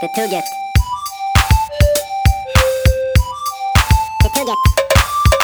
Det 0.00 0.08
tugget. 0.08 0.44
Det 4.22 4.28
tugget. 4.36 4.56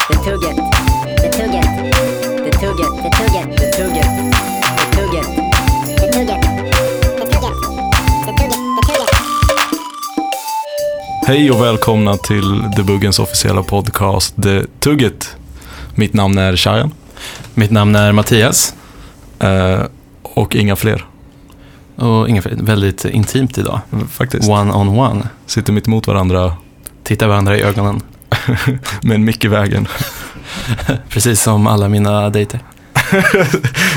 Det 0.09 0.17
tugget. 0.25 0.55
Det 1.23 1.31
tugget. 1.39 1.65
Det 2.43 2.51
tugget. 2.59 2.91
Det 3.01 3.11
tugget. 3.11 3.47
Det 3.57 3.71
tugget. 3.77 4.05
Det 4.77 4.97
tugget. 4.97 5.25
Det 5.97 6.11
tugget. 6.11 6.41
Det 7.17 7.31
tugget. 7.31 7.53
Det 8.25 8.33
tugget. 8.37 8.51
Det 8.75 8.87
tugget. 8.87 9.09
Hej 11.27 11.51
och 11.51 11.61
välkomna 11.61 12.17
till 12.17 12.63
Debuggens 12.75 13.19
officiella 13.19 13.63
podcast 13.63 14.35
The 14.43 14.63
Tugget. 14.79 15.35
Mitt 15.95 16.13
namn 16.13 16.37
är 16.37 16.55
Shayan 16.55 16.93
Mitt 17.53 17.71
namn 17.71 17.95
är 17.95 18.11
Mattias 18.11 18.75
eh, 19.39 19.81
och 20.23 20.55
inga 20.55 20.75
fler 20.75 21.05
och 22.01 22.29
inga 22.29 22.41
fler. 22.41 22.55
Väldigt 22.55 23.05
intimt 23.05 23.57
idag. 23.57 23.81
faktiskt. 24.09 24.49
One 24.49 24.73
on 24.73 24.99
one. 24.99 25.27
Sitter 25.45 25.73
mitt 25.73 25.87
emot 25.87 26.07
varandra 26.07 26.55
Titta 27.03 27.27
varandra 27.27 27.57
i 27.57 27.61
ögonen. 27.61 28.01
med 29.01 29.15
en 29.15 29.25
mick 29.25 29.45
i 29.45 29.47
vägen. 29.47 29.87
Precis 31.09 31.41
som 31.41 31.67
alla 31.67 31.89
mina 31.89 32.29
dejter. 32.29 32.59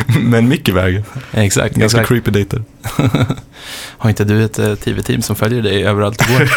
med 0.21 0.39
en 0.39 0.49
mick 0.49 0.69
i 0.69 0.73
vägen. 0.73 1.05
Exakt. 1.33 1.75
Ganska 1.75 2.01
exakt. 2.01 2.09
creepy 2.09 2.31
dejter. 2.31 2.63
Har 3.99 4.11
inte 4.11 4.25
du 4.25 4.45
ett 4.45 4.59
eh, 4.59 4.75
TV-team 4.75 5.23
som 5.23 5.37
följer 5.37 5.63
dig 5.63 5.85
överallt 5.85 6.19
du 6.19 6.33
går? 6.33 6.49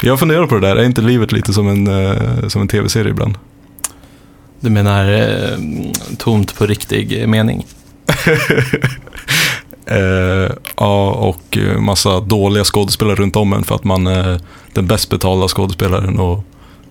Jag 0.00 0.18
funderar 0.18 0.46
på 0.46 0.54
det 0.54 0.60
där, 0.60 0.76
är 0.76 0.84
inte 0.84 1.00
livet 1.00 1.32
lite 1.32 1.52
som 1.52 1.68
en, 1.68 1.86
eh, 1.86 2.48
som 2.48 2.62
en 2.62 2.68
tv-serie 2.68 3.10
ibland? 3.10 3.38
Du 4.60 4.70
menar 4.70 5.12
eh, 5.12 5.58
tomt 6.18 6.58
på 6.58 6.66
riktig 6.66 7.28
mening? 7.28 7.66
Eh, 9.86 10.50
ja, 10.76 11.10
och 11.10 11.58
eh, 11.58 11.78
massa 11.78 12.20
dåliga 12.20 12.64
skådespelare 12.64 13.14
runt 13.14 13.36
om 13.36 13.52
en 13.52 13.64
för 13.64 13.74
att 13.74 13.84
man 13.84 14.06
är 14.06 14.40
den 14.72 14.86
bäst 14.86 15.10
betalda 15.10 15.48
skådespelaren 15.48 16.20
och 16.20 16.44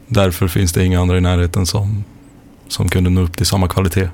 därför 0.07 0.47
finns 0.47 0.73
det 0.73 0.85
inga 0.85 1.01
andra 1.01 1.17
i 1.17 1.21
närheten 1.21 1.65
som, 1.65 2.03
som 2.67 2.89
kunde 2.89 3.09
nå 3.09 3.21
upp 3.21 3.37
till 3.37 3.45
samma 3.45 3.67
kvalitet. 3.67 4.09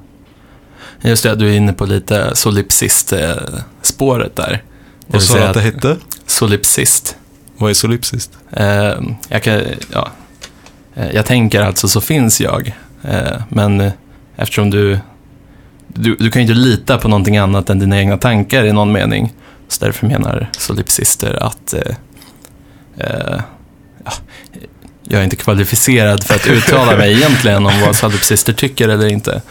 Just 1.01 1.23
det, 1.23 1.35
du 1.35 1.49
är 1.49 1.57
inne 1.57 1.73
på 1.73 1.85
lite 1.85 2.35
solipsist-spåret 2.35 4.35
där. 4.35 4.63
Vill 5.07 5.21
så 5.21 5.33
säga 5.33 5.47
att 5.47 5.53
det 5.53 5.61
hette? 5.61 5.97
Solipsist. 6.25 7.15
Vad 7.57 7.69
är 7.69 7.73
solipsist? 7.73 8.37
Eh, 8.51 8.93
jag, 9.29 9.43
kan, 9.43 9.61
ja, 9.93 10.07
Eh, 10.95 11.11
jag 11.11 11.25
tänker 11.25 11.61
alltså 11.61 11.87
så 11.87 12.01
finns 12.01 12.41
jag. 12.41 12.75
Eh, 13.03 13.41
men 13.49 13.81
eh, 13.81 13.91
eftersom 14.35 14.69
du, 14.69 14.99
du, 15.93 16.15
du 16.15 16.31
kan 16.31 16.41
ju 16.41 16.47
inte 16.47 16.59
lita 16.59 16.97
på 16.97 17.07
någonting 17.07 17.37
annat 17.37 17.69
än 17.69 17.79
dina 17.79 17.99
egna 17.99 18.17
tankar 18.17 18.63
i 18.63 18.73
någon 18.73 18.91
mening. 18.91 19.33
Så 19.67 19.85
därför 19.85 20.07
menar 20.07 20.49
solipsister 20.51 21.43
att 21.43 21.73
eh, 21.73 21.95
eh, 22.97 23.41
ja, 24.05 24.11
jag 25.03 25.19
är 25.19 25.23
inte 25.23 25.35
kvalificerad 25.35 26.23
för 26.23 26.35
att 26.35 26.47
uttala 26.47 26.97
mig 26.97 27.13
egentligen 27.13 27.65
om 27.65 27.81
vad 27.85 27.95
solipsister 27.95 28.53
tycker 28.53 28.89
eller 28.89 29.07
inte. 29.07 29.41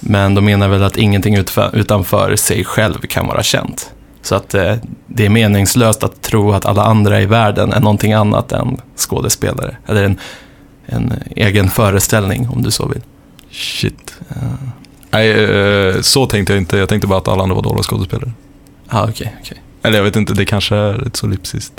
Men 0.00 0.34
de 0.34 0.44
menar 0.44 0.68
väl 0.68 0.82
att 0.82 0.96
ingenting 0.96 1.36
utanför 1.72 2.36
sig 2.36 2.64
själv 2.64 2.98
kan 2.98 3.26
vara 3.26 3.42
känt. 3.42 3.90
Så 4.22 4.34
att 4.34 4.54
eh, 4.54 4.76
det 5.06 5.26
är 5.26 5.30
meningslöst 5.30 6.02
att 6.02 6.22
tro 6.22 6.52
att 6.52 6.66
alla 6.66 6.84
andra 6.84 7.20
i 7.20 7.26
världen 7.26 7.72
är 7.72 7.80
någonting 7.80 8.12
annat 8.12 8.52
än 8.52 8.80
skådespelare. 8.96 9.76
Eller 9.86 10.04
en, 10.04 10.18
en 10.86 11.12
egen 11.36 11.70
föreställning 11.70 12.48
om 12.48 12.62
du 12.62 12.70
så 12.70 12.86
vill. 12.86 13.02
Shit. 13.50 14.14
Nej, 15.14 15.30
eh, 15.30 16.00
så 16.00 16.26
tänkte 16.26 16.52
jag 16.52 16.62
inte. 16.62 16.76
Jag 16.76 16.88
tänkte 16.88 17.06
bara 17.06 17.18
att 17.18 17.28
alla 17.28 17.42
andra 17.42 17.54
var 17.54 17.62
dåliga 17.62 17.82
skådespelare. 17.82 18.32
Ja, 18.90 19.00
ah, 19.00 19.08
okej, 19.08 19.36
okej. 19.40 19.62
Eller 19.82 19.96
jag 19.96 20.04
vet 20.04 20.16
inte, 20.16 20.34
det 20.34 20.44
kanske 20.44 20.76
är 20.76 21.06
ett 21.06 21.16
solipsist. 21.16 21.72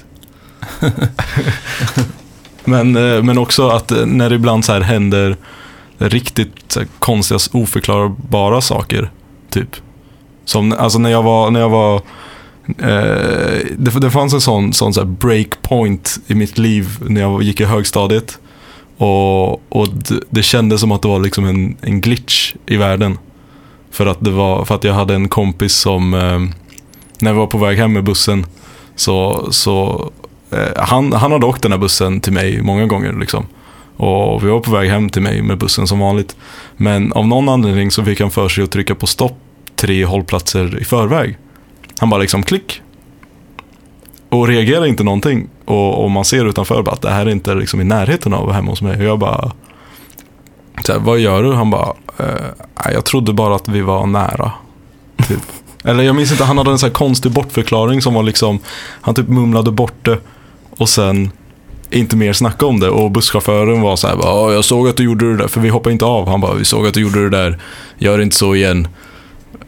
men, 2.63 2.95
eh, 2.95 3.23
men 3.23 3.37
också 3.37 3.69
att 3.69 3.91
eh, 3.91 4.05
när 4.05 4.29
det 4.29 4.35
ibland 4.35 4.65
så 4.65 4.73
här 4.73 4.81
händer 4.81 5.37
riktigt 5.97 6.77
konstiga, 6.99 7.39
oförklarbara 7.51 8.61
saker. 8.61 9.11
Typ. 9.49 9.69
Som 10.45 10.73
alltså 10.73 10.99
när 10.99 11.09
jag 11.09 11.23
var, 11.23 11.51
när 11.51 11.59
jag 11.59 11.69
var 11.69 11.95
eh, 12.77 13.59
det, 13.77 13.99
det 14.01 14.11
fanns 14.11 14.33
en 14.33 14.41
sån, 14.41 14.73
sån 14.73 14.93
så 14.93 15.05
breakpoint 15.05 16.19
i 16.27 16.35
mitt 16.35 16.57
liv 16.57 16.89
när 17.01 17.21
jag 17.21 17.43
gick 17.43 17.61
i 17.61 17.65
högstadiet. 17.65 18.39
Och, 18.97 19.53
och 19.53 19.89
det, 19.89 20.19
det 20.29 20.43
kändes 20.43 20.81
som 20.81 20.91
att 20.91 21.01
det 21.01 21.07
var 21.07 21.19
liksom 21.19 21.45
en, 21.45 21.77
en 21.81 22.01
glitch 22.01 22.55
i 22.65 22.77
världen. 22.77 23.17
För 23.91 24.05
att, 24.05 24.17
det 24.19 24.31
var, 24.31 24.65
för 24.65 24.75
att 24.75 24.83
jag 24.83 24.93
hade 24.93 25.15
en 25.15 25.29
kompis 25.29 25.73
som, 25.73 26.13
eh, 26.13 26.39
när 27.19 27.33
vi 27.33 27.39
var 27.39 27.47
på 27.47 27.57
väg 27.57 27.77
hem 27.77 27.93
med 27.93 28.03
bussen, 28.03 28.45
så, 28.95 29.47
så 29.51 30.11
eh, 30.51 30.83
han, 30.83 31.13
han 31.13 31.31
hade 31.31 31.45
åkt 31.45 31.61
den 31.61 31.71
här 31.71 31.79
bussen 31.79 32.21
till 32.21 32.33
mig 32.33 32.61
många 32.61 32.85
gånger. 32.85 33.13
Liksom. 33.13 33.45
Och 33.97 34.43
vi 34.43 34.49
var 34.49 34.59
på 34.59 34.71
väg 34.71 34.89
hem 34.89 35.09
till 35.09 35.21
mig 35.21 35.41
med 35.41 35.57
bussen 35.57 35.87
som 35.87 35.99
vanligt. 35.99 36.35
Men 36.77 37.13
av 37.13 37.27
någon 37.27 37.49
anledning 37.49 37.91
så 37.91 38.03
fick 38.03 38.21
han 38.21 38.31
för 38.31 38.49
sig 38.49 38.63
att 38.63 38.71
trycka 38.71 38.95
på 38.95 39.07
stopp 39.07 39.37
tre 39.75 40.05
hållplatser 40.05 40.81
i 40.81 40.83
förväg. 40.83 41.37
Han 41.99 42.09
bara 42.09 42.21
liksom 42.21 42.43
klick. 42.43 42.81
Och 44.35 44.47
reagerar 44.47 44.85
inte 44.85 45.03
någonting. 45.03 45.47
Och, 45.65 46.03
och 46.03 46.11
man 46.11 46.25
ser 46.25 46.45
utanför 46.45 46.81
bara 46.83 46.91
att 46.91 47.01
det 47.01 47.09
här 47.11 47.25
är 47.25 47.29
inte 47.29 47.55
liksom 47.55 47.81
i 47.81 47.83
närheten 47.83 48.33
av 48.33 48.51
hemma 48.51 48.69
hos 48.71 48.81
mig. 48.81 48.97
Och 48.97 49.03
jag 49.03 49.19
bara, 49.19 49.51
så 50.85 50.91
här, 50.91 50.99
vad 50.99 51.19
gör 51.19 51.43
du? 51.43 51.53
Han 51.53 51.69
bara, 51.69 51.93
eh, 52.19 52.25
"Nej, 52.85 52.93
jag 52.93 53.05
trodde 53.05 53.33
bara 53.33 53.55
att 53.55 53.67
vi 53.67 53.81
var 53.81 54.05
nära. 54.05 54.51
Typ. 55.27 55.39
Eller 55.83 56.03
jag 56.03 56.15
minns 56.15 56.31
inte, 56.31 56.43
han 56.43 56.57
hade 56.57 56.71
en 56.71 56.79
så 56.79 56.89
konstig 56.89 57.31
bortförklaring 57.31 58.01
som 58.01 58.13
var 58.13 58.23
liksom, 58.23 58.59
han 59.01 59.15
typ 59.15 59.27
mumlade 59.27 59.71
bort 59.71 60.05
det 60.05 60.17
och 60.77 60.89
sen 60.89 61.31
inte 61.89 62.15
mer 62.15 62.33
snacka 62.33 62.65
om 62.65 62.79
det. 62.79 62.89
Och 62.89 63.11
busschauffören 63.11 63.81
var 63.81 63.95
så 63.95 64.07
här, 64.07 64.15
ja 64.21 64.51
jag 64.53 64.65
såg 64.65 64.87
att 64.87 64.97
du 64.97 65.03
gjorde 65.03 65.31
det 65.31 65.37
där, 65.37 65.47
för 65.47 65.61
vi 65.61 65.69
hoppade 65.69 65.93
inte 65.93 66.05
av. 66.05 66.27
Han 66.27 66.41
bara, 66.41 66.53
vi 66.53 66.65
såg 66.65 66.87
att 66.87 66.93
du 66.93 67.01
gjorde 67.01 67.23
det 67.23 67.37
där, 67.37 67.59
gör 67.97 68.21
inte 68.21 68.35
så 68.35 68.55
igen. 68.55 68.87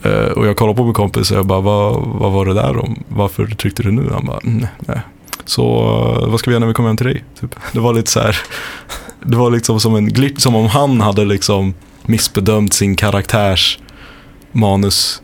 Eh, 0.03 0.11
och 0.11 0.47
jag 0.47 0.57
kollade 0.57 0.77
på 0.77 0.83
min 0.83 0.93
kompis 0.93 1.31
och 1.31 1.37
jag 1.37 1.45
bara, 1.45 1.61
vad, 1.61 1.95
vad 2.05 2.31
var 2.31 2.45
det 2.45 2.53
där 2.53 2.77
om? 2.77 3.03
Varför 3.07 3.45
tryckte 3.45 3.83
du 3.83 3.91
nu? 3.91 4.09
Han 4.13 4.25
bara, 4.25 4.39
"Mm, 4.43 4.67
nej. 4.79 4.99
Så 5.45 5.63
eh, 6.21 6.29
vad 6.29 6.39
ska 6.39 6.49
vi 6.49 6.53
göra 6.53 6.59
när 6.59 6.67
vi 6.67 6.73
kommer 6.73 6.89
hem 6.89 6.97
till 6.97 7.05
dig? 7.07 7.23
Typ. 7.41 7.55
Det 7.71 7.79
var 7.79 7.93
lite 7.93 8.11
så 8.11 8.19
här, 8.19 8.37
det 9.23 9.37
var 9.37 9.51
liksom 9.51 9.79
som 9.79 9.95
en 9.95 10.07
glitch, 10.09 10.41
som 10.41 10.55
om 10.55 10.65
han 10.67 11.01
hade 11.01 11.25
liksom 11.25 11.73
missbedömt 12.05 12.73
sin 12.73 12.95
karaktärs 12.95 13.79
manus 14.51 15.21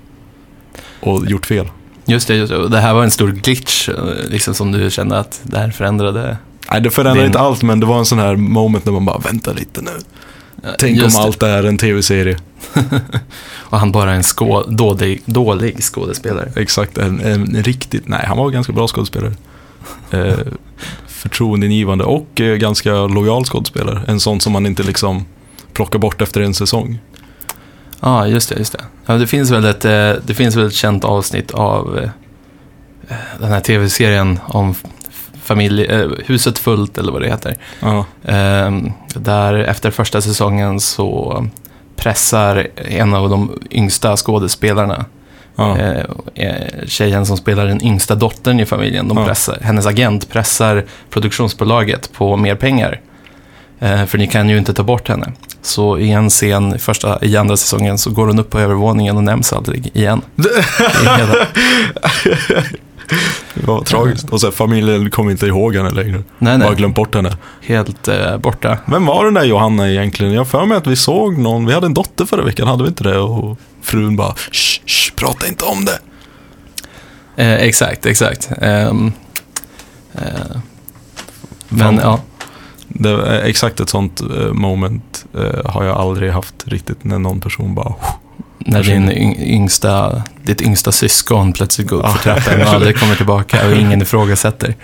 och 1.00 1.26
gjort 1.26 1.46
fel. 1.46 1.68
Just 2.06 2.28
det, 2.28 2.36
just 2.36 2.54
det. 2.54 2.70
Det 2.70 2.80
här 2.80 2.94
var 2.94 3.04
en 3.04 3.12
stor 3.12 3.28
glitch, 3.32 3.90
eh, 3.90 3.96
liksom 4.30 4.54
som 4.54 4.72
du 4.72 4.92
kände 4.92 5.20
att 5.20 5.40
det 5.44 5.58
här 5.58 5.72
förändrade. 5.72 6.38
Nej, 6.72 6.82
det 6.82 6.90
förändrar 6.92 7.16
Din- 7.22 7.26
inte 7.26 7.40
allt, 7.40 7.64
men 7.64 7.80
det 7.80 7.86
var 7.86 7.98
en 8.00 8.06
sån 8.06 8.20
här 8.20 8.36
moment 8.36 8.86
när 8.86 8.94
man 8.94 9.06
bara, 9.06 9.18
vänta 9.18 9.54
lite 9.54 9.82
nu. 9.82 9.92
Tänk 10.80 10.98
Just 10.98 11.18
om 11.18 11.22
det. 11.22 11.28
allt 11.28 11.44
är 11.44 11.64
en 11.64 11.78
tv-serie. 11.78 12.38
Och 13.56 13.80
han 13.80 13.92
bara 13.92 14.12
är 14.12 14.16
en 14.16 14.24
skå, 14.24 14.64
dålig, 14.68 15.22
dålig 15.26 15.84
skådespelare. 15.84 16.52
Exakt, 16.56 16.98
en, 16.98 17.20
en 17.20 17.64
riktigt, 17.64 18.08
nej 18.08 18.26
han 18.28 18.38
var 18.38 18.50
ganska 18.50 18.74
bra 18.74 18.88
skådespelare. 18.88 19.34
Eh, 20.12 20.38
förtroendeingivande 21.08 22.04
och 22.04 22.42
eh, 22.42 22.56
ganska 22.56 22.94
lojal 22.94 23.46
skådespelare. 23.46 24.02
En 24.08 24.20
sån 24.20 24.42
som 24.42 24.54
man 24.54 24.66
inte 24.66 24.84
liksom 24.84 25.26
plockar 25.74 26.00
bort 26.00 26.22
efter 26.22 26.42
en 26.42 26.54
säsong. 26.54 27.00
Ja, 28.00 28.28
just 28.28 28.50
det, 28.50 28.56
just 28.56 28.72
det. 28.74 28.84
Ja, 29.06 29.14
det, 29.14 29.28
finns 29.28 29.52
väl 29.52 29.66
ett, 29.66 29.86
eh, 29.86 30.12
det 30.26 30.34
finns 30.34 30.56
väl 30.56 30.68
ett 30.68 30.74
känt 30.74 31.04
avsnitt 31.04 31.52
av 31.52 32.00
eh, 32.00 32.10
den 33.40 33.52
här 33.52 33.60
tv-serien 33.60 34.40
om 34.46 34.76
familj, 35.44 35.86
eh, 35.86 36.10
Huset 36.26 36.58
fullt 36.58 36.98
eller 36.98 37.12
vad 37.12 37.22
det 37.22 37.28
heter. 37.28 37.56
Ja, 37.80 38.06
Ehm, 38.26 38.92
där 39.16 39.54
efter 39.54 39.92
första 39.92 40.22
säsongen 40.22 40.80
så 40.80 41.46
pressar 42.04 42.68
en 42.76 43.14
av 43.14 43.30
de 43.30 43.60
yngsta 43.72 44.18
skådespelarna, 44.18 45.06
ja. 45.56 45.78
eh, 45.78 46.04
eh, 46.36 46.86
tjejen 46.88 47.26
som 47.26 47.38
spelar 47.38 47.66
den 47.66 47.82
yngsta 47.84 48.16
dottern 48.16 48.60
i 48.60 48.66
familjen, 48.66 49.08
de 49.08 49.18
Ja. 49.18 49.26
pressar, 49.26 49.58
hennes 49.62 49.86
agent 49.86 50.30
pressar 50.30 50.84
produktionsbolaget 51.10 52.14
på 52.14 52.38
mer 52.38 52.56
pengar. 52.56 53.00
Eh, 53.80 54.06
för 54.06 54.18
ni 54.18 54.28
kan 54.28 54.50
ju 54.50 54.58
inte 54.58 54.74
ta 54.74 54.84
bort 54.84 55.08
henne. 55.08 55.32
Så 55.62 55.98
i 55.98 56.12
en 56.12 56.30
scen 56.30 56.80
första, 56.80 57.20
i 57.22 57.38
andra 57.38 57.58
säsongen 57.58 57.98
så 57.98 58.10
går 58.10 58.28
hon 58.28 58.40
upp 58.40 58.50
på 58.50 58.60
övervåningen 58.60 59.18
och 59.18 59.24
nämns 59.24 59.54
aldrig 59.54 59.92
igen. 59.94 60.22
Det 63.54 63.68
var 63.68 63.82
tragiskt. 63.82 64.30
Och 64.30 64.42
så 64.42 64.48
här, 64.48 64.52
familjen 64.52 65.10
kommer 65.12 65.32
inte 65.32 65.48
ihåg 65.48 65.76
henne 65.76 65.90
längre. 65.90 66.24
nej, 66.40 66.58
Bara 66.58 66.68
nej, 66.70 66.76
glömt 66.78 66.96
bort 66.96 67.16
henne. 67.16 67.38
helt 67.62 68.08
eh, 68.08 68.38
borta. 68.38 68.78
Vem 68.86 69.06
var 69.06 69.26
den 69.26 69.34
där 69.34 69.44
Johanna 69.44 69.90
egentligen? 69.92 70.34
Jag 70.34 70.48
för 70.48 70.66
mig 70.66 70.78
att 70.78 70.88
vi 70.88 70.96
såg 70.96 71.38
någon, 71.38 71.66
vi 71.66 71.74
hade 71.74 71.86
en 71.86 71.94
dotter 71.94 72.26
förra 72.26 72.44
veckan, 72.44 72.68
hade 72.68 72.84
vi 72.84 72.90
inte 72.90 73.04
det? 73.04 73.18
Och 73.20 73.58
frun 73.82 74.16
bara, 74.16 74.34
shh, 74.52 74.82
shh, 74.86 75.14
prata 75.16 75.48
inte 75.48 75.66
om 75.66 75.86
det. 75.86 76.00
Eh, 77.44 77.54
exakt, 77.54 78.06
exakt. 78.06 78.50
Ehm, 78.62 79.12
eh, 80.14 80.58
men 81.70 81.96
ja, 81.98 82.20
det 82.88 83.10
är 83.10 83.42
exakt 83.44 83.80
ett 83.80 83.90
sånt 83.90 84.22
eh, 84.22 84.54
moment 84.54 85.26
eh, 85.38 85.72
har 85.72 85.84
jag 85.84 85.98
aldrig 85.98 86.32
haft 86.32 86.56
riktigt 86.68 87.04
när 87.04 87.20
någon 87.20 87.40
person 87.40 87.76
bara, 87.76 87.94
när 88.66 88.84
din 88.84 89.10
yng- 89.12 89.40
yngsta, 89.44 90.24
ditt 90.44 90.62
yngsta 90.62 90.92
syskon 90.92 91.54
plötsligt 91.54 91.88
går 91.88 91.98
upp 91.98 92.06
för 92.18 92.30
Ja. 92.30 92.36
trappen 92.42 92.62
och 92.62 92.68
aldrig 92.74 92.98
kommer 93.00 93.16
tillbaka 93.16 93.68
och 93.68 93.74
ingen 93.76 94.02
ifrågasätter. 94.02 94.76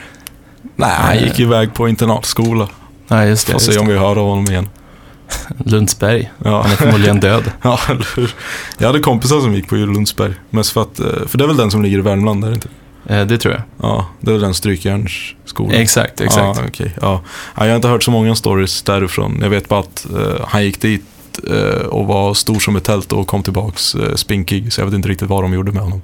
Nej, 0.75 0.89
han 0.91 1.17
gick 1.19 1.39
iväg 1.39 1.73
på 1.73 1.89
internatskola. 1.89 2.67
Nej, 3.07 3.29
just 3.29 3.47
det. 3.47 3.53
Får 3.53 3.59
se 3.59 3.79
om 3.79 3.87
vi 3.87 3.97
hör 3.97 4.09
av 4.19 4.27
honom 4.27 4.45
igen. 4.45 4.69
Lundsberg. 5.65 6.31
Ja. 6.45 6.61
Han 6.61 6.71
är 6.71 6.75
förmodligen 6.75 7.19
död. 7.29 7.51
ja, 7.61 7.79
eller 7.89 8.07
hur? 8.15 8.33
Jag 8.77 8.87
hade 8.87 8.99
kompisar 8.99 9.39
som 9.41 9.53
gick 9.53 9.67
på 9.69 9.75
Lundsberg. 9.75 10.33
Mest 10.49 10.71
för 10.71 10.81
att, 10.81 10.99
eh, 10.99 11.05
för 11.27 11.37
det 11.37 11.43
är 11.43 11.47
väl 11.47 11.57
den 11.57 11.71
som 11.71 11.83
ligger 11.83 11.97
i 11.97 12.01
Värmland, 12.01 12.43
är 12.43 12.47
det 12.49 12.53
inte? 12.55 12.67
Eh, 13.05 13.25
det 13.25 13.37
tror 13.37 13.53
jag. 13.53 13.63
Ja, 13.89 14.05
det 14.21 14.29
är 14.29 14.33
väl 14.33 14.41
den 14.41 14.53
strykjärnsskolan. 14.53 15.71
Exakt, 15.75 16.21
exakt. 16.21 16.59
Ja, 16.79 16.85
ja. 17.01 17.21
Ja, 17.55 17.63
jag 17.65 17.69
har 17.71 17.75
inte 17.75 17.87
hört 17.87 18.03
så 18.03 18.11
många 18.11 18.35
stories 18.35 18.81
därifrån. 18.81 19.39
Jag 19.41 19.49
vet 19.49 19.67
bara 19.69 19.79
att 19.79 20.07
eh, 20.15 20.45
han 20.47 20.63
gick 20.63 20.81
dit 20.81 21.03
eh, 21.47 21.85
och 21.85 22.07
var 22.07 22.33
stor 22.33 22.59
som 22.59 22.75
ett 22.75 22.83
tält 22.83 23.11
och 23.11 23.27
kom 23.27 23.43
tillbaks 23.43 23.95
uh, 23.95 24.15
spinkig. 24.15 24.73
Så 24.73 24.81
jag 24.81 24.85
vet 24.85 24.95
inte 24.95 25.09
riktigt 25.09 25.29
vad 25.29 25.43
de 25.43 25.53
gjorde 25.53 25.71
med 25.71 25.81
honom. 25.81 26.01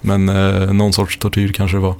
Men 0.00 0.28
eh, 0.28 0.72
någon 0.72 0.92
sorts 0.92 1.18
tortyr 1.18 1.52
kanske 1.52 1.76
det 1.76 1.80
var. 1.80 1.94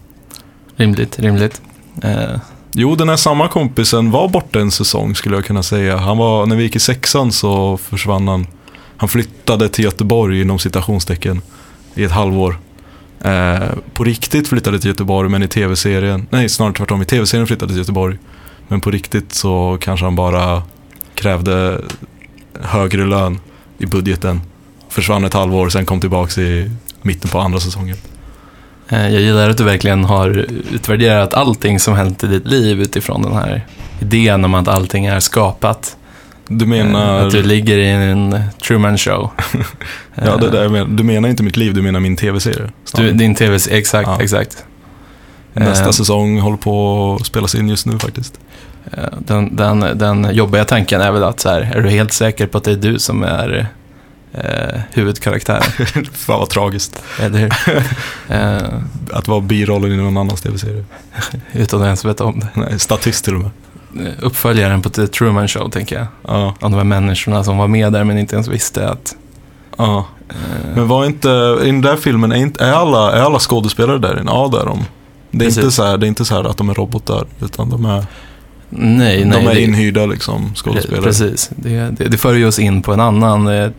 Rimligt, 0.77 1.19
rimligt. 1.19 1.63
Eh, 2.03 2.41
Jo, 2.73 2.95
den 2.95 3.09
här 3.09 3.17
samma 3.17 3.49
kompisen 3.49 4.11
var 4.11 4.29
borta 4.29 4.61
en 4.61 4.71
säsong 4.71 5.15
skulle 5.15 5.37
jag 5.37 5.45
kunna 5.45 5.63
säga. 5.63 5.97
Han 5.97 6.19
var, 6.19 6.47
när 6.47 6.57
vi 6.57 6.63
gick 6.63 6.77
i 6.77 6.81
sexan 6.81 7.33
så 7.33 7.77
försvann 7.77 8.29
han. 8.29 8.47
Han 8.97 9.09
flyttade 9.09 9.69
till 9.69 9.85
Göteborg 9.85 10.41
inom 10.41 10.59
citationstecken 10.59 11.43
i 11.95 12.05
ett 12.05 12.11
halvår. 12.11 12.59
Eh, 13.21 13.69
på 13.93 14.05
riktigt 14.05 14.49
flyttade 14.49 14.79
till 14.79 14.89
Göteborg 14.89 15.29
men 15.29 15.43
i 15.43 15.49
tv-serien, 15.49 16.27
nej 16.31 16.49
snarare 16.49 16.73
tvärtom, 16.73 17.03
i 17.03 17.05
tv-serien 17.05 17.47
flyttade 17.47 17.73
till 17.73 17.79
Göteborg. 17.79 18.19
Men 18.69 18.81
på 18.81 18.91
riktigt 18.91 19.33
så 19.33 19.79
kanske 19.81 20.07
han 20.07 20.17
bara 20.17 20.63
krävde 21.15 21.81
högre 22.63 23.05
lön 23.07 23.39
i 23.79 23.87
budgeten. 23.87 24.41
Försvann 24.89 25.25
ett 25.25 25.35
halvår, 25.35 25.69
sen 25.69 25.87
kom 25.87 26.01
tillbaks 26.01 26.39
i 26.39 26.71
mitten 27.03 27.31
på 27.31 27.39
andra 27.39 27.61
säsongen. 27.61 27.97
eh, 28.89 29.09
jag 29.09 29.23
gillar 29.23 29.51
att 29.51 29.57
du 29.59 29.65
verkligen 29.65 30.05
har 30.05 30.29
utvärderat 30.73 31.35
allting 31.35 31.81
som 31.81 31.95
hänt 31.95 32.25
i 32.25 32.27
ditt 32.27 32.47
liv 32.47 32.81
utifrån 32.81 33.23
den 33.23 33.33
här 33.33 33.67
idén 34.01 34.45
om 34.45 34.55
att 34.55 34.69
allting 34.69 35.07
är 35.07 35.21
skapat. 35.21 35.97
Du 36.49 36.65
Eh, 36.65 36.69
menar... 36.69 37.27
Att 37.27 37.33
du 37.33 37.43
ligger 37.43 37.79
i 37.79 37.89
en 37.91 38.41
Truman 38.67 38.99
show. 38.99 39.31
Ja, 40.15 40.37
det 40.37 40.47
Eh, 40.47 40.53
där 40.53 40.69
menar, 40.69 40.87
du 40.87 41.03
menar 41.03 41.29
inte 41.29 41.43
mitt 41.43 41.57
liv, 41.57 41.75
du 41.75 41.83
menar 41.83 42.01
min 42.01 42.17
tv-serie. 42.17 42.71
Du, 42.97 43.13
din 43.13 43.35
tv, 43.35 43.59
exakt, 43.71 44.09
Ja. 44.09 44.23
exakt. 44.23 44.65
Nästa 45.53 45.85
Eh, 45.85 45.91
säsong 45.91 46.41
håller 46.41 46.57
på 46.57 47.15
att 47.21 47.27
spelas 47.27 47.55
in 47.55 47.69
just 47.69 47.87
nu 47.87 47.99
faktiskt. 47.99 48.41
Eh, 48.93 49.05
Den, 49.19 49.57
den, 49.57 49.81
den 49.99 50.29
jobbiga 50.35 50.65
tanken 50.65 51.01
är 51.01 51.13
väl 51.13 51.25
att 51.25 51.41
så 51.41 51.49
här, 51.49 51.61
är 51.75 51.81
du 51.83 51.89
helt 51.91 52.13
säker 52.13 52.47
på 52.47 52.59
att 52.59 52.65
det 52.65 52.71
är 52.73 52.77
du 52.77 52.99
som 52.99 53.23
är 53.23 53.69
eh, 54.33 54.81
huvudkaraktären? 54.93 55.63
Fan 56.13 56.39
vad 56.39 56.49
tragiskt. 56.51 57.03
Eller 57.21 57.39
hur? 57.39 57.53
Eh, 58.35 58.63
Att 59.13 59.29
vara 59.29 59.41
birollen 59.41 59.93
i 59.93 59.97
någon 59.97 60.17
annans 60.17 60.41
tv-serie. 60.41 60.85
utan 61.53 61.81
att 61.81 61.85
ens 61.87 62.05
veta 62.05 62.25
om 62.25 62.41
det. 62.41 62.49
Nej, 62.55 62.79
statist 62.79 63.25
till 63.25 63.35
och 63.35 63.41
med. 63.41 63.51
Eh, 64.07 64.13
Uppföljaren 64.23 64.83
på 64.83 64.91
The 64.91 65.07
Truman 65.07 65.49
Show, 65.49 65.71
tänker 65.71 65.97
jag. 65.99 66.07
Ja, 66.29 66.55
Om 66.61 66.71
de 66.73 66.77
här 66.77 66.85
människorna 66.85 67.45
som 67.45 67.59
var 67.59 67.69
med 67.69 67.93
där 67.93 68.05
men 68.05 68.19
inte 68.19 68.35
ens 68.35 68.49
visste 68.49 68.89
att... 68.89 69.17
ja. 69.77 70.07
eh, 70.29 70.37
Men 70.75 70.89
var 70.89 71.05
inte, 71.07 71.29
i 71.63 71.67
den 71.67 71.81
där 71.81 71.97
filmen, 71.97 72.33
är, 72.33 72.37
inte, 72.37 72.65
är, 72.65 72.73
alla, 72.73 73.13
är 73.13 73.21
alla 73.23 73.39
skådespelare 73.39 73.99
där 73.99 74.21
inne? 74.21 74.31
Ja, 74.31 74.49
det 74.53 74.59
är 74.61 74.65
de. 74.67 74.85
Det 75.31 75.45
är, 75.45 75.49
Precis. 75.49 75.59
inte 75.65 75.71
så 75.71 75.85
här, 75.85 75.97
det 75.97 76.07
är 76.07 76.09
inte 76.09 76.25
så 76.25 76.35
här 76.35 76.45
att 76.51 76.57
de 76.57 76.69
är 76.69 76.75
robotar, 76.75 77.25
utan 77.41 77.71
de 77.71 77.85
är, 77.85 78.05
nej, 78.71 79.25
nej. 79.25 79.41
de 79.43 79.47
är 79.51 79.55
det- 79.55 79.61
inhyrda 79.63 80.07
liksom, 80.07 80.55
skådespelare. 80.55 81.03
Precis. 81.03 81.51
Det, 81.57 81.91
det, 81.91 82.05
det 82.09 82.19
för 82.19 82.47
oss 82.47 82.59
in 82.59 82.83
på 82.83 82.93
en 82.93 83.01
annan 83.01 83.47
eh, 83.49 83.71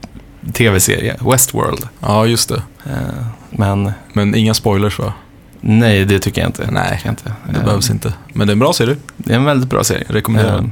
tv-serie, 0.53 1.15
Westworld. 1.31 1.87
Ja, 1.99 2.25
just 2.25 2.49
det. 2.49 2.63
Eh, 2.85 3.25
men 3.49 3.91
Men 4.13 4.35
inga 4.35 4.53
spoilers 4.53 4.99
va? 4.99 5.13
nej, 5.61 6.05
det 6.05 6.19
tycker 6.19 6.41
jag 6.41 6.49
inte. 6.49 6.71
Nej, 6.71 7.01
jag 7.03 7.11
inte. 7.11 7.33
Det 7.49 7.57
Eh, 7.59 7.65
behövs 7.65 7.89
inte. 7.89 8.13
Men 8.33 8.47
det 8.47 8.51
är 8.51 8.53
en 8.55 8.59
bra 8.59 8.73
serie. 8.73 8.95
Det 9.17 9.31
är 9.33 9.37
en 9.37 9.45
väldigt 9.45 9.69
bra 9.69 9.83
serie. 9.83 10.03
Rekommenderar 10.09 10.55
den. 10.55 10.71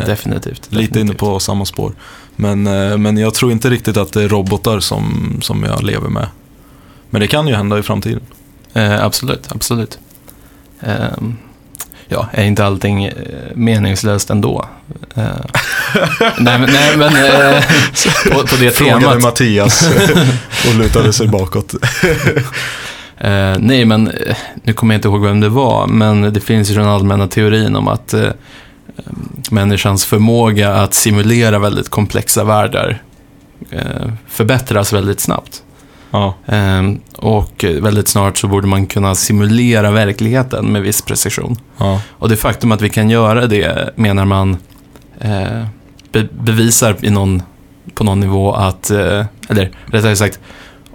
Eh, 0.00 0.06
Definitivt. 0.06 0.66
Lite 0.72 0.76
inne 0.82 0.88
definitivt. 0.88 1.18
på 1.18 1.40
samma 1.40 1.64
spår. 1.64 1.92
Men, 2.36 2.66
eh, 2.66 2.98
men 2.98 3.16
jag 3.16 3.34
tror 3.34 3.52
inte 3.52 3.70
riktigt 3.70 3.96
att 3.96 4.12
det 4.12 4.22
är 4.22 4.28
robotar 4.28 4.80
som, 4.80 5.36
som 5.42 5.62
jag 5.64 5.82
lever 5.82 6.08
med. 6.08 6.26
Men 7.10 7.20
det 7.20 7.26
kan 7.26 7.48
ju 7.48 7.54
hända 7.54 7.78
i 7.78 7.82
framtiden. 7.82 8.20
Eh, 8.72 9.04
absolut, 9.04 9.48
absolut. 9.52 9.98
Ja, 12.12 12.28
är 12.32 12.44
inte 12.44 12.64
allting 12.64 13.04
eh, 13.04 13.14
meningslöst 13.54 14.30
ändå? 14.30 14.64
Eh, 15.14 15.24
nej, 16.38 16.58
men, 16.58 16.70
nej, 16.72 16.96
men 16.96 17.16
eh, 17.16 17.64
på, 18.32 18.46
på 18.46 18.56
det 18.60 18.70
Frågade 18.70 19.00
temat. 19.00 19.22
Mattias 19.22 19.90
och 20.68 20.74
lutade 20.78 21.12
sig 21.12 21.28
bakåt. 21.28 21.74
Eh, 23.22 23.56
nej, 23.58 23.84
men 23.84 24.08
eh, 24.08 24.36
nu 24.62 24.72
kommer 24.72 24.94
jag 24.94 24.98
inte 24.98 25.08
ihåg 25.08 25.24
vem 25.24 25.40
det 25.40 25.48
var, 25.48 25.86
men 25.86 26.32
det 26.32 26.40
finns 26.40 26.70
ju 26.70 26.74
den 26.74 26.88
allmänna 26.88 27.28
teorin 27.28 27.76
om 27.76 27.88
att 27.88 28.14
eh, 28.14 28.28
människans 29.50 30.04
förmåga 30.04 30.74
att 30.74 30.94
simulera 30.94 31.58
väldigt 31.58 31.88
komplexa 31.88 32.44
världar 32.44 33.02
eh, 33.70 34.12
förbättras 34.28 34.92
väldigt 34.92 35.20
snabbt. 35.20 35.62
Ja, 36.10 36.34
Ehm, 36.46 37.00
och 37.16 37.64
väldigt 37.80 38.08
snart 38.08 38.38
så 38.38 38.48
borde 38.48 38.66
man 38.66 38.86
kunna 38.86 39.14
simulera 39.14 39.90
verkligheten 39.90 40.72
med 40.72 40.82
viss 40.82 41.02
precision. 41.02 41.56
ja, 41.78 42.00
Och 42.10 42.28
det 42.28 42.36
faktum 42.36 42.72
att 42.72 42.80
vi 42.80 42.88
kan 42.88 43.10
göra 43.10 43.46
det 43.46 43.90
menar 43.96 44.24
man 44.24 44.56
eh, 45.20 45.64
be 46.12 46.28
bevisar 46.32 46.96
i 47.00 47.10
någon, 47.10 47.42
på 47.94 48.04
någon 48.04 48.20
nivå 48.20 48.52
att, 48.52 48.90
eh, 48.90 49.24
eller 49.48 49.70
rättare 49.86 50.16
sagt, 50.16 50.40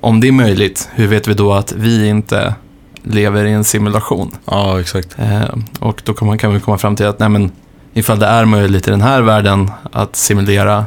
om 0.02 0.20
det 0.20 0.28
är 0.28 0.32
möjligt, 0.32 0.90
hur 0.94 1.08
vet 1.08 1.28
vi 1.28 1.34
då 1.34 1.54
att 1.54 1.72
vi 1.72 2.08
inte 2.08 2.56
lever 3.04 3.46
i 3.46 3.52
en 3.52 3.64
simulation? 3.64 4.32
ja 4.46 4.80
exakt. 4.80 5.16
Eh, 5.20 5.56
och 5.80 6.02
då 6.06 6.14
kan 6.14 6.28
man 6.28 6.38
kan 6.38 6.54
vi 6.54 6.60
komma 6.60 6.78
fram 6.78 6.96
till 6.96 7.06
att 7.06 7.20
nej, 7.20 7.30
men, 7.30 7.52
ifall 7.94 8.20
det 8.20 8.26
är 8.26 8.46
möjligt 8.46 8.88
i 8.88 8.92
den 8.92 9.02
här 9.02 9.22
världen 9.22 9.72
att 9.92 10.16
simulera 10.16 10.86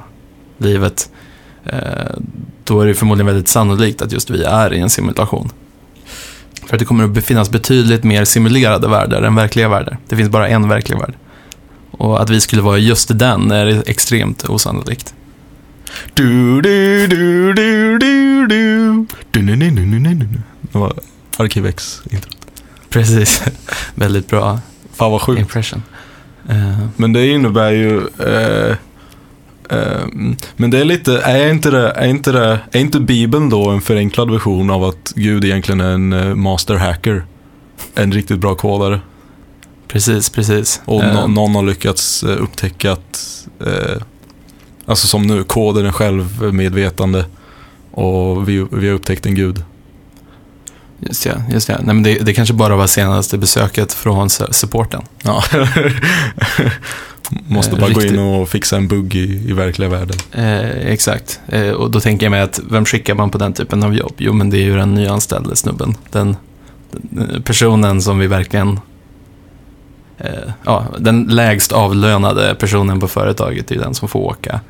livet, 0.58 1.10
då 2.64 2.80
är 2.80 2.86
det 2.86 2.94
förmodligen 2.94 3.26
väldigt 3.26 3.48
sannolikt 3.48 4.02
att 4.02 4.12
just 4.12 4.30
vi 4.30 4.42
är 4.42 4.72
i 4.72 4.78
en 4.78 4.90
simulation. 4.90 5.50
För 6.66 6.76
att 6.76 6.78
det 6.78 6.84
kommer 6.84 7.18
att 7.18 7.24
finnas 7.24 7.50
betydligt 7.50 8.04
mer 8.04 8.24
simulerade 8.24 8.88
världar 8.88 9.22
än 9.22 9.34
verkliga 9.34 9.68
världar. 9.68 9.98
Det 10.08 10.16
finns 10.16 10.28
bara 10.30 10.48
en 10.48 10.68
verklig 10.68 10.98
värld. 10.98 11.14
Och 11.90 12.22
att 12.22 12.30
vi 12.30 12.40
skulle 12.40 12.62
vara 12.62 12.78
just 12.78 13.18
den 13.18 13.50
är 13.50 13.82
extremt 13.86 14.48
osannolikt. 14.48 15.14
Du, 16.14 16.60
du, 16.60 17.06
du, 17.06 17.52
du, 17.52 17.98
du, 17.98 18.46
du. 18.46 19.06
Du, 19.30 19.42
nu, 19.42 19.56
nu, 19.56 19.70
nu, 19.70 19.86
nu, 19.86 19.98
nu, 19.98 20.14
nu. 20.14 20.28
Det 20.60 20.78
var 20.78 20.92
Arkivex 21.36 22.02
intro. 22.10 22.30
Precis. 22.88 23.42
väldigt 23.94 24.28
bra 24.28 24.60
Fan 24.94 25.10
vad 25.12 25.22
sjukt. 25.22 25.40
impression. 25.40 25.82
Eh, 26.48 26.78
Men 26.96 27.12
det 27.12 27.26
innebär 27.26 27.70
ju... 27.70 28.06
Eh, 28.18 28.70
eh, 28.70 28.76
men 30.56 30.70
det 30.70 30.78
är 30.80 30.84
lite, 30.84 31.18
är 31.20 31.50
inte 31.50 31.70
det, 31.70 31.90
är 31.90 32.06
inte 32.08 32.32
det, 32.32 32.60
är 32.72 32.80
inte 32.80 33.00
Bibeln 33.00 33.50
då 33.50 33.70
en 33.70 33.80
förenklad 33.80 34.30
version 34.30 34.70
av 34.70 34.84
att 34.84 35.12
Gud 35.16 35.44
egentligen 35.44 35.80
är 35.80 35.90
en 35.94 36.12
eh, 36.12 36.34
master 36.34 36.74
hacker? 36.74 37.24
En 37.94 38.12
riktigt 38.12 38.38
bra 38.38 38.54
kodare. 38.54 39.00
precis, 39.88 40.30
precis. 40.30 40.80
Och 40.84 41.02
Eh, 41.04 41.14
nå- 41.14 41.26
någon 41.26 41.54
har 41.54 41.62
lyckats 41.62 42.22
eh, 42.22 42.42
upptäcka 42.42 42.92
att, 42.92 43.46
eh, 43.66 44.02
alltså 44.86 45.06
som 45.06 45.26
nu, 45.26 45.44
koden 45.44 45.86
är 45.86 45.92
självmedvetande. 45.92 47.24
Och 47.90 48.48
vi, 48.48 48.66
vi 48.70 48.88
har 48.88 48.94
upptäckt 48.94 49.26
en 49.26 49.34
gud. 49.34 49.64
Just 51.00 51.26
ja, 51.26 51.32
just 51.50 51.68
ja. 51.68 51.74
Nej, 51.76 51.94
men 51.94 52.02
det, 52.02 52.18
det 52.18 52.34
kanske 52.34 52.54
bara 52.54 52.76
var 52.76 52.86
senaste 52.86 53.38
besöket 53.38 53.92
från 53.92 54.28
su- 54.28 54.52
supporten. 54.52 55.02
Ja. 55.22 55.44
Måste 57.48 57.72
Eh, 57.76 57.80
bara 57.80 57.90
gå 57.90 58.00
riktigt. 58.00 58.12
in 58.12 58.18
och 58.18 58.48
fixa 58.48 58.76
en 58.76 58.88
bugg 58.88 59.14
i, 59.14 59.48
i 59.48 59.52
verkliga 59.52 59.88
världen. 59.88 60.16
Eh, 60.32 60.86
exakt. 60.92 61.40
Eh, 61.48 61.70
och 61.70 61.90
då 61.90 62.00
tänker 62.00 62.26
jag 62.26 62.30
mig 62.30 62.40
att 62.40 62.60
vem 62.70 62.84
skickar 62.84 63.14
man 63.14 63.30
på 63.30 63.38
den 63.38 63.52
typen 63.52 63.82
av 63.82 63.94
jobb? 63.94 64.14
Jo, 64.18 64.32
men 64.32 64.50
det 64.50 64.58
är 64.58 64.62
ju 64.64 64.76
den 64.76 64.94
nyanställde 64.94 65.56
snubben. 65.56 65.94
Den, 66.10 66.36
den 66.90 67.42
personen 67.42 68.02
som 68.02 68.18
vi 68.18 68.26
verkligen... 68.26 68.80
Eh, 70.18 70.50
ja, 70.64 70.86
den 70.98 71.22
lägst 71.24 71.72
avlönade 71.72 72.54
personen 72.54 73.00
på 73.00 73.08
företaget 73.08 73.70
är 73.70 73.76
den 73.78 73.94
som 73.94 74.08
får 74.08 74.20
åka 74.20 74.60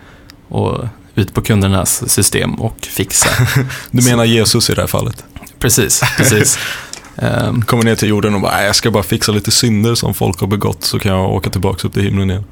och 0.49 0.85
ut 1.15 1.35
på 1.35 1.41
kundernas 1.43 2.11
system 2.11 2.55
och 2.55 2.77
fixa. 2.81 3.29
Du 3.91 4.05
menar 4.11 4.25
Jesus 4.25 4.71
i 4.71 4.75
det 4.75 4.81
här 4.81 4.89
fallet? 4.89 5.25
precis, 5.59 6.03
precis. 6.17 6.59
Ehm, 7.19 7.63
Kommer 7.63 7.85
ner 7.85 7.95
till 7.95 8.09
jorden 8.09 8.35
och 8.35 8.41
bara, 8.41 8.53
"Nej, 8.53 8.67
jag 8.67 8.77
ska 8.77 8.91
bara 8.91 9.03
fixa 9.03 9.33
lite 9.33 9.51
synder 9.51 9.95
som 9.95 10.15
folk 10.15 10.41
har 10.41 10.47
begått 10.47 10.85
så 10.85 10.99
kan 10.99 11.13
jag 11.13 11.31
åka 11.31 11.51
tillbaka 11.51 11.89
upp 11.89 11.95
till 11.95 12.03
himlen 12.03 12.31
igen. 12.31 12.45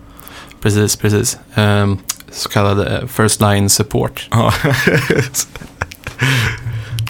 precis, 0.60 0.96
precis. 0.96 1.38
Ehm, 1.54 1.98
så 2.32 2.48
kallad 2.48 2.92
eh, 2.92 3.06
first 3.06 3.40
line 3.40 3.70
support. 3.70 4.28
Ja. 4.30 4.52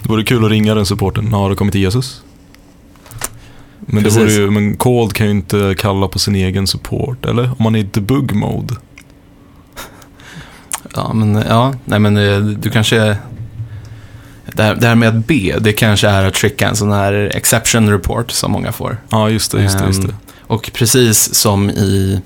det 0.03 0.09
vore 0.09 0.23
kul 0.23 0.45
att 0.45 0.51
ringa 0.51 0.75
den 0.75 0.85
supporten. 0.85 1.33
Har 1.33 1.49
det 1.49 1.55
kommit 1.55 1.71
till 1.71 1.81
Jesus? 1.81 2.21
Men, 3.79 4.03
det 4.03 4.09
vore 4.09 4.31
ju, 4.31 4.51
men 4.51 4.77
Cold 4.77 5.13
kan 5.13 5.25
ju 5.25 5.31
inte 5.31 5.75
kalla 5.77 6.07
på 6.07 6.19
sin 6.19 6.35
egen 6.35 6.67
support, 6.67 7.25
eller? 7.25 7.43
Om 7.43 7.55
man 7.63 7.75
är 7.75 7.79
i 7.79 7.83
debug 7.83 8.35
mode. 8.35 8.75
Ja, 10.95 11.13
men 11.13 11.35
ja, 11.35 11.73
nej 11.85 11.99
men 11.99 12.17
eh, 12.17 12.39
du 12.39 12.69
kanske... 12.69 13.17
Det 14.57 14.63
här, 14.63 14.75
det 14.75 14.87
här 14.87 14.95
med 14.95 15.09
att 15.09 15.27
be, 15.27 15.59
det 15.59 15.73
kanske 15.73 16.07
är 16.07 16.25
att 16.25 16.37
skicka 16.37 16.67
en 16.67 16.75
sån 16.75 16.91
här 16.91 17.31
exception 17.35 17.89
report 17.89 18.31
som 18.31 18.51
många 18.51 18.71
får. 18.71 18.97
Ja, 19.09 19.29
just 19.29 19.51
det, 19.51 19.61
just 19.61 19.79
det, 19.79 19.85
just 19.85 20.01
det. 20.01 20.07
Ehm, 20.07 20.15
Och 20.47 20.71
precis 20.73 21.33
som 21.35 21.69
i 21.69 22.21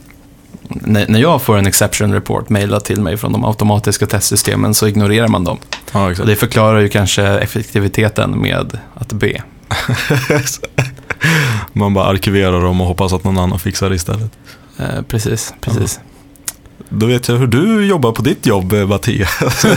när 0.83 1.19
jag 1.19 1.41
får 1.41 1.57
en 1.57 1.67
exception 1.67 2.13
report 2.13 2.49
mejlad 2.49 2.83
till 2.83 3.01
mig 3.01 3.17
från 3.17 3.31
de 3.31 3.45
automatiska 3.45 4.07
testsystemen 4.07 4.73
så 4.73 4.87
ignorerar 4.87 5.27
man 5.27 5.43
dem. 5.43 5.57
Ja, 5.91 6.13
det 6.25 6.35
förklarar 6.35 6.79
ju 6.79 6.89
kanske 6.89 7.23
effektiviteten 7.23 8.41
med 8.41 8.79
att 8.93 9.13
be. 9.13 9.41
Man 11.73 11.93
bara 11.93 12.05
arkiverar 12.05 12.61
dem 12.61 12.81
och 12.81 12.87
hoppas 12.87 13.13
att 13.13 13.23
någon 13.23 13.37
annan 13.37 13.59
fixar 13.59 13.89
det 13.89 13.95
istället. 13.95 14.31
Eh, 14.77 15.01
precis, 15.07 15.53
precis. 15.61 15.99
Då 16.89 17.05
vet 17.05 17.27
jag 17.27 17.35
hur 17.35 17.47
du 17.47 17.85
jobbar 17.85 18.11
på 18.11 18.21
ditt 18.21 18.45
jobb, 18.45 18.73
eh, 18.73 18.87
Mattias. 18.87 19.65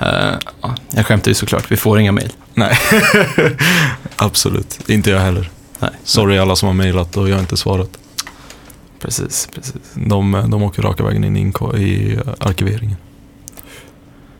Eh, 0.00 0.34
ja, 0.60 0.74
jag 0.90 1.06
skämtar 1.06 1.28
ju 1.30 1.34
såklart, 1.34 1.72
vi 1.72 1.76
får 1.76 2.00
inga 2.00 2.12
mejl. 2.12 2.32
Nej, 2.54 2.78
absolut. 4.16 4.90
Inte 4.90 5.10
jag 5.10 5.20
heller. 5.20 5.50
Nej. 5.78 5.90
Sorry 6.04 6.38
alla 6.38 6.56
som 6.56 6.66
har 6.66 6.74
mejlat 6.74 7.16
och 7.16 7.28
jag 7.28 7.34
har 7.34 7.40
inte 7.40 7.56
svarat. 7.56 7.90
Precis, 9.00 9.48
precis. 9.54 9.74
De, 9.94 10.46
de 10.48 10.62
åker 10.62 10.82
raka 10.82 11.04
vägen 11.04 11.24
in 11.24 11.36
i 11.36 11.40
i 11.78 12.18
arkiveringen. 12.38 12.96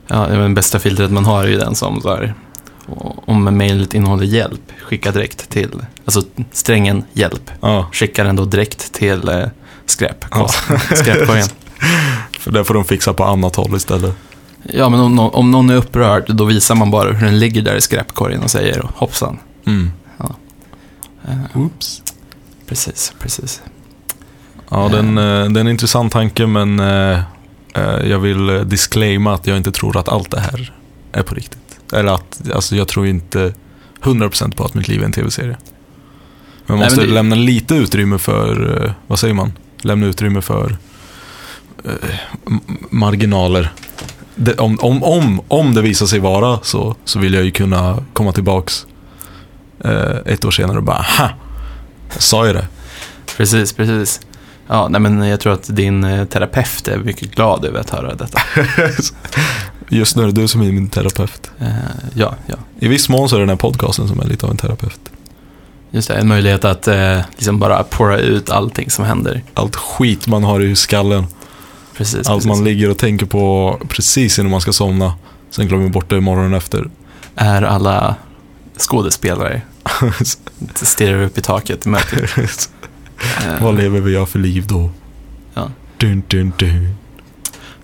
Ja, 0.07 0.27
den 0.27 0.55
bästa 0.55 0.79
filtret 0.79 1.11
man 1.11 1.25
har 1.25 1.45
är 1.45 1.49
ju 1.49 1.57
den 1.59 1.75
som 1.75 2.01
så 2.01 2.17
här, 2.17 2.35
om 3.27 3.45
mejlet 3.45 3.95
innehåller 3.95 4.25
hjälp, 4.25 4.73
skicka 4.83 5.13
direkt 5.13 5.49
till, 5.51 5.71
alltså 6.05 6.23
strängen 6.53 7.05
hjälp, 7.13 7.51
Ja, 7.61 7.89
skicka 7.93 8.25
den 8.25 8.37
då 8.37 8.45
direkt 8.45 8.93
till 8.93 9.29
eh, 9.29 9.47
skräp, 9.87 10.25
Ja. 10.31 10.49
skräpkorgen. 10.95 11.49
för 12.39 12.51
det 12.51 12.65
får 12.65 12.75
de 12.75 12.85
fixa 12.85 13.13
på 13.13 13.25
annat 13.25 13.57
håll 13.57 13.77
istället. 13.77 14.15
Ja, 14.63 14.89
men 14.89 15.01
om, 15.01 15.19
om 15.19 15.51
någon 15.51 15.71
är 15.71 15.75
upprörd, 15.77 16.25
då 16.35 16.45
visar 16.45 16.75
man 16.75 16.91
bara 16.91 17.13
hur 17.13 17.27
den 17.27 17.39
ligger 17.39 17.63
där 17.63 17.75
i 17.77 17.81
skräpkorgen 17.81 18.43
och 18.43 18.51
säger 18.51 18.87
hoppsan. 18.95 19.39
Mm. 19.67 19.91
Eh, 21.25 21.57
Oops. 21.57 22.03
precis, 22.67 23.13
precis. 23.19 23.63
Ja, 24.69 24.89
den, 24.89 25.19
eh, 25.19 25.25
det 25.25 25.59
är 25.59 25.61
en 25.61 25.69
intressant 25.69 26.13
tanke 26.13 26.47
men 26.47 26.81
eh, 26.81 27.19
eh, 27.75 28.09
jag 28.11 28.19
vill 28.19 28.49
eh, 28.51 28.61
disclaima 28.61 29.35
att 29.35 29.47
jag 29.47 29.57
inte 29.57 29.73
tror 29.73 29.97
att 29.97 30.09
allt 30.09 30.31
det 30.31 30.41
här 30.41 30.73
är 31.13 31.23
på 31.23 31.35
riktigt. 31.35 31.79
Eller 31.93 32.13
att, 32.15 32.51
alltså 32.55 32.77
jag 32.77 32.89
tror 32.89 33.07
inte 33.07 33.55
100% 34.03 34.57
på 34.57 34.65
att 34.65 34.75
mitt 34.75 34.89
liv 34.89 35.01
är 35.01 35.05
en 35.05 35.13
tv-serie. 35.13 35.57
Man 36.67 36.79
Nej, 36.79 36.87
måste 36.87 37.01
men 37.01 37.09
det- 37.09 37.15
lämna 37.15 37.37
lite 37.37 37.75
utrymme 37.75 38.19
för, 38.19 38.83
eh, 38.85 38.93
vad 39.07 39.19
säger 39.19 39.35
man? 39.35 39.53
Lämna 39.83 40.07
utrymme 40.07 40.41
för 40.41 40.77
eh, 41.85 41.93
marginaler. 42.91 43.73
Det, 44.43 44.55
om, 44.61 44.79
om, 44.81 45.03
om, 45.03 45.41
om 45.49 45.75
det 45.75 45.83
visar 45.83 46.07
sig 46.07 46.19
vara 46.19 46.59
så, 46.63 46.95
så 47.05 47.19
vill 47.19 47.35
jag 47.35 47.45
ju 47.45 47.51
kunna 47.51 47.99
komma 48.13 48.33
tillbaks 48.33 48.87
eh, 49.85 50.17
ett 50.27 50.45
år 50.45 50.51
senare 50.51 50.77
och 50.77 50.83
bara, 50.83 51.05
ha! 51.19 51.31
Jag 52.13 52.23
sa 52.23 52.47
ju 52.47 52.53
det. 52.53 52.67
Precis, 53.37 53.73
precis. 53.73 54.21
Ja, 54.67 54.89
nej 54.89 55.01
men 55.01 55.29
jag 55.29 55.41
tror 55.41 55.53
att 55.53 55.77
din 55.77 56.05
eh, 56.05 56.25
terapeut 56.25 56.89
är 56.89 56.99
mycket 56.99 57.35
glad 57.35 57.65
över 57.65 57.81
att 57.81 57.91
höra 57.91 58.15
detta. 58.15 58.41
Just 59.89 60.17
nu 60.17 60.23
är 60.23 60.27
det 60.27 60.33
du 60.33 60.49
som 60.49 60.61
är 60.61 60.73
min 60.73 60.89
terapeut. 60.89 61.51
Eh, 61.59 61.69
ja, 62.15 62.35
ja. 62.47 62.57
I 62.79 62.89
viss 62.89 63.09
mån 63.09 63.29
så 63.29 63.37
är 63.37 63.41
det 63.41 63.43
den 63.43 63.51
här 63.51 63.57
podcasten 63.57 64.09
som 64.09 64.21
är 64.21 64.25
lite 64.25 64.47
av 64.47 64.51
en 64.51 64.57
terapeut. 64.57 65.01
Just 65.91 66.09
det, 66.09 66.15
en 66.15 66.29
möjlighet 66.29 66.65
att 66.65 66.89
eh, 66.89 67.21
liksom 67.31 67.59
bara 67.59 67.83
pora 67.83 68.19
ut 68.19 68.51
allting 68.51 68.91
som 68.91 69.05
händer. 69.05 69.43
Allt 69.55 69.77
skit 69.77 70.27
man 70.27 70.45
har 70.45 70.61
i 70.61 70.77
skallen. 70.77 71.27
Precis, 72.01 72.29
Allt 72.29 72.29
precis. 72.29 72.47
man 72.47 72.65
ligger 72.65 72.91
och 72.91 72.99
tänker 72.99 73.27
på 73.27 73.79
precis 73.89 74.39
innan 74.39 74.51
man 74.51 74.61
ska 74.61 74.73
somna. 74.73 75.15
Sen 75.51 75.69
glömmer 75.69 75.89
bort 75.89 76.11
det 76.11 76.21
morgonen 76.21 76.55
efter. 76.55 76.91
Är 77.35 77.63
alla 77.63 78.15
skådespelare. 78.79 79.63
Stirrar 80.75 81.23
upp 81.23 81.39
i 81.39 81.41
taket 81.41 81.87
mörkret. 81.87 82.71
Eh, 83.47 83.63
Vad 83.63 83.77
lever 83.77 84.01
vi 84.01 84.17
av 84.17 84.27
för 84.27 84.39
liv 84.39 84.67
då? 84.67 84.91
Ja. 85.55 85.71
Dun, 85.97 86.23
dun, 86.29 86.53
dun. 86.59 86.97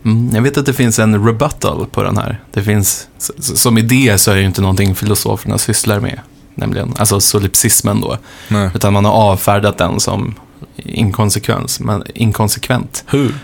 Mm, 0.05 0.31
jag 0.35 0.43
vet 0.43 0.59
att 0.59 0.67
det 0.67 0.73
finns 0.73 0.99
en 0.99 1.27
rebuttal 1.27 1.87
på 1.87 2.03
den 2.03 2.17
här. 2.17 2.41
Det 2.53 2.63
finns, 2.63 3.09
som 3.39 3.79
idé 3.79 4.19
så 4.19 4.31
är 4.31 4.35
det 4.35 4.41
ju 4.41 4.47
inte 4.47 4.61
någonting 4.61 4.95
filosoferna 4.95 5.59
sysslar 5.59 6.01
med. 6.01 6.21
Nämligen, 6.55 6.95
alltså 6.99 7.21
solipsismen 7.21 8.01
då. 8.01 8.19
Nej. 8.49 8.71
Utan 8.75 8.93
man 8.93 9.05
har 9.05 9.13
avfärdat 9.13 9.79
den 9.79 10.01
som 10.01 10.35
inkonsekvens, 10.77 11.81
men 11.81 12.03
inkonsekvent. 12.15 13.05
Hur? 13.07 13.35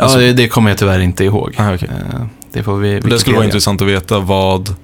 Ja, 0.00 0.04
Alltså- 0.04 0.18
det, 0.18 0.32
det 0.32 0.48
kommer 0.48 0.70
jag 0.70 0.78
tyvärr 0.78 1.00
inte 1.00 1.24
ihåg. 1.24 1.54
Ah, 1.58 1.74
okej. 1.74 1.88
Eh, 1.90 2.20
Det 2.52 2.62
får 2.62 2.76
vi 2.76 3.00
Det 3.00 3.18
skulle 3.18 3.36
vara 3.36 3.44
intressant 3.46 3.82
att 3.82 3.88
veta 3.88 4.18
vad, 4.20 4.74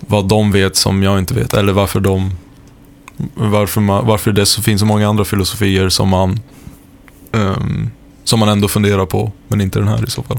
vad 0.00 0.28
de 0.28 0.52
vet 0.52 0.76
som 0.76 1.02
jag 1.02 1.18
inte 1.18 1.34
vet. 1.34 1.54
Eller 1.54 1.72
varför 1.72 2.00
de... 2.00 2.30
Varför, 3.34 3.80
man, 3.80 4.06
varför 4.06 4.32
det 4.32 4.46
så 4.46 4.62
finns 4.62 4.80
så 4.80 4.86
många 4.86 5.08
andra 5.08 5.24
filosofier 5.24 5.88
som 5.88 6.08
man, 6.08 6.40
ehm, 7.32 7.90
som 8.24 8.40
man 8.40 8.48
ändå 8.48 8.68
funderar 8.68 9.06
på, 9.06 9.32
men 9.48 9.60
inte 9.60 9.78
den 9.78 9.88
här 9.88 10.04
i 10.06 10.10
så 10.10 10.22
fall. 10.22 10.38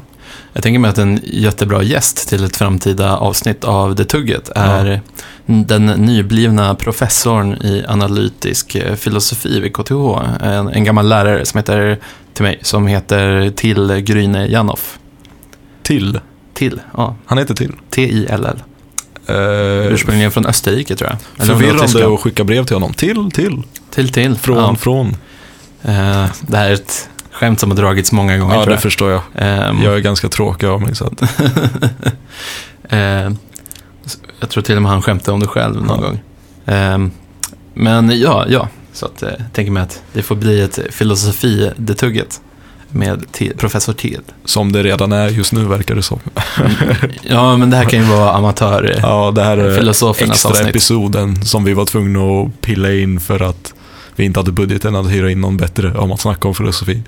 Jag 0.53 0.63
tänker 0.63 0.79
mig 0.79 0.89
att 0.89 0.97
en 0.97 1.19
jättebra 1.23 1.83
gäst 1.83 2.29
till 2.29 2.43
ett 2.43 2.57
framtida 2.57 3.17
avsnitt 3.17 3.63
av 3.63 3.95
Det 3.95 4.05
Tugget 4.05 4.49
är 4.55 5.01
den 5.45 5.85
nyblivna 5.85 6.75
professorn 6.75 7.53
i 7.53 7.85
analytisk 7.87 8.75
eh, 8.75 8.95
filosofi 8.95 9.59
vid 9.59 9.73
KTH. 9.73 9.91
En, 10.41 10.67
en 10.67 10.83
gammal 10.83 11.07
lärare 11.07 11.45
som 11.45 11.57
heter, 11.57 11.99
till 12.33 12.43
mig, 12.43 12.59
som 12.61 12.87
heter 12.87 13.51
Till 13.55 13.91
Gryne 13.91 14.47
Janoff. 14.47 14.99
Till. 15.83 16.19
Till, 16.53 16.81
ja. 16.97 17.15
Han 17.25 17.37
heter 17.37 17.55
Till. 17.55 17.73
T-I-L-L. 17.89 18.63
Uh, 19.29 19.93
Ursprungligen 19.93 20.31
från 20.31 20.45
Österrike 20.45 20.95
tror 20.95 21.09
jag. 21.09 21.43
Eller 21.43 21.55
förvirrande 21.55 22.13
att 22.13 22.19
skicka 22.19 22.43
brev 22.43 22.65
till 22.65 22.75
honom. 22.75 22.93
Till, 22.93 23.31
till. 23.31 23.63
Till, 23.93 24.09
till. 24.09 24.35
Från, 24.35 24.57
Ja. 24.57 24.75
från. 24.75 25.07
Eh, 25.81 26.25
det 26.41 26.57
här 26.57 26.69
är 26.69 26.73
ett 26.73 27.09
skämt 27.41 27.59
som 27.59 27.69
har 27.71 27.77
dragits 27.77 28.11
många 28.11 28.37
gånger 28.37 28.55
Ja, 28.55 28.65
det 28.65 28.71
jag. 28.71 28.81
förstår 28.81 29.11
jag. 29.11 29.21
Ehm, 29.35 29.81
Jag 29.83 29.95
är 29.95 29.99
ganska 29.99 30.29
tråkig 30.29 30.67
av 30.67 30.81
mig. 30.81 30.95
Så 30.95 31.05
att, 31.05 31.21
Eh, 32.89 33.31
jag 34.39 34.49
tror 34.49 34.63
till 34.63 34.75
och 34.75 34.81
med 34.81 34.91
han 34.91 35.01
skämtade 35.01 35.31
om 35.31 35.39
det 35.39 35.47
själv 35.47 35.83
någon 35.83 36.01
Ja. 36.01 36.07
gång. 36.07 36.19
Eh, 36.75 37.11
men 37.73 38.19
ja, 38.19 38.45
ja. 38.49 38.67
Så 38.93 39.05
att, 39.05 39.23
eh, 39.23 39.29
jag 39.37 39.53
tänker 39.53 39.71
mig 39.71 39.83
att 39.83 40.01
det 40.13 40.21
får 40.21 40.35
bli 40.35 40.61
ett 40.61 40.79
filosofi-detugget 40.89 42.41
med 42.89 43.31
T- 43.31 43.51
professor 43.57 43.93
Thiel. 43.93 44.21
som 44.45 44.71
det 44.71 44.83
redan 44.83 45.11
är 45.11 45.27
just 45.29 45.53
nu 45.53 45.65
verkar 45.65 45.95
det 45.95 46.03
som. 46.03 46.19
Ja, 47.21 47.57
men 47.57 47.69
det 47.69 47.77
här 47.77 47.85
kan 47.85 47.99
ju 47.99 48.05
vara 48.05 48.31
amatör. 48.33 48.99
Ja, 49.01 49.31
det 49.35 49.43
här 49.43 49.57
är 49.57 49.89
extra 49.89 50.09
avsnitt. 50.09 50.67
episoden 50.67 51.45
som 51.45 51.63
vi 51.63 51.73
var 51.73 51.85
tvungna 51.85 52.19
att 52.19 52.61
pilla 52.61 52.93
in 52.93 53.19
för 53.19 53.39
att 53.49 53.73
vi 54.21 54.25
inte 54.25 54.39
hade 54.39 54.51
budgeten 54.51 54.95
att 54.95 55.11
hyra 55.11 55.31
in 55.31 55.41
någon 55.41 55.57
bättre 55.57 55.93
om 55.97 56.11
att 56.11 56.19
snacka 56.19 56.47
om 56.47 56.55
filosofi. 56.55 57.03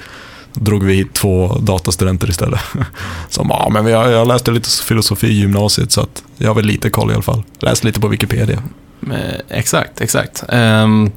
Då 0.54 0.64
drog 0.64 0.84
vi 0.84 0.94
hit 0.94 1.14
två 1.14 1.58
datastudenter 1.62 2.30
istället. 2.30 2.60
Som, 3.30 3.50
ja 3.50 3.70
men 3.72 3.88
jag, 3.88 4.12
jag 4.12 4.28
läste 4.28 4.52
lite 4.52 4.70
filosofi 4.70 5.28
i 5.28 5.34
gymnasiet 5.34 5.92
så 5.92 6.02
att 6.02 6.24
jag 6.38 6.48
har 6.48 6.56
väl 6.56 6.66
lite 6.66 6.90
koll 6.90 7.12
i 7.12 7.14
alla 7.14 7.24
fall. 7.24 7.44
Läst 7.60 7.84
lite 7.84 8.00
på 8.00 8.08
Wikipedia. 8.08 8.64
Eh, 9.12 9.58
exakt, 9.58 10.02
exakt. 10.02 10.44
Ehm, 10.50 11.12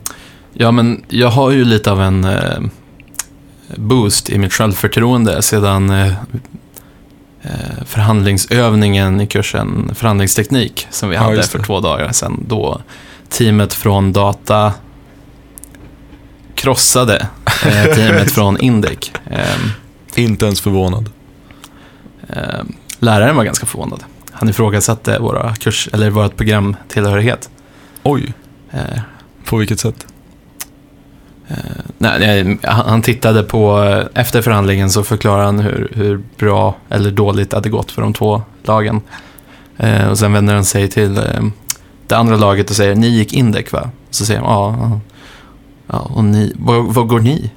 ja, 0.53 0.71
men 0.71 1.05
jag 1.09 1.29
har 1.29 1.50
ju 1.50 1.65
lite 1.65 1.93
av 1.93 2.03
en 2.03 2.25
eh, 2.25 2.61
boost 3.76 4.31
i 4.31 4.38
mitt 4.38 4.53
självförtroende 4.53 5.43
sedan 5.43 5.91
eh, 5.91 6.12
förhandlingsövningen 7.87 9.21
i 9.21 9.26
kursen 9.26 9.91
förhandlingsteknik 9.95 10.87
som 10.91 11.09
vi 11.09 11.15
Ja, 11.15 11.23
hade 11.23 11.37
just 11.37 11.53
för 11.53 11.62
två 11.62 11.81
dagar 11.81 12.12
sedan. 12.12 12.45
Då 12.49 12.81
teamet 13.29 13.75
från 13.75 14.12
Data 14.12 14.73
krossade 16.56 17.26
eh, 17.66 17.84
teamet 17.94 18.32
från 18.32 18.60
Indec. 18.60 19.10
Ehm, 19.30 19.70
Inte 20.14 20.44
ens 20.46 20.60
förvånad. 20.60 21.10
ehm, 22.28 22.72
läraren 22.98 23.36
var 23.36 23.44
ganska 23.44 23.66
förvånad. 23.66 24.04
Han 24.32 24.48
ifrågasatte 24.48 25.18
våra 25.18 25.54
kurs, 25.54 25.88
eller 25.92 26.10
vårt 26.10 26.36
programtillhörighet. 26.36 27.50
Oj, 28.02 28.32
Eh, 28.70 29.00
på 29.44 29.56
vilket 29.56 29.80
sätt? 29.80 30.06
Eh, 31.48 31.56
nej, 31.98 32.58
han 32.62 33.02
tittade 33.02 33.42
på, 33.42 33.82
eh, 33.82 34.20
efter 34.22 34.42
förhandlingen 34.42 34.90
så 34.90 35.04
förklarade 35.04 35.44
han 35.44 35.58
hur, 35.58 35.92
hur 35.94 36.22
bra 36.38 36.76
eller 36.88 37.10
dåligt 37.10 37.50
det 37.50 37.56
hade 37.56 37.68
gått 37.68 37.90
för 37.90 38.02
de 38.02 38.12
två 38.12 38.42
lagen. 38.64 39.00
Och 40.10 40.18
sen 40.18 40.32
vänder 40.32 40.54
han 40.54 40.64
sig 40.64 40.88
till 40.88 41.16
eh, 41.18 41.25
det 42.06 42.14
andra 42.16 42.36
laget 42.36 42.70
och 42.70 42.76
säger, 42.76 42.94
ni 42.94 43.06
gick 43.08 43.32
Indec 43.32 43.72
va? 43.72 43.90
Så 44.10 44.25
säger 44.25 44.40
han, 44.40 44.48
ja. 44.50 45.00
Ja. 45.87 45.99
och 45.99 46.25
ni, 46.25 46.52
vad, 46.59 46.85
vad 46.85 47.09
går 47.09 47.21
ni? 47.21 47.50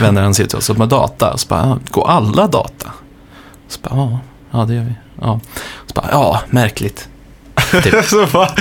Vänder 0.00 0.22
han 0.22 0.34
sig 0.34 0.48
till 0.48 0.58
oss, 0.58 0.70
och 0.70 0.76
bara 0.76 0.88
data. 0.88 1.36
Så 1.36 1.48
bara, 1.48 1.60
ja, 1.66 1.78
går 1.90 2.08
alla 2.08 2.46
data? 2.46 2.92
Så 3.68 3.80
bara, 3.82 3.94
ja, 3.96 4.18
ja 4.50 4.64
det 4.64 4.74
gör 4.74 4.84
vi. 4.84 4.92
Ja. 5.20 5.40
Så 5.86 5.92
bara, 5.94 6.08
ja, 6.10 6.40
märkligt. 6.50 7.08
Typ. 7.82 8.04
Så 8.04 8.26
va? 8.26 8.48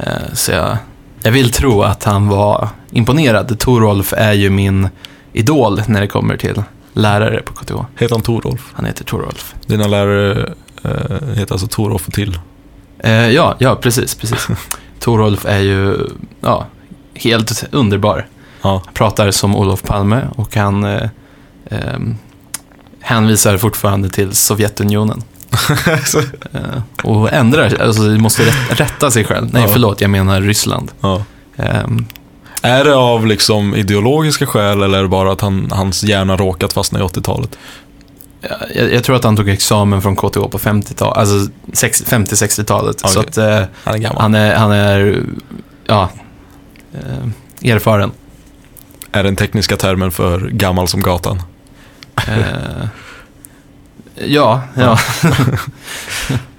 Eh, 0.00 0.32
Så 0.32 0.52
jag, 0.52 0.76
jag 1.22 1.32
vill 1.32 1.52
tro 1.52 1.82
att 1.82 2.04
han 2.04 2.28
var 2.28 2.68
imponerad. 2.90 3.58
Torolf 3.58 4.12
är 4.16 4.32
ju 4.32 4.50
min 4.50 4.88
idol 5.32 5.82
när 5.86 6.00
det 6.00 6.06
kommer 6.06 6.36
till 6.36 6.62
lärare 6.92 7.42
på 7.42 7.52
KTH. 7.52 7.74
Heter 7.96 8.14
han 8.14 8.22
Torolf? 8.22 8.70
Han 8.72 8.84
heter 8.84 9.04
Torolf. 9.04 9.54
Dina 9.66 9.86
lärare 9.86 10.52
eh, 10.84 11.28
heter 11.36 11.52
alltså 11.54 11.66
Torolf 11.66 12.06
och 12.08 12.12
till. 12.14 12.38
Eh, 12.98 13.12
ja, 13.12 13.56
ja, 13.58 13.74
precis, 13.76 14.14
precis. 14.14 14.48
Torolf 15.00 15.44
är 15.46 15.58
ju, 15.58 15.96
ja, 16.40 16.66
helt 17.20 17.64
underbar. 17.72 18.26
Ja. 18.62 18.82
pratar 18.94 19.30
som 19.30 19.56
Olof 19.56 19.82
Palme 19.82 20.22
och 20.36 20.56
han 20.56 20.84
eh, 20.84 21.08
ehm, 21.70 22.16
hänvisar 23.00 23.56
fortfarande 23.58 24.08
till 24.10 24.32
Sovjetunionen. 24.32 25.22
Eh, 26.52 26.82
och 27.04 27.32
ändrar, 27.32 27.80
alltså 27.82 28.02
måste 28.02 28.42
rätt, 28.46 28.80
rätta 28.80 29.10
sig 29.10 29.24
själv. 29.24 29.48
Nej, 29.52 29.62
Ja. 29.62 29.68
förlåt, 29.72 30.00
jag 30.00 30.10
menar 30.10 30.40
Ryssland. 30.40 30.90
ja. 31.00 31.24
Ehm, 31.56 32.06
Är 32.62 32.84
det 32.84 32.94
av 32.96 33.26
liksom 33.26 33.74
ideologiska 33.76 34.46
skäl 34.46 34.82
eller 34.82 34.98
är 34.98 35.02
det 35.02 35.08
bara 35.08 35.32
att 35.32 35.40
han, 35.40 35.68
hans 35.72 36.02
hjärna 36.04 36.36
råkat 36.36 36.72
fastna 36.72 36.98
i 36.98 37.02
80-talet? 37.02 37.58
jag, 38.74 38.92
jag 38.94 39.04
tror 39.04 39.16
att 39.16 39.24
han 39.24 39.36
tog 39.36 39.48
examen 39.48 40.02
från 40.02 40.16
KTH 40.16 40.38
på 40.50 40.58
50-talet, 40.58 41.16
alltså 41.18 41.50
sex- 41.72 42.04
50-60-talet. 42.04 43.00
Så 43.00 43.20
Okej. 43.20 43.28
att 43.30 43.38
eh, 43.38 43.68
Han 43.84 43.94
är 43.94 43.98
gammal. 43.98 44.22
han 44.22 44.34
är, 44.34 44.54
han 44.56 44.70
är, 44.72 45.22
ja, 45.86 46.08
eh, 46.94 47.72
erfaren. 47.72 48.10
Är 49.12 49.24
den 49.24 49.36
tekniska 49.36 49.76
termen 49.76 50.12
för 50.12 50.40
gammal 50.40 50.88
som 50.88 51.02
gatan? 51.02 51.42
Eh, 52.28 52.88
ja, 54.14 54.62
ja. 54.74 54.98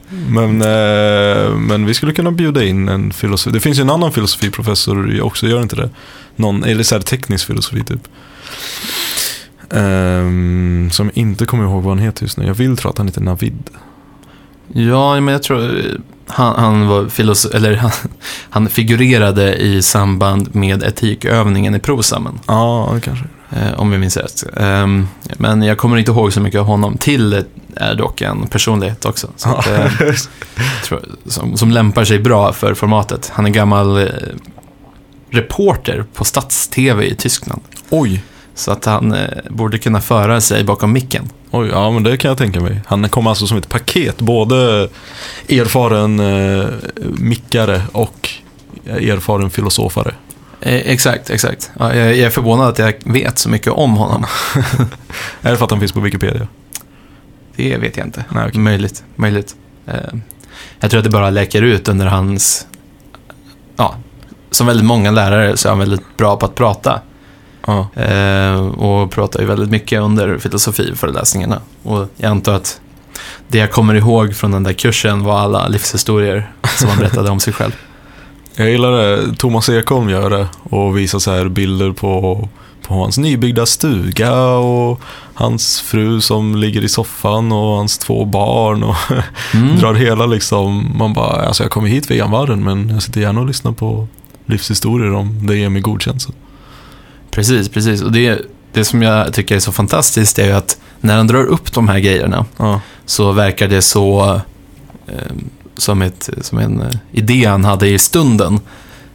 Men, 0.10 0.62
eh, 0.62 1.56
men 1.56 1.86
vi 1.86 1.94
skulle 1.94 2.14
kunna 2.14 2.32
bjuda 2.32 2.64
in 2.64 2.90
en 2.90 3.14
filosofi. 3.14 3.54
Det 3.54 3.60
finns 3.60 3.78
ju 3.78 3.82
en 3.82 3.90
annan 3.90 4.12
filosofiprofessor 4.12 5.22
också, 5.22 5.48
gör 5.48 5.62
inte 5.62 5.76
det? 5.76 5.90
Någon, 6.36 6.64
eller 6.64 6.84
så 6.84 6.96
här 6.96 7.02
teknisk 7.02 7.48
filosofi 7.48 7.84
typ. 7.84 8.08
Ehm, 9.72 10.90
som 10.92 11.06
jag 11.06 11.18
inte 11.18 11.46
kommer 11.46 11.64
ihåg 11.64 11.84
vad 11.84 11.98
han 11.98 12.06
heter 12.06 12.24
just 12.24 12.38
nu. 12.38 12.46
Jag 12.46 12.54
vill 12.54 12.78
tro 12.78 12.90
att 12.90 12.98
han 12.98 13.08
heter 13.08 13.22
Navid. 13.22 13.70
Ja, 14.74 15.20
men 15.22 15.32
jag 15.32 15.44
tror 15.44 15.78
eh, 15.78 15.84
han, 16.28 16.56
han 16.64 16.88
var 16.88 17.06
filosof, 17.08 17.56
eller 17.56 17.76
han, 17.76 17.92
han 18.50 18.70
figurerade 18.70 19.56
i 19.56 19.82
samband 19.82 20.56
med 20.56 20.84
etikövningen 20.84 21.76
i 21.76 21.80
Prosamen, 21.80 22.40
Ja, 22.48 22.92
det 22.94 23.02
kanske. 23.02 23.26
eh, 23.52 23.80
om 23.80 23.92
vi 23.92 23.98
minns 23.98 24.18
rätt. 24.18 24.44
Ehm, 24.58 25.08
men 25.38 25.62
jag 25.62 25.78
kommer 25.78 25.98
inte 25.98 26.12
ihåg 26.12 26.34
så 26.34 26.42
mycket 26.42 26.60
av 26.60 26.66
honom. 26.66 26.98
Till 26.98 27.44
är 27.76 27.96
dock 27.96 28.22
en 28.22 28.48
personlighet 28.48 29.06
också, 29.06 29.28
så 29.36 29.50
att, 29.50 29.68
eh, 29.68 29.86
tror, 30.84 31.02
som, 31.26 31.58
som 31.58 31.72
lämpar 31.72 32.04
sig 32.06 32.20
bra 32.20 32.54
för 32.54 32.74
formatet. 32.74 33.32
Han 33.34 33.46
är 33.46 33.50
gammal 33.50 33.98
eh, 33.98 34.08
reporter 35.32 36.06
på 36.14 36.26
Stats-TV 36.26 37.04
i 37.06 37.16
Tyskland. 37.16 37.62
Oj. 37.90 38.24
Så 38.60 38.72
att 38.72 38.86
han 38.86 39.14
eh, 39.14 39.28
borde 39.50 39.78
kunna 39.78 40.02
föra 40.02 40.42
sig 40.42 40.64
bakom 40.64 40.94
micken. 40.94 41.30
Oj, 41.52 41.70
ja 41.70 41.92
men 41.92 42.04
det 42.04 42.18
kan 42.18 42.30
jag 42.30 42.38
tänka 42.38 42.60
mig. 42.60 42.82
Han 42.86 43.10
kom 43.10 43.28
alltså 43.28 43.48
som 43.48 43.58
ett 43.58 43.70
paket, 43.70 44.18
både 44.18 44.90
erfaren 45.50 46.20
eh, 46.20 46.68
mickare 47.18 47.82
och 47.92 48.30
erfaren 48.86 49.50
filosofare. 49.50 50.14
Eh, 50.62 50.76
exakt, 50.76 51.30
exakt. 51.30 51.72
Ja, 51.80 51.96
jag, 51.96 52.08
jag 52.08 52.18
är 52.20 52.30
förvånad 52.30 52.68
att 52.68 52.80
jag 52.80 52.94
vet 53.04 53.40
så 53.40 53.50
mycket 53.50 53.74
om 53.74 53.98
honom. 53.98 54.26
Är 55.42 55.52
det 55.52 55.58
för 55.58 55.66
att 55.66 55.72
han 55.72 55.80
finns 55.80 55.92
på 55.92 56.00
Wikipedia? 56.00 56.48
Det 57.56 57.78
vet 57.78 57.98
jag 57.98 58.08
inte. 58.08 58.26
Nej, 58.30 58.46
okej. 58.48 58.62
Möjligt, 58.62 59.04
möjligt. 59.16 59.56
Eh, 59.86 59.94
jag 60.80 60.92
tror 60.92 60.98
att 60.98 61.04
det 61.04 61.10
bara 61.10 61.30
läcker 61.30 61.62
ut 61.62 61.88
under 61.88 62.06
hans... 62.06 62.68
Ja, 63.76 63.96
som 64.52 64.68
väldigt 64.68 64.86
många 64.86 65.12
lärare 65.12 65.58
så 65.58 65.68
är 65.68 65.70
han 65.70 65.80
väldigt 65.80 66.18
bra 66.18 66.38
på 66.38 66.46
att 66.46 66.56
prata. 66.56 67.02
Ja. 67.70 68.02
Eh, 68.04 68.60
och 68.68 69.12
pratar 69.12 69.40
ju 69.40 69.46
väldigt 69.46 69.70
mycket 69.70 70.02
under 70.02 70.38
filosofiföreläsningarna. 70.38 71.62
Och 71.84 72.08
jag 72.18 72.32
antar 72.32 72.54
att 72.54 72.82
det 73.48 73.58
jag 73.58 73.72
kommer 73.72 73.94
ihåg 73.96 74.36
från 74.36 74.52
den 74.52 74.64
där 74.64 74.74
kursen 74.74 75.24
var 75.24 75.40
alla 75.40 75.68
livshistorier 75.68 76.52
som 76.78 76.90
han 76.90 76.98
berättade 76.98 77.30
om 77.30 77.40
sig 77.40 77.54
själv. 77.54 77.72
Jag 78.56 78.70
gillar 78.70 78.92
det 78.92 79.36
Thomas 79.36 79.70
Ekholm 79.70 80.10
gör 80.10 80.30
det 80.30 80.48
och 80.64 80.98
visar 80.98 81.20
så 81.20 81.32
här 81.32 81.48
bilder 81.50 81.92
på, 81.92 82.48
på 82.88 82.94
hans 82.94 83.18
nybyggda 83.18 83.66
stuga 83.66 84.46
och 84.48 85.02
hans 85.34 85.82
fru 85.82 86.22
som 86.22 86.56
ligger 86.56 86.84
i 86.84 86.90
soffan 86.90 87.52
och 87.52 87.78
hans 87.78 87.98
två 87.98 88.26
barn 88.26 88.84
och 88.84 88.96
Mm. 89.54 89.78
drar 89.80 89.94
hela 89.94 90.26
liksom, 90.26 90.92
man 90.98 91.14
bara, 91.14 91.48
alltså 91.48 91.64
jag 91.64 91.72
kommer 91.72 91.88
hit 91.90 92.06
för 92.06 92.14
envarren 92.22 92.64
men 92.64 92.90
jag 92.90 93.04
sitter 93.04 93.22
gärna 93.22 93.40
och 93.40 93.48
lyssnar 93.48 93.72
på 93.72 94.08
livshistorier 94.46 95.14
om 95.14 95.48
det 95.48 95.58
ger 95.58 95.70
mig 95.70 95.82
godkänsla. 95.82 96.34
Precis, 97.32 97.70
precis. 97.70 98.02
Och 98.02 98.12
det, 98.12 98.42
det 98.74 98.86
som 98.86 99.02
jag 99.02 99.34
tycker 99.34 99.56
är 99.56 99.60
så 99.60 99.72
fantastiskt 99.72 100.40
är 100.40 100.46
ju 100.46 100.52
att 100.52 100.78
när 101.02 101.18
han 101.18 101.28
drar 101.28 101.46
upp 101.46 101.74
de 101.74 101.88
här 101.88 102.00
grejerna 102.00 102.46
Ja, 102.58 102.82
så 103.06 103.32
verkar 103.32 103.68
det 103.68 103.82
så 103.82 104.42
eh, 105.08 105.36
som, 105.78 106.02
ett, 106.02 106.30
som 106.42 106.58
en 106.58 106.82
eh, 106.82 106.90
idé 107.12 107.46
han 107.46 107.66
hade 107.66 107.88
i 107.88 108.00
stunden. 108.00 108.60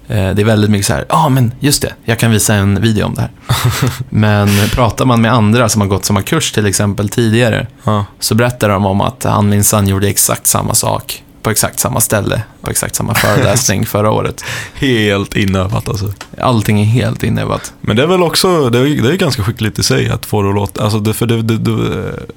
Eh, 0.08 0.30
det 0.30 0.42
är 0.42 0.44
väldigt 0.44 0.70
mycket 0.70 0.86
så 0.86 0.92
här, 0.92 1.04
ja 1.08 1.26
ah, 1.26 1.28
men 1.28 1.52
just 1.60 1.82
det, 1.82 1.94
jag 2.04 2.18
kan 2.18 2.30
visa 2.30 2.54
en 2.54 2.80
video 2.80 3.06
om 3.06 3.14
det 3.14 3.20
här. 3.20 3.30
men 4.08 4.48
pratar 4.70 5.04
man 5.04 5.20
med 5.20 5.32
andra 5.32 5.68
som 5.68 5.80
har 5.80 5.88
gått 5.88 6.04
samma 6.04 6.22
kurs 6.22 6.52
till 6.52 6.66
exempel 6.66 7.08
tidigare 7.08 7.66
ja. 7.84 8.04
så 8.18 8.34
berättar 8.34 8.68
de 8.68 8.86
om 8.86 9.00
att 9.00 9.24
han 9.24 9.48
minsann 9.48 9.88
gjorde 9.88 10.08
exakt 10.08 10.46
samma 10.46 10.74
sak 10.74 11.23
på 11.44 11.50
exakt 11.50 11.80
samma 11.80 12.00
ställe 12.00 12.42
på 12.60 12.70
exakt 12.70 12.94
samma 12.94 13.14
föreläsning 13.14 13.86
förra 13.94 14.10
året. 14.10 14.44
Helt 14.74 15.36
inövat 15.36 15.88
alltså. 15.88 16.12
Allting 16.40 16.80
är 16.80 16.84
helt 16.84 17.22
inövat. 17.22 17.72
Men 17.80 17.96
det 17.96 18.02
är 18.02 18.06
väl 18.06 18.22
också, 18.22 18.70
det 18.70 18.78
är, 18.78 19.02
det 19.02 19.12
är 19.12 19.16
ganska 19.16 19.42
skickligt 19.42 19.78
i 19.78 19.82
sig 19.82 20.08
att 20.08 20.26
få 20.26 20.42
det 20.42 20.48
att 20.48 20.54
låta, 20.54 20.82
alltså 20.82 20.98
det, 20.98 21.14
för 21.14 21.26
det, 21.26 21.42
det, 21.42 21.58
då, 21.58 21.78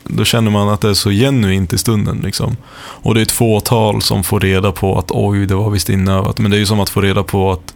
då 0.04 0.24
känner 0.24 0.52
man 0.52 0.70
att 0.70 0.82
det 0.82 0.89
är 0.89 0.93
så 0.93 1.10
genuint 1.10 1.74
i 1.74 1.78
stunden 1.78 2.22
liksom. 2.24 2.58
Och 2.78 3.13
det 3.13 3.20
är 3.20 3.24
ett 3.24 3.32
fåtal 3.32 4.02
som 4.02 4.24
får 4.24 4.39
reda 4.39 4.72
på 4.72 5.00
att 5.00 5.12
oj, 5.12 5.46
det 5.46 5.56
var 5.56 5.70
visst 5.70 5.89
inövat. 5.89 6.39
Men 6.39 6.52
det 6.52 6.58
är 6.58 6.60
ju 6.60 6.65
som 6.65 6.80
att 6.80 6.89
få 6.89 7.02
reda 7.02 7.24
på 7.24 7.52
att 7.52 7.74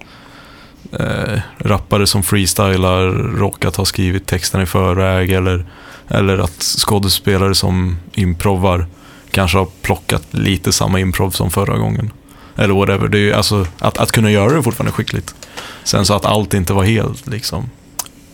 eh, 1.01 1.39
rappare 1.57 2.07
som 2.07 2.23
freestylar 2.23 3.07
råkat 3.37 3.75
ha 3.75 3.85
skrivit 3.85 4.25
texten 4.25 4.61
i 4.61 4.65
förväg 4.65 5.31
eller, 5.31 5.65
eller 6.07 6.37
att 6.37 6.61
skådespelare 6.61 7.55
som 7.55 7.97
improvar 8.13 8.87
kanske 9.31 9.57
har 9.57 9.67
plockat 9.81 10.23
lite 10.31 10.73
samma 10.73 10.99
improv 10.99 11.29
som 11.31 11.51
förra 11.51 11.77
gången. 11.77 12.11
Eller 12.55 12.73
whatever. 12.73 13.07
Det 13.07 13.17
är 13.17 13.21
ju, 13.21 13.33
alltså, 13.33 13.65
att, 13.79 13.97
att 13.97 14.11
kunna 14.11 14.31
göra 14.31 14.53
det 14.53 14.63
fortfarande 14.63 14.91
skickligt. 14.91 15.35
Sen 15.83 16.05
så 16.05 16.13
att 16.13 16.25
allt 16.25 16.53
inte 16.53 16.73
var 16.73 16.83
helt 16.83 17.27
liksom. 17.27 17.69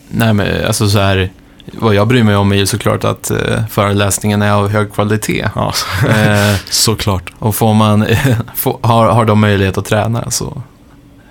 Nej 0.08 0.32
men 0.34 0.66
alltså 0.66 0.88
så 0.88 0.98
här, 0.98 1.30
vad 1.72 1.94
jag 1.94 2.08
bryr 2.08 2.22
mig 2.22 2.36
om 2.36 2.52
är 2.52 2.56
ju 2.56 2.66
såklart 2.66 3.04
att 3.04 3.30
eh, 3.30 3.66
föreläsningen 3.70 4.42
är 4.42 4.50
av 4.52 4.68
hög 4.68 4.92
kvalitet. 4.92 5.48
Ja, 5.54 5.72
Eh, 6.08 6.56
såklart. 6.70 7.32
och 7.38 7.54
får 7.56 7.74
man, 7.74 8.06
får, 8.54 8.78
har, 8.82 9.08
har 9.10 9.24
de 9.24 9.40
möjlighet 9.40 9.78
att 9.78 9.84
träna 9.84 10.30
så 10.30 10.62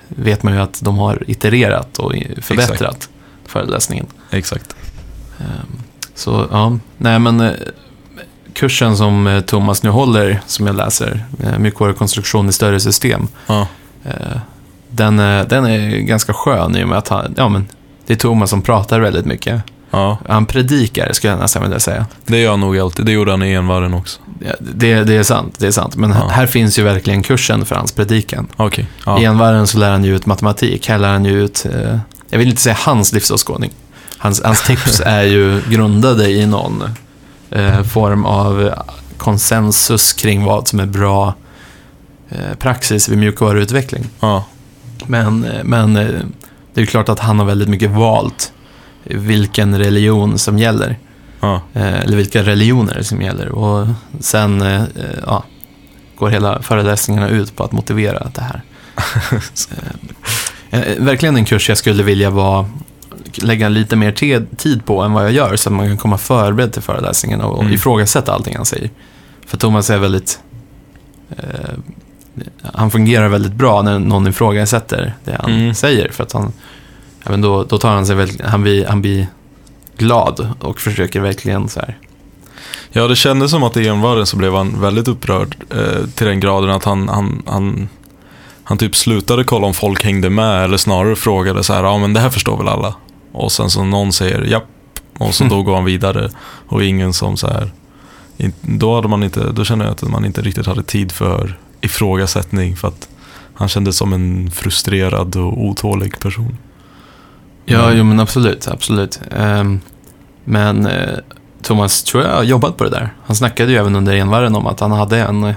vet 0.07 0.43
man 0.43 0.53
ju 0.53 0.59
att 0.59 0.79
de 0.83 0.97
har 0.97 1.23
itererat 1.27 1.97
och 1.99 2.13
förbättrat 2.41 3.09
föreläsningen. 3.45 4.05
Exakt. 4.31 4.75
Ehm, 5.39 5.81
Så 6.15 6.47
ja, 6.51 6.77
nej 6.97 7.19
men 7.19 7.39
eh, 7.41 7.51
kursen 8.57 8.97
som 8.97 9.27
eh, 9.27 9.41
Thomas 9.41 9.83
nu 9.83 9.89
håller, 9.89 10.41
som 10.45 10.67
jag 10.67 10.75
läser, 10.75 11.25
eh, 11.43 11.59
mjukvarukonstruktion 11.59 12.49
i 12.49 12.51
större 12.51 12.79
system, 12.79 13.27
Ja. 13.47 13.67
eh, 14.05 14.11
den, 14.89 15.19
är- 15.19 15.45
den 15.45 15.65
är 15.65 15.89
ganska 15.97 16.33
skön 16.33 16.75
i 16.77 16.83
och 16.83 16.87
med 16.87 16.97
att 16.97 17.07
han, 17.07 17.33
ja 17.37 17.49
men, 17.49 17.67
det 18.07 18.13
är 18.13 18.17
Thomas 18.17 18.49
som 18.49 18.61
pratar 18.61 18.99
väldigt 18.99 19.25
mycket. 19.25 19.61
ja, 19.91 20.17
Han 20.29 20.45
predikar, 20.45 21.13
skulle 21.13 21.33
jag 21.33 21.39
nästan 21.39 21.61
vilja 21.63 21.79
säga. 21.79 22.05
det 22.25 22.37
gör 22.39 22.49
han 22.51 22.59
nog 22.59 22.77
alltid. 22.79 23.05
Det 23.05 23.11
gjorde 23.11 23.31
han 23.31 23.43
i 23.43 23.53
envarren 23.53 23.93
också. 23.93 24.19
Ja, 24.39 24.53
Det, 24.59 25.03
det 25.03 25.13
är 25.15 25.23
sant, 25.23 25.55
det 25.59 25.67
är 25.67 25.71
sant. 25.71 25.95
Men 25.95 26.09
Ja. 26.09 26.27
här 26.31 26.47
finns 26.47 26.79
ju 26.79 26.83
verkligen 26.83 27.23
kursen 27.23 27.65
för 27.65 27.75
hans 27.75 27.91
predikan. 27.91 28.47
Okej. 28.55 28.87
I 29.19 29.25
envarren 29.25 29.67
så 29.67 29.77
lär 29.77 29.91
han 29.91 30.03
ju 30.03 30.15
ut 30.15 30.25
matematik, 30.25 30.87
här 30.89 30.97
lär 30.97 31.11
han 31.11 31.25
ju 31.25 31.43
ut, 31.43 31.65
eh, 31.73 31.97
jag 32.29 32.39
vill 32.39 32.47
inte 32.49 32.61
säga 32.61 32.77
hans 32.79 33.13
livsåskådning. 33.13 33.71
Hans, 34.17 34.41
hans 34.43 34.63
tips 34.67 34.99
är 35.05 35.23
ju 35.23 35.61
grundade 35.69 36.29
i 36.29 36.45
någon 36.45 36.83
eh, 37.51 37.83
form 37.83 38.25
av 38.25 38.73
konsensus 39.17 40.13
kring 40.13 40.43
vad 40.43 40.67
som 40.67 40.79
är 40.79 40.85
bra 40.85 41.33
eh, 42.29 42.57
praxis 42.59 43.09
vid 43.09 43.17
mjukvaruutveckling. 43.17 44.05
ja. 44.19 44.45
Men, 45.05 45.43
eh, 45.45 45.63
men 45.63 45.95
eh, 45.95 46.09
det 46.73 46.81
är 46.81 46.85
klart 46.85 47.09
att 47.09 47.19
han 47.19 47.39
har 47.39 47.45
väldigt 47.45 47.69
mycket 47.69 47.91
valt 47.91 48.53
vilken 49.03 49.77
religion 49.77 50.37
som 50.37 50.59
gäller. 50.59 50.99
ja. 51.39 51.61
Eh, 51.73 51.99
eller 52.01 52.17
vilka 52.17 52.43
religioner 52.43 53.01
som 53.01 53.21
gäller. 53.21 53.49
Och 53.49 53.87
sen 54.19 54.63
ja, 55.25 55.43
går 56.15 56.29
hela 56.29 56.61
föreläsningarna 56.61 57.29
ut 57.29 57.55
på 57.55 57.63
att 57.63 57.71
motivera 57.71 58.31
det 58.33 58.41
här. 58.41 58.61
Verkligen 60.99 61.35
en 61.37 61.45
kurs 61.45 61.69
jag 61.69 61.77
skulle 61.77 62.03
vilja 62.03 62.29
vara, 62.29 62.69
lägga 63.35 63.69
lite 63.69 63.95
mer 63.95 64.11
te- 64.11 64.41
tid 64.57 64.85
på 64.85 65.01
än 65.01 65.13
vad 65.13 65.23
jag 65.23 65.31
gör 65.31 65.55
så 65.55 65.69
att 65.69 65.73
man 65.75 65.87
kan 65.87 65.97
komma 65.97 66.17
förberedd 66.17 66.73
till 66.73 66.81
föreläsningarna 66.81 67.45
och 67.45 67.61
Mm. 67.61 67.73
ifrågasätta 67.73 68.33
allting 68.33 68.55
han 68.55 68.65
säger. 68.65 68.89
För 69.47 69.57
Thomas 69.57 69.89
är 69.89 69.97
väldigt... 69.97 70.39
Eh, 71.29 71.45
han 72.73 72.91
fungerar 72.91 73.27
väldigt 73.27 73.53
bra 73.53 73.81
när 73.81 73.99
någon 73.99 74.27
ifrågasätter 74.27 75.13
det 75.23 75.37
han 75.41 75.51
Mm. 75.51 75.73
säger. 75.73 76.09
För 76.11 76.23
att 76.23 76.31
han, 76.31 76.53
ja, 77.23 77.31
men 77.31 77.41
då, 77.41 77.63
då 77.63 77.77
tar 77.77 77.89
han 77.91 78.05
sig 78.05 78.15
väl, 78.15 78.29
han 78.45 78.61
blir, 78.61 78.85
han 78.87 79.01
blir 79.01 79.27
glad 79.97 80.49
och 80.59 80.79
försöker 80.81 81.19
verkligen 81.19 81.69
så 81.69 81.79
här. 81.79 81.97
Ja, 82.91 83.07
det 83.07 83.15
kändes 83.15 83.51
som 83.51 83.63
att 83.63 83.77
i 83.77 83.87
envarren 83.87 84.25
så 84.25 84.37
blev 84.37 84.53
han 84.53 84.81
väldigt 84.81 85.07
upprörd 85.07 85.55
eh, 85.69 86.05
till 86.15 86.27
den 86.27 86.39
graden 86.39 86.69
att 86.69 86.83
han, 86.83 87.09
han, 87.09 87.43
han, 87.47 87.89
han 88.63 88.77
typ 88.77 88.95
slutade 88.95 89.43
kolla 89.43 89.67
om 89.67 89.73
folk 89.73 90.03
hängde 90.03 90.29
med 90.29 90.63
eller 90.63 90.77
snarare 90.77 91.15
frågade 91.15 91.63
så 91.63 91.73
här, 91.73 91.83
ja 91.83 91.97
men 91.97 92.13
det 92.13 92.19
här 92.19 92.29
förstår 92.29 92.57
väl 92.57 92.67
alla. 92.67 92.95
Och 93.31 93.51
sen 93.51 93.69
så 93.69 93.83
någon 93.83 94.13
säger 94.13 94.41
japp 94.41 94.63
och 95.17 95.35
så 95.35 95.43
då 95.43 95.61
går 95.63 95.75
han 95.75 95.85
vidare 95.85 96.29
och 96.67 96.83
ingen 96.83 97.13
som 97.13 97.37
så 97.37 97.47
här, 97.47 97.71
då 98.61 98.95
hade 98.95 99.07
man 99.07 99.23
inte, 99.23 99.51
då 99.51 99.65
kände 99.65 99.85
jag 99.85 99.91
att 99.91 100.01
man 100.01 100.25
inte 100.25 100.41
riktigt 100.41 100.65
hade 100.65 100.83
tid 100.83 101.11
för 101.11 101.59
ifrågasättning 101.81 102.75
för 102.75 102.87
att 102.87 103.09
han 103.53 103.67
kändes 103.67 103.97
som 103.97 104.13
en 104.13 104.51
frustrerad 104.51 105.35
och 105.35 105.63
otålig 105.65 106.19
person. 106.19 106.57
Ja, 107.65 107.91
jo 107.91 108.03
men 108.03 108.19
absolut, 108.19 108.67
absolut. 108.67 109.19
Ehm, 109.31 109.79
men 110.43 110.85
eh, 110.85 111.17
Thomas 111.61 112.03
tror 112.03 112.23
jag 112.23 112.35
har 112.35 112.43
jobbat 112.43 112.77
på 112.77 112.83
det 112.83 112.89
där. 112.89 113.13
Han 113.25 113.35
snackade 113.35 113.71
ju 113.71 113.77
även 113.77 113.95
under 113.95 114.15
envarren 114.15 114.55
om 114.55 114.67
att 114.67 114.79
han 114.79 114.91
hade 114.91 115.19
en, 115.19 115.53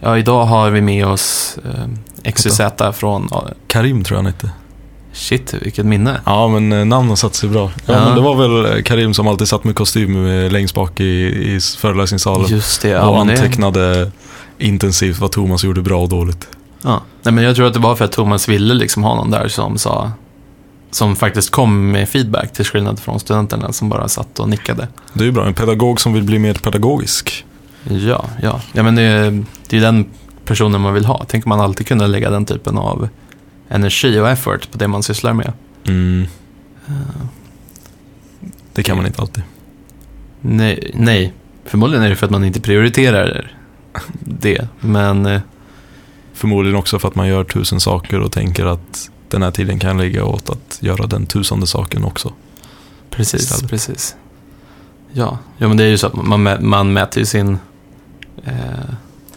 ja 0.00 0.18
idag 0.18 0.44
har 0.44 0.70
vi 0.70 0.80
med 0.80 1.06
oss 1.06 1.58
eh, 1.64 2.32
XYZ 2.32 2.60
från, 2.94 3.28
Karim 3.66 4.04
tror 4.04 4.16
jag 4.16 4.22
han 4.24 4.32
hette. 4.32 4.50
Shit 5.16 5.54
vilket 5.54 5.86
minne. 5.86 6.20
Ja, 6.26 6.48
men 6.48 6.72
eh, 6.72 6.84
namnen 6.84 7.16
satt 7.16 7.34
sig 7.34 7.48
bra. 7.48 7.70
Ja, 7.86 7.92
Ja. 7.94 8.04
men 8.04 8.14
det 8.14 8.20
var 8.20 8.34
väl 8.34 8.76
eh, 8.76 8.82
Karim 8.82 9.14
som 9.14 9.28
alltid 9.28 9.48
satt 9.48 9.64
med 9.64 9.74
kostym 9.74 10.26
eh, 10.26 10.50
längst 10.50 10.74
bak 10.74 11.00
i, 11.00 11.04
i 11.54 11.60
föreläsningssalen. 11.78 12.46
Just 12.50 12.82
det, 12.82 12.88
ja, 12.88 13.06
och 13.08 13.16
men 13.16 13.26
det- 13.26 13.32
antecknade 13.32 14.10
intensivt 14.58 15.18
vad 15.18 15.32
Thomas 15.32 15.64
gjorde 15.64 15.82
bra 15.82 16.02
och 16.02 16.08
dåligt. 16.08 16.48
Ja. 16.82 17.00
Nej, 17.22 17.34
men 17.34 17.44
jag 17.44 17.56
tror 17.56 17.66
att 17.66 17.74
det 17.74 17.80
var 17.80 17.96
för 17.96 18.04
att 18.04 18.12
Thomas 18.12 18.48
ville 18.48 18.74
liksom 18.74 19.04
ha 19.04 19.14
någon 19.14 19.30
där 19.30 19.48
som 19.48 19.78
sa, 19.78 20.12
som 20.90 21.16
faktiskt 21.16 21.50
kom 21.50 21.90
med 21.90 22.08
feedback 22.08 22.52
till 22.52 22.64
skillnad 22.64 22.98
från 23.00 23.20
studenterna 23.20 23.72
som 23.72 23.88
bara 23.88 24.08
satt 24.08 24.38
och 24.38 24.48
nickade. 24.48 24.88
Det 25.12 25.20
är 25.20 25.24
ju 25.24 25.32
bra, 25.32 25.46
en 25.46 25.54
pedagog 25.54 26.00
som 26.00 26.12
vill 26.12 26.22
bli 26.22 26.38
mer 26.38 26.54
pedagogisk. 26.54 27.44
Ja, 27.90 28.24
ja. 28.42 28.60
ja 28.72 28.82
men 28.82 28.94
det, 28.94 29.02
är- 29.02 29.44
det 29.68 29.76
är 29.76 29.80
den 29.80 30.04
personen 30.44 30.80
man 30.80 30.94
vill 30.94 31.04
ha. 31.04 31.24
Tänk 31.28 31.46
om 31.46 31.48
man 31.48 31.60
alltid 31.60 31.86
kunde 31.86 32.06
lägga 32.06 32.30
den 32.30 32.44
typen 32.44 32.78
av 32.78 33.08
energi 33.68 34.18
och 34.18 34.28
effort 34.28 34.70
på 34.70 34.78
det 34.78 34.88
man 34.88 35.02
sysslar 35.02 35.32
med. 35.32 35.52
Mm. 35.86 36.26
Det 38.72 38.82
kan 38.82 38.96
man 38.96 39.06
inte 39.06 39.22
alltid. 39.22 39.42
Nej, 40.40 40.90
nej. 40.94 41.32
förmodligen 41.64 42.04
är 42.04 42.08
det 42.10 42.16
för 42.16 42.26
att 42.26 42.32
man 42.32 42.44
inte 42.44 42.60
prioriterar 42.60 43.52
det. 44.20 44.68
Men 44.80 45.26
eh, 45.26 45.40
Förmodligen 46.36 46.78
också 46.78 46.98
för 46.98 47.08
att 47.08 47.14
man 47.14 47.28
gör 47.28 47.44
tusen 47.44 47.80
saker 47.80 48.20
och 48.20 48.32
tänker 48.32 48.66
att 48.66 49.10
den 49.28 49.42
här 49.42 49.50
tiden 49.50 49.78
kan 49.78 49.98
ligga 49.98 50.24
åt 50.24 50.50
att 50.50 50.78
göra 50.80 51.06
den 51.06 51.26
tusende 51.26 51.66
saken 51.66 52.04
också. 52.04 52.32
precis, 53.10 53.40
Istället. 53.40 53.70
precis. 53.70 54.16
Ja. 55.12 55.38
ja, 55.58 55.68
men 55.68 55.76
det 55.76 55.84
är 55.84 55.88
ju 55.88 55.98
så 55.98 56.06
att 56.06 56.14
man, 56.14 56.48
man 56.60 56.92
mäter 56.92 57.20
ju 57.20 57.26
sin, 57.26 57.58
eh, 58.44 58.54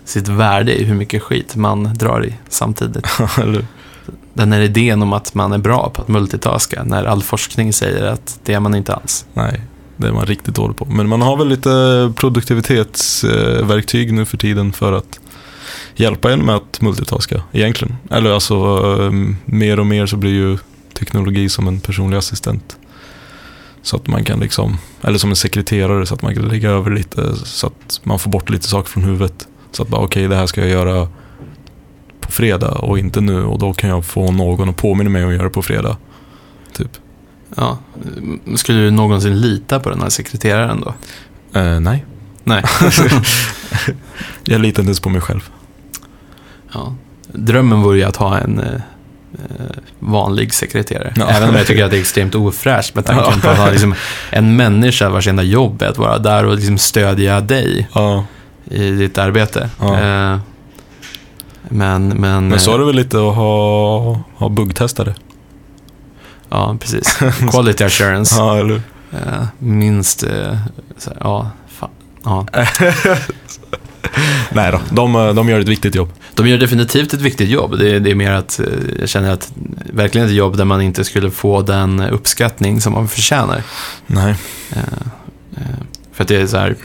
sitt 0.03 0.27
värde 0.27 0.81
i 0.81 0.83
hur 0.83 0.95
mycket 0.95 1.21
skit 1.23 1.55
man 1.55 1.93
drar 1.93 2.25
i 2.25 2.33
samtidigt. 2.49 3.07
Den 4.39 4.51
här 4.51 4.61
idén 4.61 5.01
om 5.01 5.13
att 5.13 5.33
man 5.33 5.51
är 5.51 5.57
bra 5.57 5.89
på 5.93 6.01
att 6.01 6.07
multitaska 6.07 6.83
när 6.83 7.03
all 7.05 7.23
forskning 7.23 7.73
säger 7.73 8.05
att 8.05 8.39
det 8.43 8.53
är 8.53 8.59
man 8.59 8.75
inte 8.75 8.93
alls. 8.93 9.25
nej, 9.33 9.61
det 9.97 10.07
är 10.07 10.11
man 10.11 10.25
riktigt 10.25 10.55
dålig 10.55 10.77
på. 10.77 10.85
Men 10.85 11.09
man 11.09 11.21
har 11.21 11.37
väl 11.37 11.47
lite 11.47 12.13
produktivitetsverktyg 12.15 14.13
nu 14.13 14.25
för 14.25 14.37
tiden 14.37 14.73
för 14.73 14.93
att 14.93 15.19
hjälpa 15.95 16.31
en 16.31 16.45
med 16.45 16.55
att 16.55 16.81
multitaska 16.81 17.43
egentligen. 17.51 17.97
Eller 18.11 18.31
alltså, 18.31 18.55
ehm, 18.55 19.37
mer 19.45 19.79
och 19.79 19.85
mer 19.85 20.05
så 20.05 20.17
blir 20.17 20.31
ju 20.31 20.57
teknologi 20.93 21.49
som 21.49 21.67
en 21.67 21.79
personlig 21.79 22.17
assistent. 22.17 22.77
Så 23.81 23.95
att 23.95 24.07
man 24.07 24.23
kan 24.23 24.39
liksom, 24.39 24.77
eller 25.01 25.17
som 25.17 25.29
en 25.29 25.35
sekreterare 25.35 26.05
så 26.05 26.13
att 26.13 26.21
man 26.21 26.35
kan 26.35 26.47
lägga 26.47 26.69
över 26.69 26.91
lite 26.91 27.35
så 27.35 27.67
att 27.67 28.01
man 28.03 28.19
får 28.19 28.31
bort 28.31 28.49
lite 28.49 28.67
saker 28.67 28.89
från 28.89 29.03
huvudet. 29.03 29.47
Så 29.71 29.83
att 29.83 29.89
bara 29.89 30.01
okej, 30.01 30.27
det 30.27 30.35
här 30.35 30.47
ska 30.47 30.61
jag 30.61 30.69
göra 30.69 31.07
på 32.29 32.33
fredag 32.33 32.71
och 32.71 32.99
inte 32.99 33.21
nu 33.21 33.43
och 33.43 33.59
då 33.59 33.73
kan 33.73 33.89
jag 33.89 34.05
få 34.05 34.31
någon 34.31 34.69
att 34.69 34.75
påminna 34.77 35.09
mig 35.09 35.23
om 35.23 35.29
att 35.29 35.35
göra 35.35 35.43
det 35.43 35.49
på 35.49 35.61
fredag. 35.61 35.97
Typ. 36.73 36.91
Ja. 37.55 37.77
Skulle 38.55 38.79
du 38.79 38.91
någonsin 38.91 39.41
lita 39.41 39.79
på 39.79 39.89
den 39.89 40.01
här 40.01 40.09
sekreteraren 40.09 40.81
då? 40.81 40.93
Eh, 41.59 41.79
nej. 41.79 42.05
Nej. 42.43 42.63
jag 44.43 44.61
litar 44.61 44.81
inte 44.81 44.89
ens 44.89 44.99
på 44.99 45.09
mig 45.09 45.21
själv. 45.21 45.49
Ja. 46.73 46.95
Drömmen 47.27 47.81
vore 47.81 47.97
ju 47.97 48.03
att 48.03 48.15
ha 48.15 48.37
en 48.37 48.59
eh, 48.59 48.73
eh, 49.33 49.65
vanlig 49.99 50.53
sekreterare. 50.53 51.13
Ja. 51.15 51.29
Även 51.29 51.49
om 51.49 51.55
jag 51.55 51.67
tycker 51.67 51.85
att 51.85 51.91
det 51.91 51.97
är 51.97 52.01
extremt 52.01 52.35
ofräscht 52.35 52.95
med 52.95 53.05
tanken 53.05 53.33
Ja. 53.35 53.41
på 53.41 53.49
att 53.49 53.57
ha 53.57 53.69
liksom 53.71 53.95
en 54.29 54.55
människa 54.55 55.09
vars 55.09 55.27
enda 55.27 55.43
jobb 55.43 55.81
är 55.81 55.87
att 55.87 55.97
vara 55.97 56.17
där 56.17 56.45
och 56.45 56.55
liksom 56.55 56.77
stödja 56.77 57.41
dig 57.41 57.87
Ja, 57.93 58.25
i 58.65 58.91
ditt 58.91 59.17
arbete. 59.17 59.69
Eh, 59.81 60.39
men, 61.69 62.07
men, 62.07 62.47
men 62.47 62.59
så 62.59 62.69
eh, 62.71 62.75
är 62.75 62.79
det 62.79 62.85
väl 62.85 62.95
lite 62.95 63.17
att 63.17 63.35
ha, 63.35 64.19
ha 64.35 64.49
buggtestare. 64.49 65.15
Ja, 66.49 66.77
precis. 66.79 67.19
Quality 67.51 67.83
assurance. 67.83 68.35
Ja, 68.37 68.57
eller? 68.57 68.81
Eh, 69.11 69.43
minst, 69.59 70.23
eh, 70.23 70.31
här, 71.05 71.17
ja, 71.19 71.49
fan. 71.67 71.89
Ja. 72.23 72.45
Nej 74.51 74.71
då, 74.71 74.79
de, 74.89 75.35
de 75.35 75.49
gör 75.49 75.59
ett 75.59 75.67
viktigt 75.67 75.95
jobb. 75.95 76.09
De 76.33 76.47
gör 76.47 76.57
definitivt 76.57 77.13
ett 77.13 77.21
viktigt 77.21 77.49
jobb. 77.49 77.77
Det, 77.79 77.95
är- 77.95 77.99
det 77.99 78.11
är 78.11 78.15
mer 78.15 78.31
att 78.31 78.59
jag 78.99 79.09
känner 79.09 79.31
att 79.31 79.51
verkligen 79.93 80.27
ett 80.27 80.33
jobb 80.33 80.57
där 80.57 80.65
man 80.65 80.81
inte 80.81 81.03
skulle 81.03 81.31
få 81.31 81.61
den 81.61 81.99
uppskattning 82.01 82.81
som 82.81 82.93
man 82.93 83.07
förtjänar. 83.07 83.63
Nej. 84.07 84.35
För 86.13 86.23
att 86.23 86.27
det 86.27 86.35
är 86.41 86.47
så 86.47 86.57
här, 86.57 86.75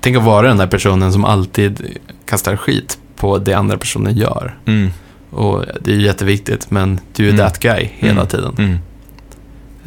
tänk 0.00 0.16
att 0.16 0.22
vara 0.22 0.48
den 0.48 0.56
där 0.56 0.66
personen 0.66 1.12
som 1.12 1.24
alltid 1.24 1.98
kastar 2.26 2.56
skit 2.56 2.98
på 3.18 3.38
det 3.38 3.54
andra 3.54 3.78
personen 3.78 4.16
gör. 4.16 4.58
Mm. 4.66 4.90
Och 5.30 5.64
det 5.80 5.92
är 5.92 5.96
jätteviktigt, 5.96 6.70
men 6.70 7.00
du 7.16 7.24
är 7.28 7.32
Mm. 7.32 7.38
that 7.46 7.58
guy 7.58 7.88
hela 7.98 8.12
Mm. 8.20 8.26
tiden. 8.26 8.54
Mm. 8.58 8.78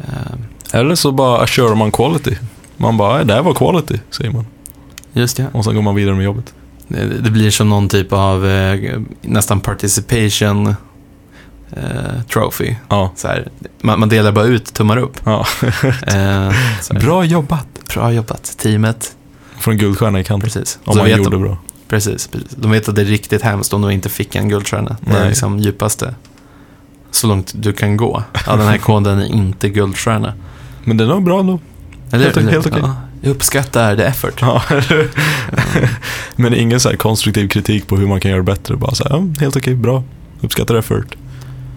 Eh, 0.00 0.80
Eller 0.80 0.94
så 0.94 1.12
bara 1.12 1.42
assurar 1.42 1.74
man 1.74 1.92
quality. 1.92 2.36
Man 2.76 2.96
bara, 2.96 3.16
"Nej, 3.16 3.24
det 3.26 3.34
här 3.34 3.42
var 3.42 3.54
quality, 3.54 3.98
säger 4.10 4.30
man. 4.30 4.46
just 5.12 5.36
det. 5.36 5.46
Och 5.52 5.64
sen 5.64 5.74
går 5.74 5.82
man 5.82 5.94
vidare 5.94 6.14
med 6.14 6.24
jobbet. 6.24 6.54
Det, 6.88 7.04
det 7.04 7.30
blir 7.30 7.50
som 7.50 7.68
någon 7.68 7.88
typ 7.88 8.12
av 8.12 8.46
eh, 8.46 9.00
nästan 9.22 9.60
participation 9.60 10.74
eh, 11.70 12.22
trophy. 12.32 12.74
Ja. 12.88 13.12
Så 13.16 13.28
här, 13.28 13.48
man, 13.80 14.00
man 14.00 14.08
delar 14.08 14.32
bara 14.32 14.44
ut 14.44 14.74
tummar 14.74 14.96
upp. 14.96 15.16
ja. 15.24 15.46
Eh, 16.06 16.52
Bra 17.00 17.24
jobbat. 17.24 17.66
bra 17.94 18.12
jobbat, 18.12 18.58
teamet. 18.58 19.16
Från 19.58 19.76
guldstjärna 19.76 20.20
i 20.20 20.24
kanten. 20.24 20.50
Precis. 20.50 20.78
Om 20.84 20.92
Så 20.94 20.98
man 20.98 21.10
gjorde 21.10 21.30
de, 21.30 21.42
bra. 21.42 21.56
Precis, 21.92 22.26
precis. 22.28 22.50
De 22.56 22.70
vet 22.70 22.88
att 22.88 22.94
det 22.94 23.00
är 23.02 23.06
riktigt 23.06 23.42
hemskt 23.42 23.72
om 23.72 23.82
de 23.82 23.90
inte 23.90 24.08
fick 24.08 24.34
en 24.34 24.48
guldstjärna. 24.48 24.96
Det 25.00 25.16
är 25.16 25.28
liksom 25.28 25.58
djupaste. 25.58 26.14
Så 27.10 27.26
långt 27.26 27.52
du 27.56 27.72
kan 27.72 27.96
gå. 27.96 28.22
Ja, 28.46 28.56
den 28.56 28.66
här 28.68 28.78
koden 28.78 29.18
är 29.18 29.24
inte 29.26 29.68
guldstjärna. 29.68 30.34
Men 30.84 30.96
den 30.96 31.08
var 31.08 31.20
bra 31.20 31.40
ändå. 31.40 31.60
Eller, 32.12 32.24
Helt- 32.24 32.50
helt 32.50 32.66
okej. 32.66 32.80
ja, 32.82 32.96
jag 33.20 33.30
uppskattar 33.30 33.96
the 33.96 34.02
effort. 34.02 34.38
Ja, 34.40 34.62
Men 36.36 36.54
ingen 36.54 36.80
så 36.80 36.88
här 36.88 36.96
konstruktiv 36.96 37.48
kritik 37.48 37.86
på 37.86 37.96
hur 37.96 38.06
man 38.06 38.20
kan 38.20 38.30
göra 38.30 38.42
bättre. 38.42 38.76
Bara 38.76 38.94
så 38.94 39.04
här, 39.04 39.10
ja, 39.16 39.24
helt 39.40 39.56
okej, 39.56 39.74
bra. 39.74 40.04
Uppskattar 40.40 40.74
effort. 40.74 41.16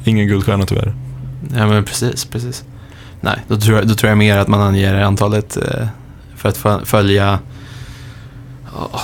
Ingen 0.03 0.27
guldstjärna 0.27 0.65
tyvärr. 0.65 0.95
Ja, 1.55 1.67
men 1.67 1.83
precis, 1.83 2.25
precis. 2.25 2.63
Nej, 3.21 3.37
då 3.47 3.57
tror 3.59 3.77
jag, 3.77 3.87
då 3.87 3.95
tror 3.95 4.09
jag 4.09 4.17
mer 4.17 4.37
att 4.37 4.47
man 4.47 4.61
anger 4.61 4.95
antalet 4.95 5.57
eh, 5.57 5.87
för 6.35 6.49
att 6.49 6.57
fö- 6.57 6.85
följa... 6.85 7.39
Åh, 8.75 9.01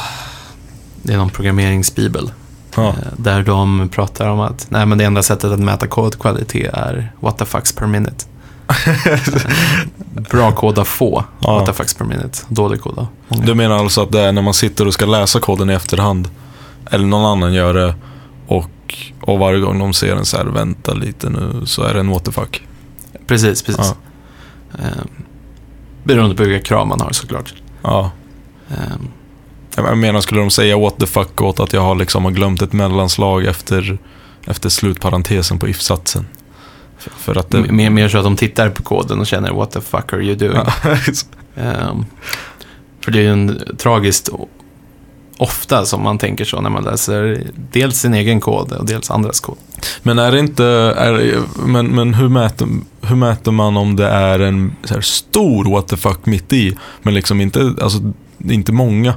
det 1.04 1.14
är 1.14 1.18
någon 1.18 1.30
programmeringsbibel. 1.30 2.32
Ja. 2.76 2.88
eh, 2.90 2.96
Där 3.18 3.44
de 3.44 3.90
pratar 3.90 4.28
om 4.28 4.40
att 4.40 4.68
nej, 4.70 4.86
men 4.86 4.98
det 4.98 5.04
enda 5.04 5.24
sättet 5.24 5.52
att 5.52 5.60
mäta 5.60 5.88
kodkvalitet 5.88 6.74
är 6.74 7.12
what 7.20 7.38
the 7.38 7.46
fucks 7.46 7.72
per 7.74 7.88
minute. 7.88 8.26
Bra 10.32 10.52
kod 10.52 10.80
av 10.80 10.84
få, 10.86 11.24
Ja. 11.40 11.54
what 11.56 11.66
the 11.66 11.74
fucks 11.74 11.94
per 11.94 12.06
minute. 12.06 12.40
Dålig 12.50 12.82
kod 12.82 12.98
av 13.00 13.08
många. 13.28 13.46
Du 13.46 13.56
menar 13.56 13.76
alltså 13.76 14.04
att 14.04 14.12
det 14.12 14.20
är 14.22 14.32
när 14.32 14.42
man 14.42 14.54
sitter 14.54 14.88
och 14.88 14.94
ska 14.94 15.06
läsa 15.06 15.40
koden 15.40 15.70
i 15.70 15.74
efterhand, 15.74 16.30
eller 16.92 17.06
någon 17.06 17.26
annan 17.26 17.54
gör 17.54 17.74
det, 17.74 17.96
och, 18.48 18.70
och 19.22 19.40
varje 19.40 19.60
gång 19.60 19.80
de 19.80 19.94
ser 19.94 20.16
en 20.16 20.26
så 20.26 20.38
här, 20.38 20.46
vänta 20.46 20.94
lite 20.94 21.30
nu, 21.30 21.62
så 21.66 21.84
är 21.84 21.94
det 21.94 22.00
en 22.00 22.10
what 22.10 22.26
the 22.26 22.32
fuck. 22.32 22.68
Precis, 23.28 23.62
precis. 23.64 23.96
Ja. 24.72 24.78
Eh, 24.80 25.04
beroende 26.04 26.36
på 26.36 26.44
vilka 26.44 26.66
krav 26.66 26.88
man 26.88 27.02
har 27.02 27.12
såklart. 27.12 27.54
Ja. 27.82 28.12
Eh, 28.70 28.76
Jag 29.76 29.98
menar, 29.98 30.22
skulle 30.22 30.42
de 30.42 30.52
säga 30.52 30.78
what 30.78 30.98
the 31.00 31.08
fuck 31.08 31.42
åt 31.42 31.60
att 31.60 31.74
jag 31.74 31.82
har 31.82 31.96
liksom 31.96 32.34
glömt 32.34 32.62
ett 32.62 32.74
mellanslag 32.74 33.46
efter, 33.46 33.98
efter 34.48 34.70
slutparentesen 34.70 35.60
på 35.60 35.68
if-satsen? 35.68 36.26
För, 36.98 37.12
för 37.12 37.36
att 37.36 37.50
det... 37.50 37.72
mer, 37.72 37.90
mer 37.90 38.10
så 38.10 38.18
att 38.18 38.24
de 38.24 38.36
tittar 38.36 38.70
på 38.70 38.84
koden 38.84 39.20
och 39.20 39.28
känner 39.28 39.54
what 39.54 39.72
the 39.72 39.82
fuck 39.82 40.14
are 40.14 40.24
you 40.24 40.36
doing? 40.36 40.58
Ehm, 41.56 42.06
för 43.02 43.12
det 43.12 43.20
är 43.20 43.24
ju 43.24 43.32
en 43.32 43.62
tragiskt 43.78 44.30
ofta 45.38 45.86
som 45.86 46.04
man 46.04 46.18
tänker 46.18 46.46
så 46.46 46.62
när 46.62 46.70
man 46.70 46.84
läser 46.84 47.44
dels 47.72 48.00
sin 48.00 48.14
egen 48.14 48.40
kod 48.40 48.72
och 48.72 48.86
dels 48.86 49.12
andras 49.12 49.40
kod. 49.40 49.58
Men 50.04 50.20
är 50.20 50.32
det 50.32 50.40
inte, 50.40 50.66
är, 50.98 51.38
men, 51.66 51.88
men 51.88 52.14
hur, 52.14 52.30
mäter, 52.30 52.68
hur 53.02 53.16
mäter 53.16 53.52
man 53.52 53.78
om 53.78 53.96
det 53.96 54.08
är 54.08 54.40
en 54.40 54.76
stor 55.02 55.72
what 55.72 55.88
the 55.88 55.98
fuck 55.98 56.26
mitt 56.26 56.54
i, 56.54 56.78
men 57.02 57.14
liksom 57.14 57.42
inte, 57.42 57.74
alltså, 57.82 58.14
inte 58.50 58.72
många? 58.72 59.14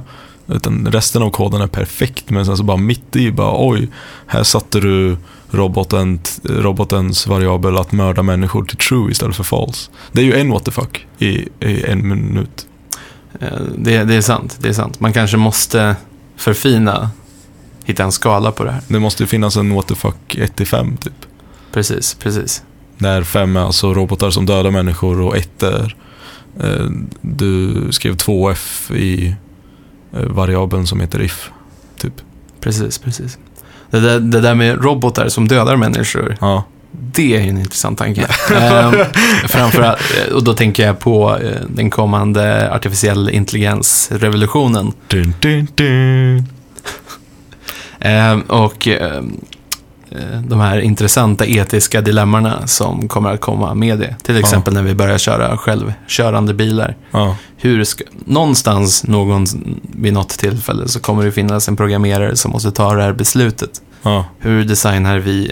Utan 0.47 0.87
resten 0.91 1.21
av 1.21 1.29
koden 1.29 1.61
är 1.61 1.67
perfekt, 1.67 2.29
men 2.29 2.45
sen 2.45 2.57
så 2.57 2.63
bara 2.63 2.77
mitt 2.77 3.15
i, 3.15 3.31
bara 3.31 3.67
oj, 3.69 3.89
här 4.27 4.43
satte 4.43 4.79
du 4.79 5.17
roboten, 5.49 6.19
robotens 6.43 7.27
variabel 7.27 7.77
att 7.77 7.91
mörda 7.91 8.23
människor 8.23 8.63
till 8.65 8.77
true 8.77 9.11
istället 9.11 9.35
för 9.35 9.43
false. 9.43 9.91
Det 10.11 10.21
är 10.21 10.25
ju 10.25 10.33
en 10.33 10.51
what 10.51 10.65
the 10.65 10.71
fuck 10.71 11.07
i, 11.19 11.27
i 11.59 11.83
en 11.87 12.07
minut. 12.07 12.67
Eh, 13.39 13.49
Det, 13.77 14.03
det 14.03 14.15
är 14.15 14.21
sant, 14.21 14.57
det 14.61 14.69
är 14.69 14.73
sant. 14.73 14.99
Man 14.99 15.13
kanske 15.13 15.37
måste 15.37 15.95
förfina, 16.35 17.09
hitta 17.83 18.03
en 18.03 18.11
skala 18.11 18.51
på 18.51 18.63
det 18.63 18.71
här. 18.71 18.81
Det 18.87 18.99
måste 18.99 19.23
ju 19.23 19.27
finnas 19.27 19.55
en 19.57 19.73
what 19.73 19.87
the 19.87 19.95
fuck 19.95 20.35
1 20.35 20.55
till 20.55 20.67
5 20.67 20.97
typ. 20.97 21.13
Precis, 21.73 22.13
precis. 22.19 22.63
Där 22.97 23.23
5 23.23 23.55
är 23.57 23.61
alltså 23.61 23.93
robotar 23.93 24.29
som 24.29 24.45
dödar 24.45 24.71
människor 24.71 25.21
och 25.21 25.37
1 25.37 25.63
är 25.63 25.95
eh, 26.59 26.85
du 27.21 27.73
skrev 27.91 28.15
2F 28.15 28.93
i 28.95 29.35
variabeln 30.11 30.87
som 30.87 30.99
heter 30.99 31.21
if. 31.21 31.49
Typ. 31.97 32.13
Precis, 32.61 32.97
precis. 32.97 33.37
Det 33.91 33.99
där, 33.99 34.19
det 34.19 34.41
där 34.41 34.55
med 34.55 34.83
robotar 34.83 35.29
som 35.29 35.47
dödar 35.47 35.75
människor, 35.75 36.37
Ja. 36.41 36.63
det 36.91 37.35
är 37.37 37.41
en 37.41 37.57
intressant 37.57 37.97
tanke. 37.99 38.21
ehm, 38.55 38.93
framförallt, 39.47 39.99
och 40.33 40.43
då 40.43 40.53
tänker 40.53 40.85
jag 40.87 40.99
på 40.99 41.37
eh, 41.37 41.61
den 41.69 41.89
kommande 41.89 42.71
artificiell 42.73 43.29
intelligens-revolutionen. 43.29 44.91
Dun, 45.07 45.33
dun, 45.41 45.67
dun. 45.75 46.43
Ehm, 47.99 48.41
och 48.41 48.87
ehm, 48.87 49.01
eh, 49.01 49.21
de 50.47 50.59
här 50.59 50.79
intressanta 50.79 51.45
etiska 51.45 52.01
dilemmorna 52.01 52.67
som 52.67 53.07
kommer 53.07 53.33
att 53.33 53.41
komma 53.41 53.73
med 53.73 53.99
det. 53.99 54.15
Till 54.23 54.37
exempel 54.37 54.73
när 54.73 54.83
vi 54.83 54.95
börjar 54.95 55.17
köra 55.17 55.57
självkörande 55.57 56.53
bilar. 56.53 56.95
Ja. 57.11 57.37
Hur 57.57 57.83
ska, 57.83 58.03
någonstans 58.25 59.03
någon, 59.03 59.45
vid 59.81 60.13
något 60.13 60.29
tillfälle 60.29 60.87
så 60.87 60.99
kommer 60.99 61.25
det 61.25 61.31
finnas 61.31 61.67
en 61.67 61.75
programmerare 61.75 62.35
som 62.35 62.51
måste 62.51 62.71
ta 62.71 62.93
det 62.93 63.03
här 63.03 63.13
beslutet. 63.13 63.81
Ja. 64.01 64.25
Hur 64.39 64.63
designar 64.63 65.17
vi 65.17 65.51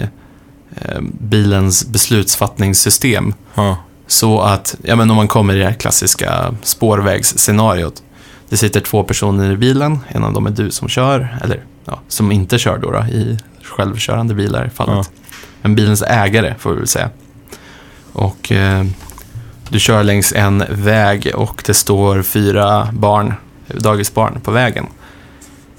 eh, 0.80 1.00
bilens 1.20 1.86
beslutsfattningssystem 1.86 3.34
Ja. 3.54 3.76
så 4.06 4.40
att, 4.40 4.76
ja 4.82 4.96
men 4.96 5.10
om 5.10 5.16
man 5.16 5.28
kommer 5.28 5.54
i 5.54 5.58
det 5.58 5.64
här 5.64 5.72
klassiska 5.72 6.54
spårvägsscenariot. 6.62 8.02
Det 8.48 8.56
sitter 8.56 8.80
två 8.80 9.02
personer 9.02 9.52
i 9.52 9.56
bilen, 9.56 9.98
en 10.08 10.24
av 10.24 10.32
dem 10.32 10.46
är 10.46 10.50
du 10.50 10.70
som 10.70 10.88
kör, 10.88 11.38
eller 11.42 11.64
ja, 11.84 12.00
som 12.08 12.32
inte 12.32 12.58
kör 12.58 12.78
då, 12.78 12.90
då 12.90 12.98
i 12.98 13.38
självkörande 13.64 14.34
bilar 14.34 14.66
i 14.66 14.70
fallet. 14.70 15.10
Men 15.62 15.74
bilens 15.74 16.02
ägare 16.02 16.54
får 16.58 16.70
vi 16.70 16.76
väl 16.76 16.86
säga. 16.86 17.10
Och 18.12 18.52
eh, 18.52 18.84
du 19.68 19.80
kör 19.80 20.02
längs 20.02 20.32
en 20.32 20.64
väg 20.70 21.32
och 21.34 21.62
det 21.66 21.74
står 21.74 22.22
fyra 22.22 22.88
barn, 22.92 23.34
dagisbarn 23.66 24.40
på 24.40 24.50
vägen. 24.50 24.86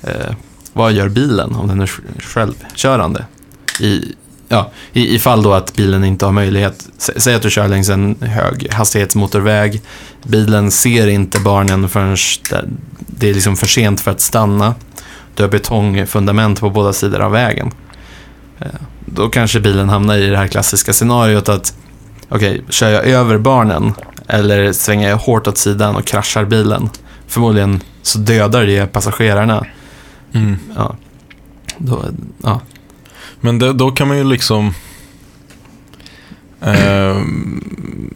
Eh, 0.01 0.35
vad 0.73 0.93
gör 0.93 1.09
bilen 1.09 1.55
om 1.55 1.67
den 1.67 1.81
är 1.81 1.91
självkörande? 2.19 3.25
I, 3.79 4.15
ja, 4.47 4.71
i, 4.93 5.15
ifall 5.15 5.43
då 5.43 5.53
att 5.53 5.73
bilen 5.73 6.03
inte 6.03 6.25
har 6.25 6.31
möjlighet, 6.31 6.87
sä- 6.99 7.13
säg 7.19 7.35
att 7.35 7.41
du 7.41 7.49
kör 7.49 7.67
längs 7.67 7.89
en 7.89 8.15
hög 8.21 8.73
hastighetsmotorväg, 8.73 9.81
bilen 10.23 10.71
ser 10.71 11.07
inte 11.07 11.39
barnen 11.39 11.89
förrän 11.89 12.17
det 12.97 13.29
är 13.29 13.33
liksom 13.33 13.57
för 13.57 13.67
sent 13.67 14.01
för 14.01 14.11
att 14.11 14.21
stanna. 14.21 14.75
Du 15.35 15.43
har 15.43 15.49
betongfundament 15.49 16.59
på 16.59 16.69
båda 16.69 16.93
sidor 16.93 17.19
av 17.21 17.31
vägen. 17.31 17.71
Eh, 18.59 18.67
Då 19.05 19.29
kanske 19.29 19.59
bilen 19.59 19.89
hamnar 19.89 20.17
i 20.17 20.27
det 20.29 20.37
här 20.37 20.47
klassiska 20.47 20.93
scenariot 20.93 21.49
att 21.49 21.77
okej, 22.29 22.63
kör 22.69 22.89
jag 22.89 23.05
över 23.05 23.37
barnen 23.37 23.93
eller 24.27 24.73
svänger 24.73 25.09
jag 25.09 25.17
hårt 25.17 25.47
åt 25.47 25.57
sidan 25.57 25.95
och 25.95 26.05
kraschar 26.05 26.45
bilen? 26.45 26.89
Förmodligen 27.27 27.81
så 28.01 28.19
dödar 28.19 28.65
det 28.65 28.85
passagerarna. 28.85 29.65
Mm. 30.33 30.55
Ja. 30.75 30.95
Då, 31.77 32.03
ja. 32.43 32.61
Men 33.41 33.59
det, 33.59 33.73
då 33.73 33.91
kan 33.91 34.07
man 34.07 34.17
ju 34.17 34.23
liksom... 34.23 34.73
ehm, 36.61 38.09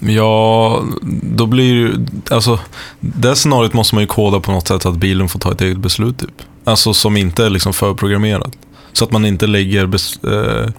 ja, 0.00 0.82
då 1.22 1.46
blir 1.46 1.64
ju... 1.64 2.06
Alltså, 2.30 2.58
det 3.00 3.36
scenariot 3.36 3.72
måste 3.72 3.94
man 3.94 4.02
ju 4.02 4.06
koda 4.08 4.40
på 4.40 4.52
något 4.52 4.68
sätt 4.68 4.86
att 4.86 4.96
bilen 4.96 5.28
får 5.28 5.38
ta 5.38 5.52
ett 5.52 5.60
eget 5.60 5.78
beslut 5.78 6.18
typ. 6.18 6.42
Alltså 6.64 6.94
som 6.94 7.16
inte 7.16 7.44
är 7.44 7.50
liksom 7.50 7.72
förprogrammerat. 7.72 8.52
Så 8.92 9.04
att 9.04 9.10
man 9.12 9.24
inte 9.24 9.46
lägger 9.46 9.86
bes, 9.86 10.24
eh, 10.24 10.70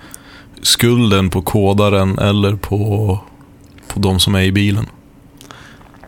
skulden 0.62 1.29
på 1.29 1.41
kodaren 1.41 2.19
eller 2.19 2.55
på, 2.55 3.19
på 3.88 3.99
de 3.99 4.19
som 4.19 4.36
är 4.36 4.41
i 4.41 4.51
bilen. 4.51 4.86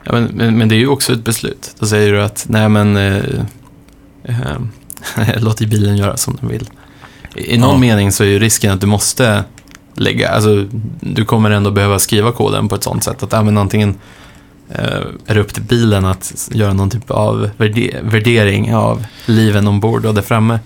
Ja, 0.04 0.12
men, 0.12 0.24
men, 0.24 0.58
men 0.58 0.69
det 0.69 0.76
är 0.76 0.80
ju 0.80 0.88
också 0.88 1.13
ett 1.13 1.24
beslut. 1.26 1.76
Då 1.80 1.86
säger 1.86 2.13
du 2.13 2.24
att, 2.24 2.45
nej 2.50 2.69
men, 2.69 2.97
eh, 2.97 3.24
eh, 4.24 4.58
låt 5.38 5.62
i 5.62 5.67
bilen 5.67 5.97
göra 5.97 6.17
som 6.17 6.38
den 6.41 6.50
vill. 6.50 6.69
I, 7.36 7.58
någon 7.58 7.69
Ja. 7.74 7.78
mening 7.78 8.12
så 8.12 8.24
är 8.24 8.28
ju 8.28 8.39
risken 8.39 8.71
att 8.74 8.82
du 8.82 8.88
måste 8.88 9.43
lägga, 9.95 10.30
alltså 10.30 10.65
du 10.99 11.25
kommer 11.25 11.51
ändå 11.51 11.71
behöva 11.71 11.99
skriva 11.99 12.32
koden 12.32 12.67
på 12.67 12.75
ett 12.75 12.84
sånt 12.84 13.04
sätt 13.04 13.23
att, 13.23 13.45
men 13.45 13.58
antingen 13.58 13.95
eh, 14.69 15.01
är 15.25 15.36
det 15.36 15.39
upp 15.39 15.54
till 15.54 15.63
bilen 15.63 16.06
att 16.06 16.49
göra 16.51 16.73
någon 16.73 16.89
typ 16.89 17.12
av 17.12 17.49
värde, 17.58 17.99
värdering 18.01 18.75
av 18.75 19.06
liven 19.25 19.67
ombord 19.67 20.06
och 20.06 20.13
där 20.13 20.21
framme. 20.21 20.60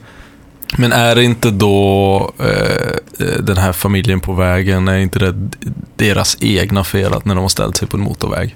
Men 0.77 0.91
är 0.91 1.15
det 1.15 1.23
inte 1.23 1.51
då 1.51 2.31
eh, 2.39 3.27
eh, 3.27 3.39
den 3.39 3.57
här 3.57 3.73
familjen 3.73 4.19
på 4.19 4.33
vägen, 4.33 4.87
är 4.87 4.97
inte 4.97 5.19
det 5.19 5.49
deras 5.95 6.37
egna 6.39 6.83
fel 6.83 7.13
att 7.13 7.25
när 7.25 7.35
de 7.35 7.41
har 7.41 7.49
ställt 7.49 7.77
sig 7.77 7.87
på 7.87 7.97
en 7.97 8.03
motorväg? 8.03 8.55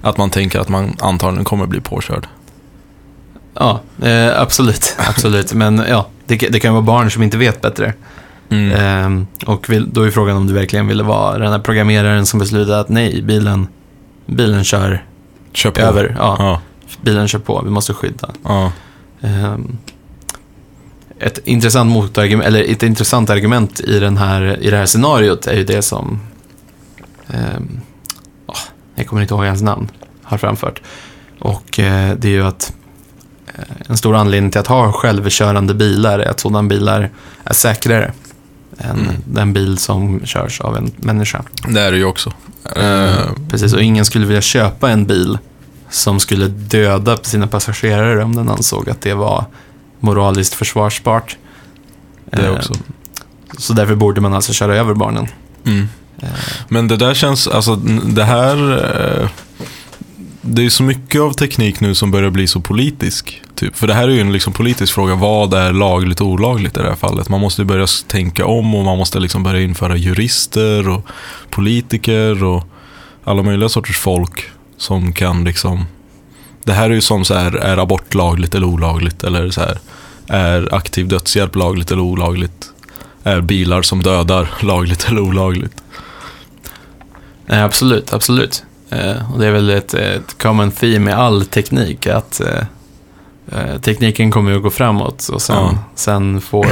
Att 0.00 0.16
man 0.16 0.30
tänker 0.30 0.60
att 0.60 0.68
man 0.68 0.96
antagligen 1.00 1.44
kommer 1.44 1.66
bli 1.66 1.80
påkörd. 1.80 2.26
Ja, 3.54 3.80
eh, 4.02 4.40
absolut, 4.40 4.96
absolut. 4.98 5.52
Men 5.52 5.84
ja, 5.88 6.08
det, 6.26 6.36
det 6.36 6.60
kan 6.60 6.72
vara 6.72 6.82
barn 6.82 7.10
som 7.10 7.22
inte 7.22 7.36
vet 7.36 7.60
bättre. 7.60 7.94
Mm. 8.50 8.72
Ehm, 8.72 9.26
och 9.46 9.70
då 9.86 10.02
är 10.02 10.10
frågan 10.10 10.36
om 10.36 10.46
du 10.46 10.52
verkligen 10.54 10.86
ville 10.86 11.02
vara 11.02 11.38
den 11.38 11.52
här 11.52 11.58
programmeraren 11.58 12.26
som 12.26 12.38
beslutade 12.40 12.80
att 12.80 12.88
nej, 12.88 13.22
bilen, 13.22 13.68
bilen 14.26 14.64
kör 14.64 15.04
Kör 15.52 15.70
på. 15.70 15.80
över. 15.80 16.16
Ja, 16.18 16.36
Ja, 16.38 16.60
bilen 17.02 17.28
kör 17.28 17.38
på, 17.38 17.62
vi 17.64 17.70
måste 17.70 17.92
skydda. 17.94 18.30
ja, 18.44 18.72
Ehm, 19.20 19.78
ett 21.18 21.38
intressant 21.44 21.90
motargument, 21.90 22.46
eller 22.48 22.64
ett 22.72 22.82
intressant 22.82 23.30
argument 23.30 23.80
i, 23.80 23.98
den 23.98 24.16
här, 24.16 24.56
i 24.60 24.70
det 24.70 24.76
här 24.76 24.86
scenariot 24.86 25.46
är 25.46 25.56
ju 25.56 25.64
det 25.64 25.82
som, 25.82 26.20
åh, 28.46 28.56
jag 28.94 29.06
kommer 29.06 29.22
inte 29.22 29.34
ihåg 29.34 29.44
hans 29.44 29.62
namn, 29.62 29.88
har 30.22 30.38
framfört. 30.38 30.82
Och 31.38 31.78
eh, 31.78 32.16
det 32.16 32.28
är 32.28 32.32
ju 32.32 32.42
att 32.46 32.72
eh, 33.54 33.64
en 33.86 33.96
stor 33.96 34.16
anledning 34.16 34.50
till 34.50 34.60
att 34.60 34.66
ha 34.66 34.92
självkörande 34.92 35.74
bilar 35.74 36.18
är 36.18 36.28
att 36.30 36.40
sådana 36.40 36.62
bilar 36.68 37.10
är 37.44 37.52
säkrare 37.54 38.12
än 38.78 38.90
Mm. 39.00 39.14
den 39.24 39.52
bil 39.52 39.78
som 39.78 40.20
körs 40.26 40.60
av 40.60 40.76
en 40.76 40.90
människa. 40.96 41.42
det 41.68 41.80
är 41.80 41.90
det 41.92 41.98
ju 41.98 42.04
också. 42.04 42.32
Eh, 42.76 43.04
Eh, 43.04 43.18
Precis, 43.50 43.72
och 43.72 43.82
ingen 43.82 44.04
skulle 44.04 44.26
vilja 44.26 44.42
köpa 44.42 44.90
en 44.90 45.06
bil 45.06 45.38
som 45.90 46.20
skulle 46.20 46.46
döda 46.48 47.16
sina 47.16 47.46
passagerare 47.46 48.24
om 48.24 48.36
den 48.36 48.48
ansåg 48.48 48.90
att 48.90 49.00
det 49.00 49.14
var 49.14 49.44
moraliskt 50.00 50.54
försvarsbart. 50.54 51.36
det 52.30 52.42
Eh, 52.46 52.52
också. 52.52 52.74
Så 53.58 53.72
därför 53.72 53.94
borde 53.94 54.20
man 54.20 54.34
alltså 54.34 54.52
köra 54.52 54.76
över 54.76 54.94
barnen. 54.94 55.26
Mm. 55.64 55.88
Eh, 56.22 56.28
Men 56.68 56.88
det 56.88 56.96
där 56.96 57.14
känns, 57.14 57.48
alltså 57.48 57.76
det 58.04 58.24
här... 58.24 59.30
Det 60.48 60.64
är 60.64 60.68
så 60.68 60.82
mycket 60.82 61.20
av 61.20 61.32
teknik 61.32 61.80
nu 61.80 61.94
som 61.94 62.10
börjar 62.10 62.30
bli 62.30 62.46
så 62.46 62.60
politisk. 62.60 63.42
Typ. 63.54 63.76
För 63.76 63.86
det 63.86 63.94
här 63.94 64.08
är 64.08 64.12
ju 64.12 64.20
en 64.20 64.32
liksom 64.32 64.52
politisk 64.52 64.94
fråga. 64.94 65.14
Vad 65.14 65.54
är 65.54 65.72
lagligt 65.72 66.20
och 66.20 66.26
olagligt 66.26 66.76
i 66.76 66.80
det 66.80 66.88
här 66.88 66.96
fallet? 66.96 67.28
Man 67.28 67.40
måste 67.40 67.64
börja 67.64 67.86
tänka 68.06 68.46
om 68.46 68.74
och 68.74 68.84
man 68.84 68.98
måste 68.98 69.18
liksom 69.18 69.42
börja 69.42 69.60
införa 69.60 69.96
jurister 69.96 70.88
och 70.88 71.06
politiker 71.50 72.44
och 72.44 72.64
alla 73.24 73.42
möjliga 73.42 73.68
sorters 73.68 73.98
folk 73.98 74.44
som 74.76 75.12
kan 75.12 75.44
liksom... 75.44 75.84
Det 76.64 76.72
här 76.72 76.90
är 76.90 76.94
ju 76.94 77.00
som 77.00 77.24
så 77.24 77.34
här, 77.34 77.56
är 77.56 77.78
abort 77.78 78.14
lagligt 78.14 78.54
eller 78.54 78.66
olagligt? 78.66 79.24
Eller 79.24 79.50
så 79.50 79.60
här, 79.60 79.78
är 80.28 80.74
aktiv 80.74 81.08
dödshjälp 81.08 81.56
lagligt 81.56 81.90
eller 81.90 82.02
olagligt? 82.02 82.72
Är 83.22 83.40
bilar 83.40 83.82
som 83.82 84.02
dödar 84.02 84.48
lagligt 84.60 85.06
eller 85.08 85.20
olagligt? 85.20 85.82
Nej, 87.46 87.62
absolut, 87.62 88.12
absolut. 88.12 88.65
Eh, 88.90 89.32
och 89.32 89.38
det 89.38 89.46
är 89.46 89.52
väl 89.52 89.70
ett, 89.70 89.94
ett 89.94 90.38
common 90.38 90.70
theme 90.70 90.98
med 90.98 91.18
all 91.18 91.46
teknik, 91.46 92.06
att 92.06 92.40
eh, 92.40 92.64
eh, 93.52 93.80
tekniken 93.80 94.30
kommer 94.30 94.50
ju 94.50 94.56
att 94.56 94.62
gå 94.62 94.70
framåt 94.70 95.28
och 95.28 95.42
sen, 95.42 95.56
Ja. 95.56 95.78
sen 95.94 96.40
får 96.40 96.66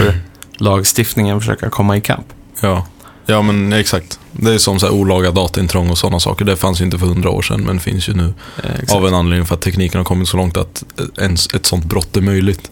lagstiftningen 0.56 1.40
försöka 1.40 1.70
komma 1.70 1.96
ikapp. 1.96 2.24
Ja. 2.60 2.86
ja, 3.26 3.42
men 3.42 3.72
exakt. 3.72 4.18
Det 4.32 4.54
är 4.54 4.58
som 4.58 4.80
så 4.80 4.86
här 4.86 4.94
olaga 4.94 5.30
dataintrång 5.30 5.90
och 5.90 5.98
sådana 5.98 6.20
saker. 6.20 6.44
Det 6.44 6.56
fanns 6.56 6.80
ju 6.80 6.84
inte 6.84 6.98
för 6.98 7.06
hundra 7.06 7.30
år 7.30 7.42
sedan, 7.42 7.60
men 7.60 7.80
finns 7.80 8.08
ju 8.08 8.14
nu. 8.14 8.34
Exakt. 8.64 8.92
Av 8.92 9.06
en 9.06 9.14
anledning 9.14 9.46
för 9.46 9.54
att 9.54 9.60
tekniken 9.60 9.98
har 9.98 10.04
kommit 10.04 10.28
så 10.28 10.36
långt 10.36 10.56
att 10.56 10.84
ens 11.18 11.54
ett 11.54 11.66
sånt 11.66 11.84
brott 11.84 12.16
är 12.16 12.20
möjligt. 12.20 12.70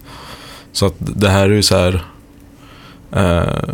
Så 0.73 0.87
att 0.87 0.95
det 0.99 1.29
här 1.29 1.45
är 1.45 1.55
ju 1.55 1.63
så 1.63 1.77
här... 1.77 2.05
Eh, 3.13 3.65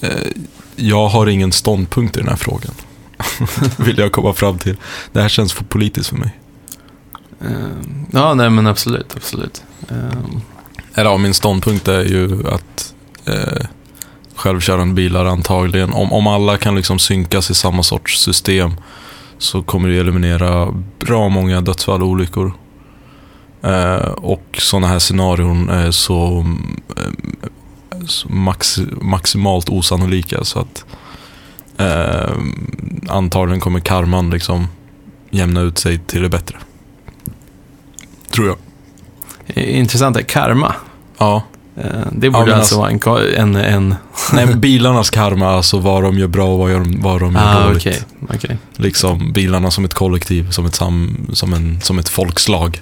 eh, 0.00 0.10
jag 0.76 1.08
har 1.08 1.26
ingen 1.26 1.52
ståndpunkt 1.52 2.16
i 2.16 2.20
den 2.20 2.28
här 2.28 2.36
frågan. 2.36 2.74
Vill 3.76 3.98
jag 3.98 4.12
komma 4.12 4.32
fram 4.32 4.58
till. 4.58 4.76
Det 5.12 5.20
här 5.20 5.28
känns 5.28 5.52
för 5.52 5.64
politiskt 5.64 6.08
för 6.08 6.16
mig. 6.16 6.38
Ehm, 7.40 8.06
ja, 8.12 8.34
nej 8.34 8.50
men 8.50 8.66
absolut, 8.66 9.16
absolut. 9.16 9.62
Ehm, 9.88 10.40
Eller 10.94 11.10
ja, 11.10 11.16
min 11.16 11.34
ståndpunkt 11.34 11.88
är 11.88 12.02
ju 12.02 12.48
att 12.48 12.94
eh, 13.24 13.66
självkörande 14.34 14.94
bilar 14.94 15.24
antagligen, 15.24 15.92
om, 15.92 16.12
om 16.12 16.26
alla 16.26 16.56
kan 16.56 16.74
liksom 16.74 16.98
synkas 16.98 17.50
i 17.50 17.54
samma 17.54 17.82
sorts 17.82 18.20
system 18.20 18.74
så 19.38 19.62
kommer 19.62 19.88
det 19.88 19.98
eliminera 19.98 20.74
bra 20.98 21.28
många 21.28 21.60
dödsfall 21.60 22.02
och 22.02 22.08
olyckor. 22.08 22.52
Eh, 23.62 24.08
och 24.08 24.58
sådana 24.58 24.86
här 24.86 24.98
scenarion 24.98 25.68
är 25.68 25.90
så, 25.90 26.46
eh, 26.96 28.06
så 28.06 28.28
max, 28.28 28.80
maximalt 29.00 29.68
osannolika 29.68 30.44
så 30.44 30.58
att 30.58 30.84
eh, 31.78 32.30
antagligen 33.08 33.60
kommer 33.60 33.80
karman 33.80 34.30
liksom 34.30 34.68
jämna 35.30 35.60
ut 35.60 35.78
sig 35.78 35.98
till 35.98 36.22
det 36.22 36.28
bättre. 36.28 36.56
Tror 38.30 38.46
jag. 38.46 39.64
intressant 39.64 40.16
är 40.16 40.22
karma. 40.22 40.74
Ja. 41.18 41.42
Ehm, 41.76 42.08
det 42.12 42.30
borde 42.30 42.46
men 42.46 42.54
alltså 42.54 42.82
alltså- 42.82 43.10
vara 43.10 43.22
en, 43.22 43.56
en, 43.56 43.74
en... 43.74 43.94
Nej, 44.32 44.46
bilarnas 44.46 45.10
karma, 45.10 45.48
alltså 45.48 45.78
vad 45.78 46.02
de 46.02 46.18
gör 46.18 46.26
bra 46.26 46.46
och 46.46 46.58
vad, 46.58 46.70
gör, 46.70 46.84
vad 46.98 47.20
de 47.20 47.34
gör 47.34 47.42
Ah, 47.62 47.66
dåligt. 47.66 47.76
okej. 47.82 48.02
okej. 48.34 48.58
Liksom 48.76 49.32
bilarna 49.32 49.70
som 49.70 49.84
ett 49.84 49.94
kollektiv, 49.94 50.50
som 50.50 50.66
ett, 50.66 50.74
sam, 50.74 51.26
som 51.32 51.52
en, 51.52 51.80
som 51.80 51.98
ett 51.98 52.08
folkslag. 52.08 52.80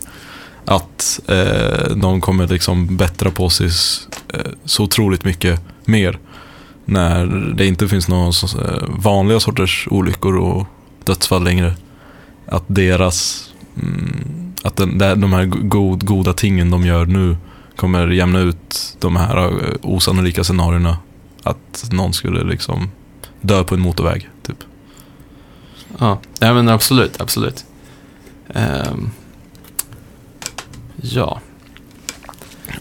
Att 0.65 1.21
eh, 1.29 1.97
de 1.97 2.21
kommer 2.21 2.47
liksom 2.47 2.97
bättra 2.97 3.31
på 3.31 3.51
sig 3.51 3.67
eh, 4.35 4.41
så 4.65 4.83
otroligt 4.85 5.25
mycket 5.25 5.61
mer. 5.85 6.19
När 6.85 7.27
det 7.57 7.67
inte 7.67 7.89
finns 7.89 8.09
några 8.09 8.29
eh, 8.29 8.85
vanliga 8.89 9.41
sorters 9.41 9.89
olyckor 9.91 10.37
och 10.37 10.67
dödsfall 11.05 11.45
längre. 11.45 11.75
Att 12.47 12.65
deras, 12.67 13.49
mm, 13.83 14.53
att 14.63 14.77
den, 14.77 14.99
de 14.99 15.33
här 15.33 15.45
god, 15.45 16.07
goda 16.07 16.33
tingen 16.33 16.71
de 16.71 16.87
gör 16.87 17.07
nu 17.07 17.37
kommer 17.77 18.09
jämna 18.09 18.39
ut 18.39 18.97
de 19.01 19.17
här 19.17 19.37
eh, 19.47 19.77
osannolika 19.83 20.45
scenarierna. 20.45 20.99
Att 21.43 21.89
någon 21.93 22.13
skulle 22.13 22.45
liksom 22.45 22.91
dö 23.41 23.65
på 23.65 23.75
en 23.75 23.81
motorväg, 23.81 24.29
typ. 24.43 24.59
Ja, 25.99 26.19
ja 26.39 26.55
men 26.55 26.69
absolut, 26.69 27.21
absolut. 27.21 27.65
Um, 28.55 29.11
ja. 30.97 31.41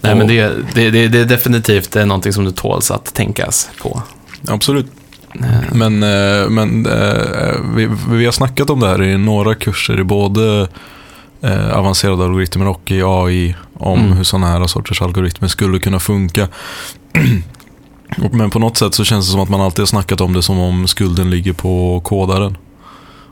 Nej, 0.01 0.11
Och- 0.11 0.17
men 0.17 0.27
det, 0.27 0.49
det, 0.75 0.89
det, 0.91 1.07
det 1.07 1.19
är 1.19 1.25
definitivt 1.25 1.95
är 1.95 2.05
någonting 2.05 2.33
som 2.33 2.45
det 2.45 2.51
tåls 2.51 2.91
att 2.91 3.13
tänkas 3.13 3.69
på. 3.81 4.01
Absolut. 4.47 4.85
Ehm, 5.35 5.77
Men, 5.77 6.03
eh, 6.03 6.49
men 6.49 6.85
eh, 6.85 7.55
vi, 7.75 7.89
vi 8.09 8.25
har 8.25 8.31
snackat 8.31 8.69
om 8.69 8.79
det 8.79 8.87
här 8.87 9.03
i 9.03 9.17
några 9.17 9.55
kurser 9.55 9.99
i 9.99 10.03
både 10.03 10.67
eh, 11.41 11.77
avancerade 11.77 12.23
algoritmer 12.23 12.67
och 12.67 12.91
i 12.91 13.01
AI 13.05 13.55
om 13.77 13.99
Mm. 13.99 14.11
hur 14.11 14.23
sådana 14.23 14.47
här 14.47 14.67
sorters 14.67 15.01
algoritmer 15.01 15.47
skulle 15.47 15.79
kunna 15.79 15.99
funka. 15.99 16.47
Men 18.31 18.49
på 18.49 18.59
något 18.59 18.77
sätt 18.77 18.93
så 18.93 19.03
känns 19.03 19.25
det 19.25 19.31
som 19.31 19.41
att 19.41 19.49
man 19.49 19.61
alltid 19.61 19.79
har 19.79 19.85
snackat 19.87 20.21
om 20.21 20.33
det 20.33 20.41
som 20.41 20.59
om 20.59 20.87
skulden 20.87 21.29
ligger 21.29 21.53
på 21.53 22.01
kodaren. 22.03 22.57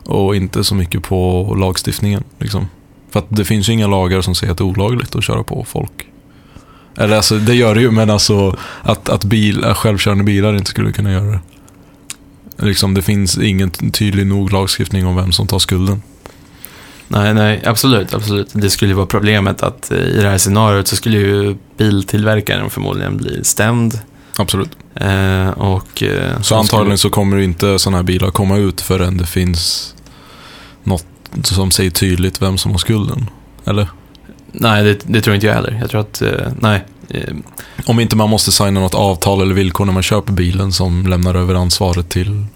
Och 0.06 0.36
inte 0.36 0.64
så 0.64 0.74
mycket 0.74 1.02
på 1.02 1.54
lagstiftningen. 1.58 2.24
Liksom. 2.38 2.68
För 3.10 3.18
att 3.20 3.26
det 3.28 3.44
finns 3.44 3.68
ju 3.68 3.72
inga 3.72 3.86
lagar 3.86 4.20
som 4.20 4.34
säger 4.34 4.52
att 4.52 4.58
det 4.58 4.62
är 4.64 4.66
olagligt 4.66 5.16
att 5.16 5.24
köra 5.24 5.42
på 5.42 5.64
folk. 5.68 6.06
Eller 7.00 7.16
alltså, 7.16 7.38
det 7.38 7.54
gör 7.54 7.74
det 7.74 7.80
ju, 7.80 7.90
men 7.90 8.10
alltså 8.10 8.56
att, 8.82 9.08
att 9.08 9.24
bil, 9.24 9.62
självkörande 9.74 10.24
bilar 10.24 10.56
inte 10.56 10.70
skulle 10.70 10.92
kunna 10.92 11.12
göra 11.12 11.24
det. 11.30 11.40
Liksom, 12.66 12.94
det 12.94 13.02
finns 13.02 13.38
ingen 13.38 13.70
tydlig 13.70 14.26
nog 14.26 14.52
lagstiftning 14.52 15.06
om 15.06 15.16
vem 15.16 15.32
som 15.32 15.46
tar 15.46 15.58
skulden. 15.58 16.02
nej, 17.08 17.34
nej, 17.34 17.62
absolut, 17.66 18.14
absolut. 18.14 18.48
Det 18.52 18.70
skulle 18.70 18.88
ju 18.90 18.94
vara 18.96 19.06
problemet 19.06 19.62
att 19.62 19.90
eh, 19.90 19.98
i 19.98 20.20
det 20.22 20.28
här 20.30 20.38
scenariot 20.38 20.88
så 20.88 20.96
skulle 20.96 21.18
ju 21.18 21.56
biltillverkaren 21.76 22.70
förmodligen 22.70 23.16
bli 23.16 23.44
stämd. 23.44 23.98
Absolut. 24.38 24.70
Eh, 24.94 25.48
och, 25.50 26.02
eh, 26.02 26.40
Så 26.42 26.54
antagligen 26.54 26.68
skulle- 26.68 26.96
så 26.98 27.10
kommer 27.10 27.36
inte 27.38 27.78
sådana 27.78 27.96
här 27.98 28.04
bilar 28.04 28.30
komma 28.30 28.56
ut 28.56 28.80
förrän 28.80 29.16
det 29.16 29.26
finns 29.26 29.94
något 30.84 31.04
som 31.42 31.70
säger 31.70 31.90
tydligt 31.90 32.42
vem 32.42 32.58
som 32.58 32.70
har 32.70 32.78
skulden. 32.78 33.26
Eller? 33.64 33.88
Nej, 34.52 34.84
det, 34.84 34.98
det 35.04 35.20
tror 35.20 35.34
inte 35.34 35.46
jag 35.46 35.54
heller. 35.54 35.78
Jag 35.80 35.90
tror 35.90 36.00
att, 36.00 36.22
eh, 36.22 36.30
nej. 36.60 36.84
Eh, 37.08 37.34
Om 37.86 38.00
inte 38.00 38.16
man 38.16 38.30
måste 38.30 38.52
signa 38.52 38.80
något 38.80 38.94
avtal 38.94 39.42
eller 39.42 39.54
villkor 39.54 39.84
när 39.84 39.92
man 39.92 40.02
köper 40.02 40.32
bilen 40.32 40.72
som 40.72 41.06
lämnar 41.06 41.34
över 41.34 41.54
ansvaret 41.54 42.08
till 42.08 42.46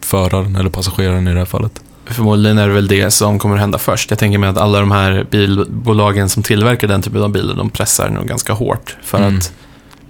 föraren 0.00 0.56
eller 0.56 0.70
passageraren 0.70 1.28
i 1.28 1.32
det 1.32 1.38
här 1.38 1.44
fallet. 1.46 1.80
Förmodligen 2.06 2.58
är 2.58 2.68
det 2.68 2.74
väl 2.74 2.88
det 2.88 3.10
som 3.10 3.38
kommer 3.38 3.56
hända 3.56 3.78
först. 3.78 4.10
Jag 4.10 4.18
tänker 4.18 4.38
mig 4.38 4.48
att 4.48 4.56
alla 4.58 4.80
de 4.80 4.90
här 4.90 5.26
bilbolagen 5.30 6.28
som 6.28 6.42
tillverkar 6.42 6.88
den 6.88 7.02
typen 7.02 7.22
av 7.22 7.28
bilar, 7.30 7.54
de 7.54 7.70
pressar 7.70 8.08
nog 8.08 8.26
ganska 8.26 8.52
hårt 8.52 8.96
för 9.02 9.18
Mm. 9.18 9.38
att 9.38 9.52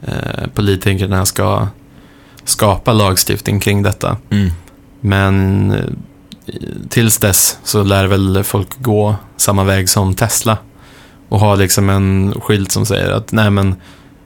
eh, 0.02 0.46
politikerna 0.54 1.26
ska 1.26 1.66
skapa 2.44 2.92
lagstiftning 2.92 3.60
kring 3.60 3.82
detta. 3.82 4.16
Men 5.00 5.70
eh, 5.72 5.84
tills 6.88 7.18
dess 7.18 7.58
så 7.64 7.82
lär 7.82 8.06
väl 8.06 8.44
folk 8.44 8.68
gå 8.82 9.16
samma 9.36 9.64
väg 9.64 9.88
som 9.88 10.14
Tesla 10.14 10.58
och 11.28 11.40
ha 11.40 11.54
liksom 11.54 11.90
en 11.90 12.34
skylt 12.40 12.72
som 12.72 12.86
säger 12.86 13.10
att 13.10 13.32
nej 13.32 13.50
men 13.50 13.74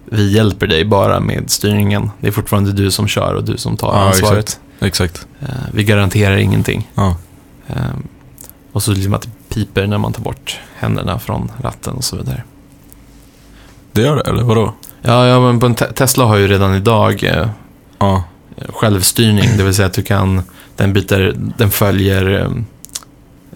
vi 0.04 0.32
hjälper 0.32 0.66
dig 0.66 0.84
bara 0.84 1.20
med 1.20 1.50
styrningen. 1.50 2.10
Det 2.20 2.28
är 2.28 2.32
fortfarande 2.32 2.72
du 2.72 2.90
som 2.90 3.08
kör 3.08 3.34
och 3.34 3.44
du 3.44 3.56
som 3.56 3.76
tar 3.76 3.88
Ja, 3.94 4.08
ansvaret. 4.08 4.38
exakt. 4.38 4.60
Exakt. 4.80 5.26
Eh, 5.40 5.48
vi 5.72 5.84
garanterar 5.84 6.36
ingenting. 6.36 6.90
Ja. 6.94 7.16
Ehm, 7.68 8.02
och 8.72 8.82
så 8.82 8.92
liksom 8.92 9.14
att 9.14 9.22
det 9.22 9.54
piper 9.54 9.86
när 9.86 9.98
man 9.98 10.12
tar 10.12 10.22
bort 10.22 10.60
händerna 10.76 11.18
från 11.18 11.50
ratten 11.62 11.94
och 11.94 12.04
så 12.04 12.16
vidare. 12.16 12.42
Det 13.92 14.02
gör 14.02 14.16
det, 14.16 14.22
eller 14.30 14.42
vadå? 14.42 14.74
Ja, 15.02 15.26
ja 15.26 15.40
men 15.40 15.60
på 15.60 15.66
en 15.66 15.74
te- 15.74 15.92
Tesla 15.92 16.24
har 16.24 16.36
ju 16.36 16.48
redan 16.48 16.74
idag 16.74 17.24
eh, 17.24 17.48
Ja. 17.98 18.24
självstyrning. 18.68 19.56
Det 19.56 19.62
vill 19.64 19.74
säga 19.74 19.86
att 19.86 19.92
du 19.94 20.02
kan, 20.02 20.42
den 20.76 20.92
byter, 20.92 21.34
den 21.58 21.70
följer, 21.70 22.30
eh, 22.40 22.50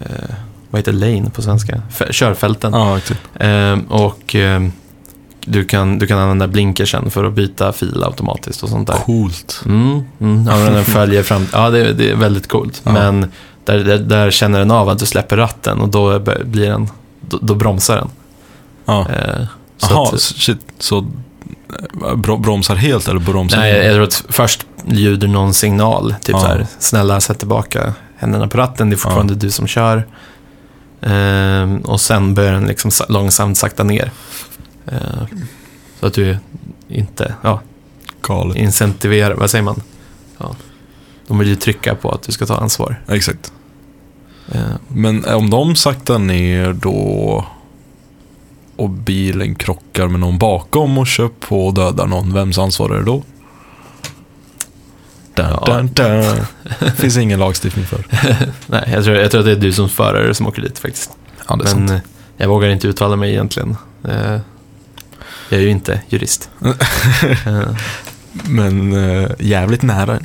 eh, 0.05 0.35
vad 0.73 0.79
heter 0.79 0.91
lane 0.93 1.29
på 1.29 1.41
svenska? 1.41 1.81
F- 1.89 2.01
körfälten. 2.11 2.73
Ja, 2.73 2.97
exakt. 2.97 3.19
Ehm, 3.39 3.81
och 3.81 4.35
ehm, 4.35 4.71
du, 5.45 5.65
kan, 5.65 5.99
du 5.99 6.07
kan 6.07 6.19
använda 6.19 6.47
blinkersen 6.47 7.11
för 7.11 7.23
att 7.23 7.33
byta 7.33 7.73
fil 7.73 8.03
automatiskt 8.03 8.63
och 8.63 8.69
sånt 8.69 8.87
där. 8.87 8.95
Coolt. 8.95 9.61
Mm, 9.65 10.01
mm, 10.19 10.47
ja, 10.47 10.57
den 10.69 10.85
följer 10.85 11.23
fram. 11.23 11.47
Ja, 11.53 11.69
det, 11.69 11.93
det 11.93 12.11
är 12.11 12.15
väldigt 12.15 12.47
coolt. 12.47 12.81
Ja. 12.83 12.91
Men 12.91 13.31
där, 13.65 13.79
där, 13.79 13.97
där 13.97 14.31
känner 14.31 14.59
den 14.59 14.71
av 14.71 14.89
att 14.89 14.99
du 14.99 15.05
släpper 15.05 15.37
ratten 15.37 15.79
och 15.79 15.89
då 15.89 16.19
blir 16.45 16.69
den, 16.69 16.87
då, 17.21 17.39
då 17.41 17.55
bromsar 17.55 17.95
den. 17.95 18.09
Ja. 18.85 19.07
Eh, 19.09 19.45
så 19.77 20.03
att, 20.03 20.21
shit. 20.21 20.59
Så 20.79 20.97
eh, 20.97 22.15
bro- 22.15 22.37
bromsar 22.37 22.75
helt 22.75 23.07
eller 23.07 23.19
bromsar 23.19 23.57
nej, 23.57 23.85
jag, 23.85 23.93
tror 23.93 24.03
att 24.03 24.23
först 24.29 24.65
ljuder 24.85 25.27
någon 25.27 25.53
signal. 25.53 26.15
Typ 26.23 26.35
Ja. 26.35 26.39
så 26.41 26.47
här, 26.47 26.67
snälla 26.79 27.19
sätt 27.21 27.39
tillbaka 27.39 27.93
händerna 28.17 28.47
på 28.47 28.57
ratten, 28.57 28.89
det 28.89 28.95
är 28.95 28.97
fortfarande 28.97 29.35
du 29.35 29.51
som 29.51 29.67
kör. 29.67 30.07
Ehm, 31.05 31.77
och 31.77 32.01
sen 32.01 32.33
börjar 32.33 32.53
den 32.53 32.67
liksom 32.67 32.91
sa- 32.91 33.05
långsamt 33.09 33.57
sakta 33.57 33.83
ner. 33.83 34.11
Eh, 34.85 35.23
så 35.99 36.05
att 36.07 36.13
du 36.13 36.37
inte, 36.87 37.35
ja, 37.41 37.61
Galet. 38.21 38.57
incentiverar, 38.57 39.35
vad 39.35 39.49
säger 39.49 39.63
man? 39.63 39.81
Ja. 40.37 40.55
De 41.27 41.39
vill 41.39 41.47
ju 41.47 41.55
trycka 41.55 41.95
på 41.95 42.11
att 42.11 42.23
du 42.23 42.31
ska 42.31 42.45
ta 42.45 42.55
ansvar. 42.57 43.01
Exakt. 43.07 43.53
Eh, 44.51 44.61
Men 44.87 45.25
om 45.25 45.49
de 45.49 45.75
saktar 45.75 46.19
ner 46.19 46.73
då 46.73 47.45
och 48.75 48.89
bilen 48.89 49.55
krockar 49.55 50.07
med 50.07 50.19
någon 50.19 50.37
bakom 50.37 50.97
och 50.97 51.07
kör 51.07 51.27
på 51.39 51.67
och 51.67 51.73
dödar 51.73 52.07
någon, 52.07 52.33
vems 52.33 52.57
ansvar 52.57 52.89
är 52.89 52.97
det 52.97 53.03
då? 53.05 53.23
Dun, 55.35 55.45
Ja. 55.49 55.65
dun, 55.65 55.87
dun. 55.93 56.91
Finns 56.95 57.17
ingen 57.17 57.39
lagstiftning 57.39 57.85
för. 57.85 58.03
Nej, 58.67 58.89
jag 58.93 59.03
tror, 59.03 59.15
jag 59.15 59.31
tror 59.31 59.39
att 59.39 59.45
det 59.45 59.51
är 59.51 59.55
du 59.55 59.73
som 59.73 59.89
förare 59.89 60.33
som 60.33 60.47
åker 60.47 60.61
dit 60.61 60.79
faktiskt. 60.79 61.11
Ja, 61.47 61.55
det 61.55 61.63
är 61.69 61.75
Men 61.75 61.87
sant. 61.87 61.91
eh, 61.91 62.09
jag 62.37 62.47
vågar 62.47 62.69
inte 62.69 62.87
uttala 62.87 63.15
mig 63.15 63.31
egentligen. 63.31 63.77
Eh, 64.03 64.37
Jag 65.49 65.59
är 65.59 65.63
ju 65.63 65.69
inte 65.69 66.01
jurist. 66.09 66.49
Eh, 67.45 67.61
Men 68.43 68.93
jävligt 69.39 69.81
nära. 69.81 70.19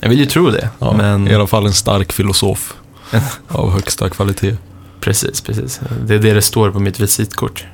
Jag 0.00 0.08
vill 0.08 0.18
ju 0.18 0.26
tro 0.26 0.50
det, 0.50 0.68
Ja, 0.78 0.92
men 0.96 1.28
I 1.28 1.34
alla 1.34 1.46
fall 1.46 1.66
en 1.66 1.72
stark 1.72 2.12
filosof 2.12 2.74
av 3.48 3.72
högsta 3.72 4.10
kvalitet. 4.10 4.56
precis, 5.00 5.40
precis. 5.40 5.80
Det 6.06 6.14
är 6.14 6.18
det 6.18 6.32
det 6.34 6.42
står 6.42 6.70
på 6.70 6.80
mitt 6.80 7.00
visitkort. 7.00 7.66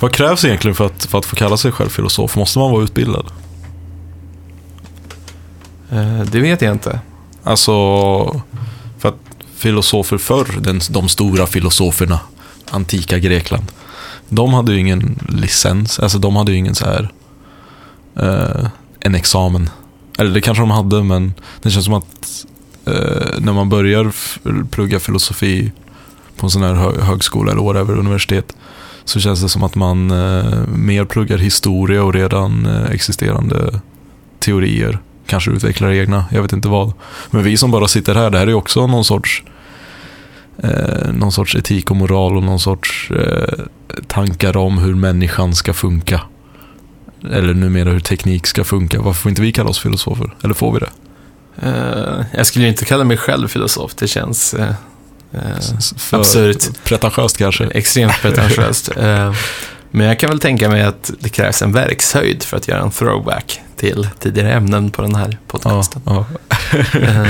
Vad 0.00 0.12
krävs 0.12 0.44
egentligen 0.44 0.74
för 0.74 0.86
att, 0.86 1.04
för 1.04 1.18
att 1.18 1.26
få 1.26 1.36
kalla 1.36 1.56
sig 1.56 1.72
själv 1.72 1.88
filosof? 1.88 2.36
Måste 2.36 2.58
man 2.58 2.70
vara 2.70 2.82
utbildad? 2.84 3.26
Eh, 5.92 6.20
det 6.20 6.40
vet 6.40 6.62
jag 6.62 6.72
inte. 6.72 7.00
Alltså, 7.42 7.72
för 8.98 9.08
att 9.08 9.18
filosofer 9.56 10.18
förr, 10.18 10.46
den, 10.60 10.80
de 10.90 11.08
stora 11.08 11.46
filosoferna, 11.46 12.20
antika 12.70 13.18
Grekland, 13.18 13.64
de 14.28 14.54
hade 14.54 14.72
ju 14.72 14.78
ingen 14.78 15.18
licens, 15.28 15.98
alltså 15.98 16.18
de 16.18 16.36
hade 16.36 16.52
ju 16.52 16.58
ingen 16.58 16.74
så 16.74 16.84
här, 16.84 17.12
eh, 18.16 18.66
en 19.00 19.14
examen. 19.14 19.70
Eller 20.18 20.30
det 20.30 20.40
kanske 20.40 20.62
de 20.62 20.70
hade, 20.70 21.02
men 21.04 21.34
det 21.62 21.70
känns 21.70 21.84
som 21.84 21.94
att 21.94 22.46
eh, 22.86 23.38
när 23.38 23.52
man 23.52 23.68
börjar 23.68 24.12
plugga 24.70 25.00
filosofi 25.00 25.72
på 26.36 26.46
en 26.46 26.50
sån 26.50 26.62
här 26.62 26.74
hö- 26.74 27.00
högskola 27.00 27.52
eller 27.52 27.62
whatever, 27.62 27.98
universitet. 27.98 28.56
Så 29.04 29.20
känns 29.20 29.42
det 29.42 29.48
som 29.48 29.62
att 29.62 29.74
man 29.74 30.10
eh, 30.10 30.66
mer 30.68 31.04
pluggar 31.04 31.38
historia 31.38 32.02
och 32.04 32.14
redan 32.14 32.66
eh, 32.66 32.90
existerande 32.90 33.80
teorier. 34.38 34.98
Kanske 35.26 35.50
utvecklar 35.50 35.90
egna, 35.90 36.24
jag 36.30 36.42
vet 36.42 36.52
inte 36.52 36.68
vad. 36.68 36.92
Men 37.30 37.42
vi 37.42 37.56
som 37.56 37.70
bara 37.70 37.88
sitter 37.88 38.14
här, 38.14 38.30
det 38.30 38.38
här 38.38 38.46
är 38.46 38.54
också 38.54 38.86
någon 38.86 39.04
sorts 39.04 39.42
eh, 40.62 41.12
någon 41.12 41.32
sorts 41.32 41.54
etik 41.54 41.90
och 41.90 41.96
moral 41.96 42.36
och 42.36 42.42
någon 42.42 42.60
sorts 42.60 43.10
eh, 43.10 43.64
tankar 44.06 44.56
om 44.56 44.78
hur 44.78 44.94
människan 44.94 45.54
ska 45.54 45.72
funka. 45.72 46.20
Eller 47.30 47.54
numera 47.54 47.90
hur 47.90 48.00
teknik 48.00 48.46
ska 48.46 48.64
funka. 48.64 49.00
Varför 49.00 49.20
får 49.20 49.28
inte 49.28 49.42
vi 49.42 49.52
kalla 49.52 49.70
oss 49.70 49.78
filosofer? 49.78 50.34
Eller 50.42 50.54
får 50.54 50.72
vi 50.72 50.80
det? 50.80 50.90
Eh, 51.68 52.24
jag 52.32 52.46
skulle 52.46 52.64
ju 52.64 52.70
inte 52.70 52.84
kalla 52.84 53.04
mig 53.04 53.16
själv 53.16 53.48
filosof, 53.48 53.94
det 53.94 54.08
känns 54.08 54.54
För 55.96 56.18
absurt. 56.18 56.84
Pretentiöst 56.84 57.38
kanske. 57.38 57.64
Extremt 57.64 58.20
pretentiöst. 58.22 58.90
Men 59.94 60.06
jag 60.06 60.18
kan 60.18 60.30
väl 60.30 60.40
tänka 60.40 60.68
mig 60.68 60.82
att 60.82 61.10
det 61.20 61.28
krävs 61.28 61.62
en 61.62 61.72
verkshöjd 61.72 62.42
för 62.42 62.56
att 62.56 62.68
göra 62.68 62.80
en 62.80 62.90
throwback 62.90 63.60
till 63.76 64.08
tidigare 64.18 64.52
ämnen 64.52 64.90
på 64.90 65.02
den 65.02 65.14
här 65.14 65.28
Ja, 65.30 65.36
podcasten. 65.46 66.02
ja. 66.06 66.24
Eh, 67.00 67.26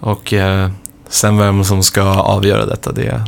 Och 0.00 0.32
eh, 0.32 0.70
sen 1.08 1.38
vem 1.38 1.64
som 1.64 1.82
ska 1.82 2.02
avgöra 2.02 2.66
detta, 2.66 2.92
det 2.92 3.22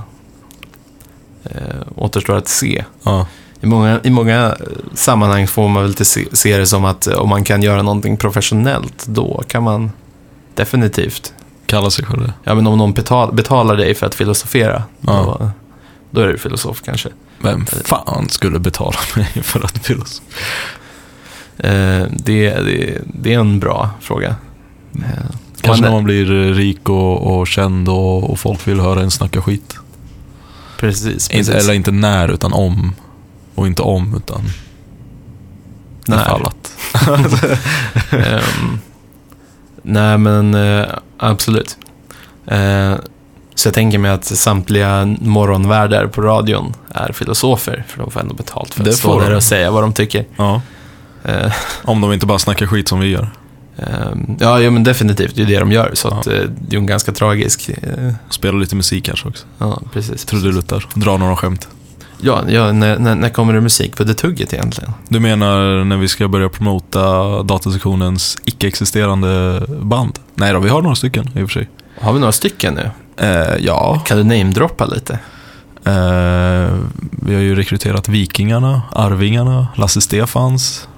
eh, 1.45 1.61
återstår 1.97 2.37
att 2.37 2.49
se. 2.49 2.85
ja. 3.03 3.27
I 3.63 3.67
många, 3.67 4.01
I 4.03 4.11
många 4.11 4.57
sammanhang 4.95 5.47
får 5.47 5.69
man 5.69 5.83
väl 5.83 6.05
se, 6.05 6.25
se 6.33 6.57
det 6.59 6.67
som 6.67 6.85
att 6.85 7.07
eh, 7.07 7.15
om 7.19 7.29
man 7.29 7.45
kan 7.45 7.63
göra 7.63 7.83
någonting 7.83 8.17
professionellt, 8.17 9.07
då 9.07 9.43
kan 9.49 9.63
man 9.63 9.93
definitivt. 10.55 11.33
Kalla 11.67 11.91
sig 11.91 12.05
själv 12.05 12.23
det. 12.23 12.33
Ja, 12.45 12.55
men 12.55 12.67
om 12.67 12.79
någon 12.79 12.93
betal, 12.93 13.33
betalar 13.35 13.77
dig 13.77 13.95
för 13.95 14.07
att 14.07 14.15
filosofera, 14.15 14.83
Ja. 15.01 15.13
då, 15.13 15.51
då 16.11 16.21
är 16.21 16.27
du 16.29 16.39
filosof 16.39 16.83
kanske. 16.85 17.09
Vem 17.39 17.67
fan 17.67 18.29
skulle 18.29 18.59
betala 18.59 18.99
mig 19.17 19.43
för 19.43 19.65
att 19.65 19.87
filosofera? 19.87 20.37
Eh, 21.59 22.07
det, 22.11 22.51
det, 22.51 23.03
det 23.05 23.35
är 23.35 23.39
en 23.39 23.61
bra 23.61 23.91
fråga. 24.01 24.37
Eh, 24.95 25.25
Kanske 25.61 25.85
när 25.85 25.91
man 25.93 26.05
blir 26.05 26.33
eh, 26.33 26.55
rik 26.55 26.89
och, 26.89 27.39
och 27.39 27.47
känd 27.47 27.89
och, 27.89 28.31
och 28.31 28.39
folk 28.39 28.69
vill 28.69 28.81
höra 28.81 29.01
en 29.03 29.11
snacka 29.11 29.43
skit. 29.43 29.77
Precis, 30.79 31.05
precis. 31.29 31.31
Inte, 31.49 31.59
eller 31.59 31.75
inte 31.75 31.91
när, 31.91 32.29
utan 32.29 32.53
om. 32.53 32.95
Och 33.55 33.67
inte 33.67 33.83
om, 33.83 34.15
utan 34.17 34.43
När. 36.07 36.23
ifall 36.23 36.47
att. 36.47 36.77
Ehm, 38.13 38.79
nej, 39.83 40.19
men 40.19 40.55
eh, 40.55 40.87
absolut. 41.19 41.77
Eh, 42.47 42.95
så 43.61 43.67
jag 43.67 43.75
tänker 43.75 43.99
mig 43.99 44.11
att 44.11 44.25
samtliga 44.25 45.17
morgonvärdar 45.21 46.07
på 46.07 46.23
radion 46.23 46.75
är 46.95 47.13
filosofer, 47.13 47.85
för 47.89 47.99
de 47.99 48.11
får 48.11 48.21
ändå 48.21 48.35
betalt 48.35 48.75
för 48.75 48.81
att 48.81 48.85
Det 48.85 48.93
stå 48.93 49.21
där 49.21 49.35
och 49.37 49.43
säga 49.43 49.71
vad 49.71 49.83
de 49.83 49.93
tycker. 49.93 50.25
Ja. 50.37 50.61
Eh, 51.25 51.53
Om 51.83 52.01
de 52.01 52.13
inte 52.13 52.27
bara 52.27 52.39
snackar 52.39 52.67
skit 52.67 52.89
som 52.89 53.01
vi 53.01 53.07
gör. 53.09 53.31
ehm, 53.79 54.37
ja, 54.41 54.61
ja, 54.61 54.71
men 54.71 54.85
definitivt, 54.85 55.35
det 55.37 55.43
är 55.43 55.47
det 55.47 55.59
de 55.61 55.73
gör, 55.73 55.91
så 55.95 56.09
Ja. 56.09 56.19
att, 56.21 56.27
eh, 56.27 56.33
det 56.61 56.77
är 56.77 56.79
en 56.81 56.87
ganska 56.87 57.13
tragisk... 57.13 57.69
Eh, 57.69 58.13
Spela 58.31 58.59
lite 58.59 58.77
musik 58.77 59.05
kanske 59.05 59.29
också. 59.29 59.47
ja, 59.59 59.81
precis. 59.93 60.25
Trudeluttar. 60.25 60.87
Dra 60.95 61.17
några 61.17 61.37
skämt. 61.37 61.69
Ja, 62.21 62.43
ja 62.49 62.73
när, 62.73 62.99
när, 62.99 63.15
när 63.15 63.29
kommer 63.29 63.53
det 63.55 63.61
musik 63.61 63.97
på 63.97 64.05
det 64.05 64.15
tugget 64.15 64.53
egentligen? 64.55 64.93
Du 65.09 65.21
menar 65.21 65.85
när 65.85 65.97
vi 65.97 66.09
ska 66.09 66.29
börja 66.29 66.49
promota 66.49 67.43
datasektionens 67.43 68.39
icke-existerande 68.45 69.61
band? 69.83 70.19
Nej 70.35 70.53
då, 70.53 70.59
vi 70.61 70.69
har 70.69 70.83
några 70.83 70.97
stycken 70.97 71.25
i 71.39 71.43
och 71.43 71.51
för 71.51 71.61
sig. 71.61 71.69
Har 72.01 72.13
vi 72.13 72.19
några 72.21 72.33
stycken 72.33 72.75
nu? 72.75 72.91
Eh, 73.21 73.57
ja, 73.61 74.03
Kan 74.07 74.17
du 74.19 74.25
namedroppa 74.25 74.85
lite? 74.87 75.13
eh, 75.85 76.71
vi 77.23 77.35
har 77.35 77.41
ju 77.43 77.55
rekryterat 77.55 78.09
Vikingarna, 78.09 78.83
Arvingarna, 78.93 79.69
Lasse 79.77 80.01
Stefans. 80.01 80.89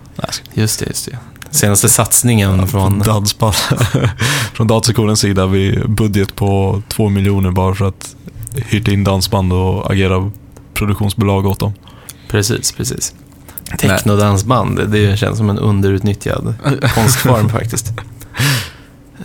Just 0.54 0.78
det, 0.80 0.86
just 0.86 1.06
det. 1.10 1.18
Senaste 1.50 1.88
satsningen 1.88 2.68
från... 2.68 2.98
Dansband. 2.98 3.54
Från 4.54 4.66
datasektionens 4.66 5.20
sida, 5.20 5.46
vi 5.46 5.82
budget 5.88 6.36
på 6.36 6.82
två 6.88 7.08
miljoner 7.08 7.50
bara 7.50 7.74
för 7.74 7.84
att 7.88 8.16
hyrt 8.54 8.88
in 8.88 9.04
dansband 9.04 9.52
och 9.52 9.90
agera 9.90 10.30
produktionsbolag 10.74 11.46
åt 11.46 11.60
dem. 11.60 11.72
Precis, 12.28 12.72
precis. 12.72 13.14
Technodansband, 13.78 14.80
det- 14.88 15.18
känns 15.18 15.38
som 15.38 15.50
en 15.50 15.58
underutnyttjad 15.58 16.54
konstform 16.94 17.48
faktiskt. 17.48 17.92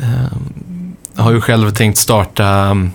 Ehm, 0.01 0.53
har 1.17 1.31
ju 1.31 1.41
själv 1.41 1.71
tänkt 1.71 1.97
starta 1.97 2.69
um, 2.71 2.91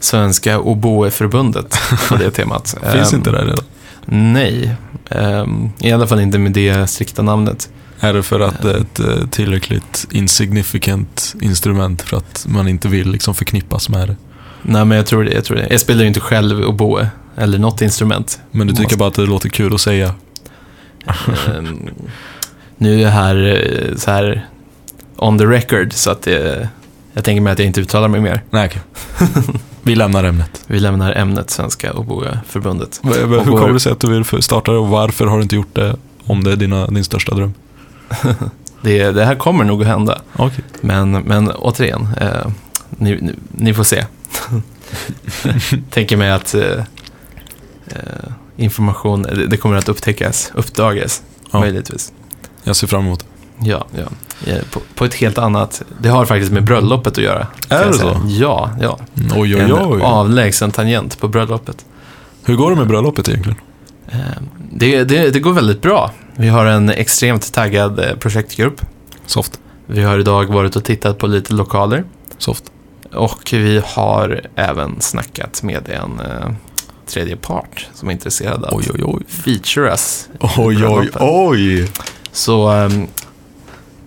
Svenska 0.00 0.58
Oboe-förbundet 0.58 1.78
på 2.08 2.16
det 2.16 2.30
temat. 2.30 2.76
Finns 2.92 3.12
Ehm, 3.12 3.18
inte 3.18 3.30
det 3.30 3.42
redan? 3.42 3.64
Nej, 4.06 4.74
Ehm, 5.10 5.70
i 5.78 5.92
alla 5.92 6.06
fall 6.06 6.20
inte 6.20 6.38
med 6.38 6.52
det 6.52 6.86
strikta 6.86 7.22
namnet. 7.22 7.68
Är 8.00 8.12
det 8.14 8.22
för 8.22 8.40
att 8.40 8.62
det 8.62 8.70
är 8.72 8.76
ett 8.80 9.00
eh, 9.00 9.26
tillräckligt 9.30 10.06
insignificant 10.10 11.34
instrument 11.40 12.02
för 12.02 12.16
att 12.16 12.46
man 12.48 12.68
inte 12.68 12.88
vill 12.88 13.10
liksom 13.10 13.34
förknippas 13.34 13.88
med 13.88 14.08
det? 14.08 14.16
Nej, 14.62 14.84
men 14.84 14.96
jag 14.96 15.06
tror 15.06 15.24
det. 15.24 15.32
Jag, 15.32 15.44
tror 15.44 15.56
det. 15.56 15.66
jag 15.70 15.80
spelar 15.80 16.00
ju 16.02 16.08
inte 16.08 16.20
själv 16.20 16.64
oboe, 16.64 17.08
eller 17.36 17.58
något 17.58 17.82
instrument. 17.82 18.40
Men 18.50 18.66
du 18.66 18.72
tycker 18.72 18.82
Måste- 18.82 18.96
bara 18.96 19.08
att 19.08 19.14
det 19.14 19.22
låter 19.26 19.48
kul 19.48 19.74
att 19.74 19.80
säga? 19.80 20.14
Ehm, 21.56 21.90
nu 22.76 22.94
är 22.94 23.02
jag 23.02 23.10
här 23.10 23.36
eh, 23.90 23.96
så 23.96 24.10
här 24.10 24.46
on 25.16 25.38
the 25.38 25.44
record, 25.44 25.92
så 25.92 26.10
att 26.10 26.22
det, 26.22 26.68
jag 27.14 27.24
tänker 27.24 27.40
mig 27.40 27.52
att 27.52 27.58
jag 27.58 27.66
inte 27.66 27.80
uttalar 27.80 28.08
mig 28.08 28.20
mer. 28.20 28.42
Nej, 28.50 28.66
okej. 28.66 28.82
Vi 29.82 29.94
lämnar 29.94 30.24
ämnet. 30.24 30.64
Vi 30.66 30.80
lämnar 30.80 31.12
ämnet 31.12 31.50
Svenska 31.50 31.92
Oboe-förbundet. 31.92 33.00
Hur 33.02 33.44
kommer 33.44 33.72
det 33.72 33.80
sig 33.80 33.92
att 33.92 34.00
du 34.00 34.22
vill 34.22 34.42
starta 34.42 34.72
det 34.72 34.78
och 34.78 34.88
varför 34.88 35.26
har 35.26 35.36
du 35.36 35.42
inte 35.42 35.56
gjort 35.56 35.74
det 35.74 35.96
om 36.24 36.44
det 36.44 36.52
är 36.52 36.56
dina, 36.56 36.86
din 36.86 37.04
största 37.04 37.34
dröm? 37.34 37.54
Det, 38.82 39.12
det 39.12 39.24
här 39.24 39.34
kommer 39.34 39.64
nog 39.64 39.82
att 39.82 39.88
hända, 39.88 40.20
Okej. 40.36 40.64
men, 40.80 41.12
men 41.12 41.50
återigen, 41.50 42.08
eh, 42.20 42.46
ni, 42.90 43.18
ni, 43.20 43.32
ni 43.52 43.74
får 43.74 43.84
se. 43.84 44.04
tänker 45.90 46.16
mig 46.16 46.30
att 46.30 46.54
eh, 46.54 46.78
eh, 47.86 47.96
information, 48.56 49.22
det, 49.22 49.46
det 49.46 49.56
kommer 49.56 49.76
att 49.76 49.88
upptäckas, 49.88 50.52
uppdagas, 50.54 51.22
Ja. 51.50 51.60
möjligtvis. 51.60 52.12
Jag 52.64 52.76
ser 52.76 52.86
fram 52.86 53.00
emot 53.06 53.18
det. 53.20 53.26
Ja, 53.60 53.86
ja. 53.96 54.02
Eh, 54.52 54.62
På, 54.72 54.80
på 54.94 55.04
ett 55.04 55.14
helt 55.14 55.38
annat, 55.38 55.82
det 56.00 56.08
har 56.08 56.24
faktiskt 56.26 56.52
med 56.52 56.64
bröllopet 56.64 57.12
att 57.18 57.24
göra. 57.24 57.46
Är 57.68 57.86
det 57.86 57.92
så? 57.92 58.20
Ja, 58.26 58.70
ja. 58.80 58.98
Oj, 59.36 59.54
oj, 59.56 59.60
En 59.60 59.72
oj. 59.72 60.00
avlägsen 60.02 60.70
tangent 60.70 61.20
på 61.20 61.28
bröllopet. 61.28 61.84
Hur 62.44 62.56
går 62.56 62.70
det 62.70 62.76
med 62.76 62.86
bröllopet 62.86 63.28
egentligen? 63.28 63.58
Eh, 64.08 64.18
Det, 64.72 65.04
det, 65.04 65.30
det 65.30 65.40
går 65.40 65.52
väldigt 65.52 65.82
bra. 65.82 66.10
Vi 66.36 66.48
har 66.48 66.66
en 66.66 66.90
extremt 66.90 67.52
taggad 67.52 67.98
eh, 67.98 68.14
projektgrupp. 68.16 68.80
Soft. 69.26 69.60
Vi 69.86 70.02
har 70.02 70.18
idag 70.18 70.44
varit 70.52 70.76
och 70.76 70.84
tittat 70.84 71.18
på 71.18 71.26
lite 71.26 71.52
lokaler. 71.54 72.04
Soft. 72.38 72.64
Och 73.12 73.48
vi 73.52 73.82
har 73.86 74.40
även 74.54 75.00
snackat 75.00 75.62
med 75.62 75.88
en 75.88 76.22
tredje 77.06 77.36
part 77.36 77.88
som 77.94 78.08
är 78.08 78.12
intresserad 78.12 78.64
av 78.64 78.74
Oj, 78.78 78.84
oj, 78.94 79.00
oj. 79.04 79.22
att 79.28 79.34
featuras. 79.34 80.28
i 80.32 80.36
Oj, 80.40 80.50
oj, 80.58 80.76
bröllopet. 80.76 81.16
oj. 81.20 81.90
Så, 82.32 82.68
ehm, 82.68 83.06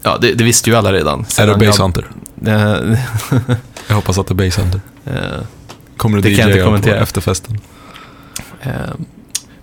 ja, 0.08 0.18
det, 0.22 0.34
det 0.34 0.44
visste 0.44 0.70
ju 0.70 0.76
alla 0.76 0.94
redan. 0.94 1.20
Är 1.20 1.24
det 1.24 1.32
Sedan 1.32 1.60
Base 1.60 1.82
Hunter? 1.84 2.06
jag, 2.46 2.92
eh, 2.92 2.98
Jag 3.88 3.96
hoppas 3.96 4.18
att 4.18 4.28
det 4.28 4.32
är 4.32 4.46
Base 4.46 4.62
Hunter. 4.62 4.82
eh, 5.06 5.14
Kommer 5.98 6.18
du 6.18 6.22
Det 6.22 6.30
kan 6.36 6.40
jag 6.40 6.48
inte 6.50 6.58
DJa 6.58 6.64
på 6.64 6.68
kommentera. 6.68 6.96
efterfesten? 7.00 7.60
Eh, 8.62 8.72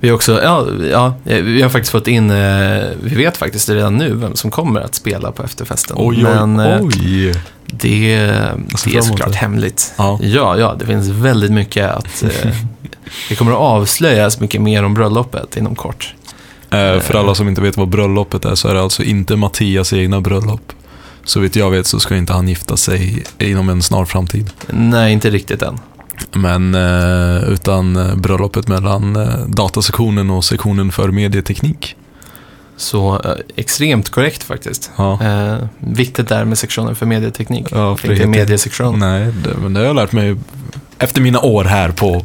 Vi 0.00 0.08
har 0.08 0.14
också, 0.16 0.42
ja, 0.42 0.66
ja, 0.90 1.14
vi 1.24 1.62
har 1.62 1.68
faktiskt 1.70 1.92
fått 1.92 2.08
in, 2.08 2.30
eh, 2.30 2.82
vi 3.02 3.14
vet 3.16 3.36
faktiskt 3.36 3.68
redan 3.68 3.96
nu 3.96 4.14
vem 4.14 4.34
som 4.36 4.50
kommer 4.50 4.80
att 4.80 4.94
spela 4.94 5.32
på 5.32 5.42
efterfesten. 5.42 5.96
Oj, 6.00 6.16
oj, 6.16 6.22
Men 6.22 6.60
eh, 6.60 6.80
oj. 6.82 7.32
det, 7.66 8.16
det 8.84 8.96
är 8.96 9.00
såklart 9.00 9.34
hemligt. 9.34 9.92
Ja. 9.96 10.18
ja, 10.22 10.56
ja, 10.58 10.76
det 10.78 10.86
finns 10.86 11.08
väldigt 11.08 11.52
mycket 11.52 11.90
att, 11.90 12.22
eh, 12.22 12.50
det 13.28 13.34
kommer 13.34 13.52
att 13.52 13.58
avslöjas 13.58 14.40
mycket 14.40 14.60
mer 14.60 14.82
om 14.84 14.94
bröllopet 14.94 15.56
inom 15.56 15.74
kort. 15.74 16.14
Eh, 16.74 17.00
för 17.00 17.14
alla 17.14 17.34
som 17.34 17.48
inte 17.48 17.60
vet 17.60 17.76
vad 17.76 17.88
bröllopet 17.88 18.44
är 18.44 18.54
så 18.54 18.68
är 18.68 18.74
det 18.74 18.82
alltså 18.82 19.02
inte 19.02 19.36
Mattias 19.36 19.92
egna 19.92 20.20
bröllop. 20.20 20.72
Så 21.24 21.40
vitt 21.40 21.56
jag 21.56 21.70
vet 21.70 21.86
så 21.86 22.00
ska 22.00 22.16
inte 22.16 22.32
han 22.32 22.48
gifta 22.48 22.76
sig 22.76 23.24
inom 23.38 23.68
en 23.68 23.82
snar 23.82 24.04
framtid. 24.04 24.50
Nej, 24.68 25.12
inte 25.12 25.30
riktigt 25.30 25.62
än. 25.62 25.78
Men 26.32 26.74
eh, 26.74 27.48
utan 27.48 27.96
eh, 27.96 28.16
bröllopet 28.16 28.68
mellan 28.68 29.18
datasektionen 29.48 30.30
och 30.30 30.44
sektionen 30.44 30.92
för 30.92 31.08
medieteknik. 31.08 31.96
Så 32.76 33.22
extremt 33.56 34.10
korrekt 34.10 34.42
faktiskt. 34.42 34.90
Ja. 34.96 35.22
Eh, 35.22 35.56
viktigt 35.78 36.28
där 36.28 36.44
med 36.44 36.58
sektionen 36.58 36.96
för 36.96 37.06
medieteknik. 37.06 37.66
Ja, 37.70 37.90
inte 37.90 38.02
frihet. 38.02 38.28
mediesektion. 38.28 38.98
Nej, 38.98 39.32
det, 39.44 39.54
men 39.62 39.74
det 39.74 39.80
har 39.80 39.86
jag 39.86 39.96
lärt 39.96 40.12
mig 40.12 40.36
efter 40.98 41.20
mina 41.20 41.40
år 41.40 41.64
här 41.64 41.90
på. 41.90 42.24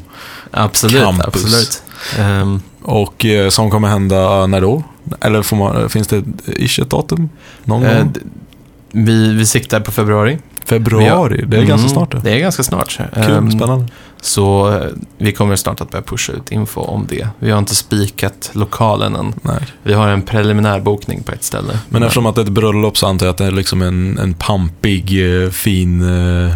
Absolut, 0.51 1.03
Campus. 1.03 1.27
absolut. 1.27 1.83
Ehm, 2.19 2.61
Och 2.81 3.25
eh, 3.25 3.49
som 3.49 3.69
kommer 3.71 3.87
hända 3.87 4.47
när 4.47 4.61
då? 4.61 4.83
Eller 5.21 5.55
man, 5.55 5.89
finns 5.89 6.07
det 6.07 6.23
ish 6.47 6.79
ett 6.79 6.89
datum? 6.89 7.29
Någon 7.63 7.83
eh, 7.85 7.97
gång? 7.97 8.13
vi, 8.91 9.33
vi 9.33 9.45
siktar 9.45 9.79
på 9.79 9.91
februari. 9.91 10.37
Februari? 10.65 11.45
Det 11.47 11.57
är 11.57 11.61
ganska 11.65 11.73
Mm, 11.73 11.89
snart 11.89 12.11
det. 12.11 12.19
Det 12.23 12.31
är 12.31 12.39
ganska 12.39 12.63
snart. 12.63 12.97
Kul, 13.13 13.33
Ehm, 13.33 13.51
spännande. 13.51 13.87
Så 14.21 14.73
eh, 14.73 14.85
vi 15.17 15.31
kommer 15.31 15.55
snart 15.55 15.81
att 15.81 15.91
börja 15.91 16.01
pusha 16.03 16.33
ut 16.33 16.51
info 16.51 16.81
om 16.81 17.05
det. 17.09 17.27
Vi 17.39 17.51
har 17.51 17.59
inte 17.59 17.75
spikat 17.75 18.49
lokalen 18.53 19.15
än. 19.15 19.33
Nej. 19.41 19.59
Vi 19.83 19.93
har 19.93 20.07
en 20.07 20.21
preliminär 20.21 20.79
bokning 20.79 21.23
på 21.23 21.31
ett 21.31 21.43
ställe. 21.43 21.79
Men 21.89 22.03
eftersom 22.03 22.25
att 22.25 22.35
det 22.35 22.41
är 22.41 22.45
ett 22.45 22.51
bröllop 22.51 22.97
så 22.97 23.07
antar 23.07 23.25
jag 23.25 23.31
att 23.31 23.37
det 23.37 23.45
är 23.45 23.51
liksom 23.51 23.81
en, 23.81 24.17
en 24.17 24.33
pampig, 24.33 25.43
eh, 25.43 25.49
fin, 25.49 26.01
eh, 26.01 26.53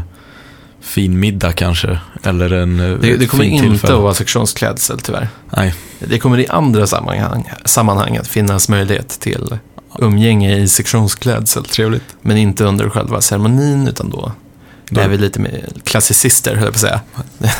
fin 0.84 1.19
middag 1.19 1.51
kanske. 1.53 1.99
Eller 2.23 2.53
en 2.53 2.79
eh, 2.79 2.97
det, 2.99 3.17
det 3.17 3.27
kommer 3.27 3.43
inte 3.43 3.63
tillfälle. 3.63 3.93
att 3.93 4.01
vara 4.01 4.13
sektionsklädsel 4.13 4.99
tyvärr. 4.99 5.27
Nej, 5.57 5.73
Det 5.99 6.19
kommer 6.19 6.39
i 6.39 6.47
andra 6.47 6.88
sammanhang, 6.88 7.49
sammanhang 7.65 8.17
att 8.17 8.27
finnas 8.27 8.69
möjlighet 8.69 9.09
till 9.09 9.57
umgänge 9.99 10.57
i 10.57 10.67
sektionsklädsel. 10.67 11.65
trevligt. 11.65 12.03
Men 12.21 12.38
inte 12.38 12.63
under 12.65 12.89
själva 12.89 13.21
ceremonin, 13.21 13.88
utan 13.88 14.09
då 14.09 14.31
Då- 14.89 15.01
är 15.01 15.07
vi 15.07 15.17
lite 15.17 15.39
mer 15.39 15.65
klassicister, 15.84 16.55
höll 16.55 16.63
jag 16.63 16.73
på 16.73 16.77
att 16.77 16.81
säga. 16.81 17.01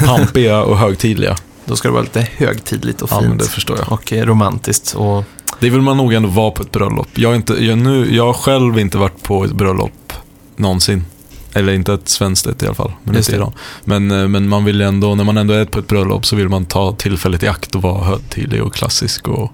Pampiga 0.05 0.61
och 0.63 0.78
högtidliga. 0.78 1.36
Då 1.65 1.76
ska 1.76 1.88
det 1.88 1.91
vara 1.91 2.03
lite 2.03 2.28
högtidligt 2.38 3.01
och 3.01 3.09
Ja, 3.11 3.15
fint. 3.19 3.30
men 3.30 3.38
det 3.38 3.43
förstår 3.45 3.78
jag. 3.78 3.91
och 3.91 4.13
eh, 4.13 4.26
romantiskt. 4.26 4.93
Och, 4.95 5.24
Det 5.59 5.69
vill 5.69 5.82
man 5.82 5.97
nog 5.97 6.13
ändå 6.13 6.30
vara 6.30 6.51
på 6.51 6.61
ett 6.63 6.71
bröllop. 6.71 7.07
Jag 7.13 7.30
har, 7.30 7.36
inte, 7.36 7.53
jag, 7.65 7.78
nu, 7.78 8.15
jag 8.15 8.26
har 8.26 8.34
själv 8.34 8.80
inte 8.80 8.97
varit 8.97 9.24
på 9.24 9.43
ett 9.45 9.51
bröllop 9.51 10.13
någonsin. 10.55 11.05
Eller 11.54 11.74
inte 11.74 11.93
ett 11.93 12.10
svenskt 12.10 12.47
ett 12.47 12.64
i 12.64 12.66
alla 12.66 12.76
fall. 12.76 12.91
Men, 13.04 13.16
Just 13.16 13.30
inte 13.30 13.36
idag. 13.38 13.54
men, 13.84 14.12
eh, 14.12 14.28
men 14.28 14.49
man 14.49 14.66
vill 14.66 14.82
ändå, 14.82 15.16
när 15.16 15.24
man 15.24 15.38
ändå 15.38 15.54
är 15.54 15.66
på 15.66 15.80
ett 15.80 15.88
bröllop 15.88 16.26
så 16.26 16.36
vill 16.36 16.49
man 16.49 16.66
ta 16.66 16.91
tillfället 16.95 17.43
i 17.43 17.47
akt 17.47 17.76
och 17.76 17.82
vara 17.82 18.04
högtidlig 18.04 18.64
och 18.64 18.74
klassisk. 18.74 19.28
Och, 19.28 19.51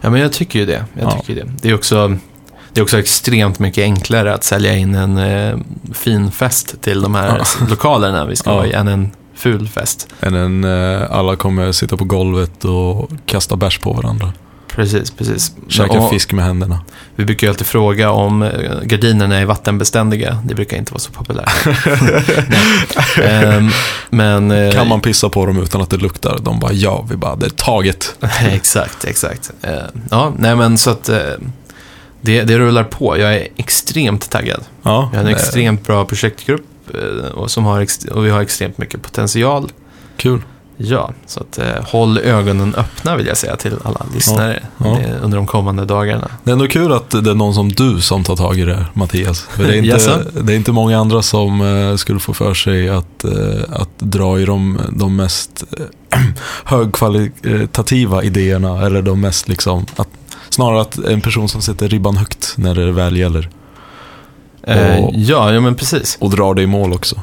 ja, 0.00 0.10
men 0.10 0.20
jag 0.20 0.32
tycker 0.32 0.58
ju 0.58 0.66
det. 0.66 0.84
Jag 0.94 1.04
Ja. 1.04 1.10
tycker 1.10 1.44
det. 1.44 1.50
Det, 1.62 1.68
är 1.70 1.74
också, 1.74 2.16
det 2.72 2.80
är 2.80 2.82
också 2.82 2.98
extremt 2.98 3.58
mycket 3.58 3.82
enklare 3.82 4.34
att 4.34 4.44
sälja 4.44 4.76
in 4.76 4.94
en 4.94 5.18
eh, 5.18 5.58
fin 5.94 6.30
fest 6.30 6.74
till 6.80 7.02
de 7.02 7.14
här 7.14 7.42
lokalerna 7.70 8.24
vi 8.24 8.36
ska 8.36 8.50
Ja. 8.50 8.56
vara 8.56 8.66
i 8.66 8.72
än 8.72 8.88
en 8.88 9.10
ful 9.34 9.68
fest. 9.68 10.08
än 10.20 10.34
en, 10.34 10.64
eh, 10.64 11.10
alla 11.10 11.36
kommer 11.36 11.72
sitta 11.72 11.96
på 11.96 12.04
golvet 12.04 12.64
och 12.64 13.10
kasta 13.26 13.56
bärs 13.56 13.78
på 13.78 13.92
varandra. 13.92 14.32
Precis, 14.74 15.10
precis. 15.10 15.52
Käka 15.68 15.92
Och 16.00 16.10
fisk 16.10 16.32
med 16.32 16.44
händerna. 16.44 16.80
Vi 17.16 17.24
brukar 17.24 17.46
ju 17.46 17.50
alltid 17.50 17.66
fråga 17.66 18.10
om 18.10 18.42
eh, 18.42 18.80
gardinerna 18.82 19.36
är 19.38 19.44
vattenbeständiga. 19.44 20.38
Det 20.44 20.54
brukar 20.54 20.76
inte 20.76 20.92
vara 20.92 21.00
så 21.00 21.12
populärt. 21.12 21.66
Nej. 22.48 23.28
Ehm, 23.28 23.70
men... 24.10 24.50
eh, 24.50 24.72
Kan 24.72 24.88
man 24.88 25.00
pissa 25.00 25.28
på 25.28 25.46
dem 25.46 25.62
utan 25.62 25.80
att 25.80 25.90
det 25.90 25.96
luktar? 25.96 26.38
De 26.42 26.58
bara 26.60 26.72
ja, 26.72 27.06
vi 27.10 27.16
bara 27.16 27.36
det 27.36 27.46
är 27.46 27.50
taget. 27.50 28.16
exakt, 28.52 29.04
exakt. 29.04 29.50
Eh, 29.62 29.72
ja, 30.10 30.32
nej 30.38 30.56
men 30.56 30.78
så 30.78 30.90
att 30.90 31.08
eh, 31.08 31.18
det, 32.20 32.42
det 32.42 32.58
rullar 32.58 32.84
på. 32.84 33.18
Jag 33.18 33.34
är 33.34 33.48
extremt 33.56 34.30
taggad. 34.30 34.64
Ja, 34.82 35.08
Vi 35.12 35.16
har 35.16 35.24
en 35.24 35.30
är 35.30 35.34
extremt 35.34 35.86
bra 35.86 36.04
projektgrupp 36.04 36.66
eh, 36.94 37.28
och, 37.30 37.50
som 37.50 37.64
har 37.64 37.86
och 38.12 38.26
vi 38.26 38.30
har 38.30 38.40
extremt 38.40 38.78
mycket 38.78 39.02
potential. 39.02 39.68
kul. 40.16 40.42
Ja, 40.76 41.12
så 41.26 41.40
att 41.40 41.58
eh, 41.58 41.84
håll 41.84 42.18
ögonen 42.18 42.74
öppna 42.74 43.16
vill 43.16 43.26
jag 43.26 43.36
säga 43.36 43.56
till 43.56 43.76
alla 43.82 44.06
lyssnare 44.14 44.62
ja. 44.78 44.98
eh, 45.00 45.24
under 45.24 45.36
de 45.36 45.46
kommande 45.46 45.84
dagarna. 45.84 46.30
Det 46.44 46.50
är 46.50 46.52
ändå 46.52 46.68
kul 46.68 46.92
att 46.92 47.10
det 47.10 47.30
är 47.30 47.34
någon 47.34 47.54
som 47.54 47.72
du 47.72 48.00
som 48.00 48.24
tar 48.24 48.36
tag 48.36 48.58
i 48.58 48.64
det, 48.64 48.86
Mattias. 48.92 49.40
För 49.40 49.64
det 49.64 49.78
är 49.78 49.82
inte, 49.94 50.40
det 50.42 50.52
är 50.52 50.56
inte 50.56 50.72
många 50.72 50.98
andra 50.98 51.22
som 51.22 51.60
eh, 51.60 51.96
skulle 51.96 52.20
få 52.20 52.34
för 52.34 52.54
sig 52.54 52.88
att, 52.88 53.24
eh, 53.24 53.62
att 53.72 53.98
dra 53.98 54.40
i 54.40 54.44
de, 54.44 54.80
de 54.92 55.16
mest 55.16 55.64
eh, 56.12 56.18
högkvalitativa 56.64 58.22
idéerna. 58.22 58.86
Eller 58.86 59.02
de 59.02 59.20
mest 59.20 59.48
liksom, 59.48 59.86
att, 59.96 60.08
snarare 60.48 60.80
att 60.80 60.98
en 60.98 61.20
person 61.20 61.48
som 61.48 61.62
sätter 61.62 61.88
ribban 61.88 62.16
högt 62.16 62.54
när 62.56 62.74
det 62.74 62.92
väl 62.92 63.16
gäller. 63.16 63.48
Eh, 64.62 65.04
Och- 65.04 65.12
ja, 65.14 65.52
ja, 65.52 65.60
men 65.60 65.74
precis. 65.74 66.16
Och 66.20 66.30
drar 66.30 66.54
det 66.54 66.62
i 66.62 66.66
mål 66.66 66.92
också. 66.92 67.20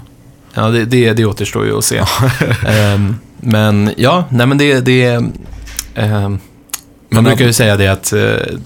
Ja, 0.54 0.62
det, 0.62 0.86
det, 0.86 1.14
det 1.14 1.26
återstår 1.26 1.66
ju 1.66 1.78
att 1.78 1.86
se. 1.86 1.98
Ehm, 2.68 3.16
men 3.38 3.92
ja, 3.98 4.26
nej 4.30 4.48
men 4.48 4.58
det... 4.58 4.80
det 4.80 5.06
ehm, 5.96 6.40
man 7.14 7.24
Men 7.24 7.24
brukar 7.24 7.46
ju 7.46 7.54
säga 7.54 7.78
det 7.78 7.88
att 7.88 8.14
eh, 8.14 8.20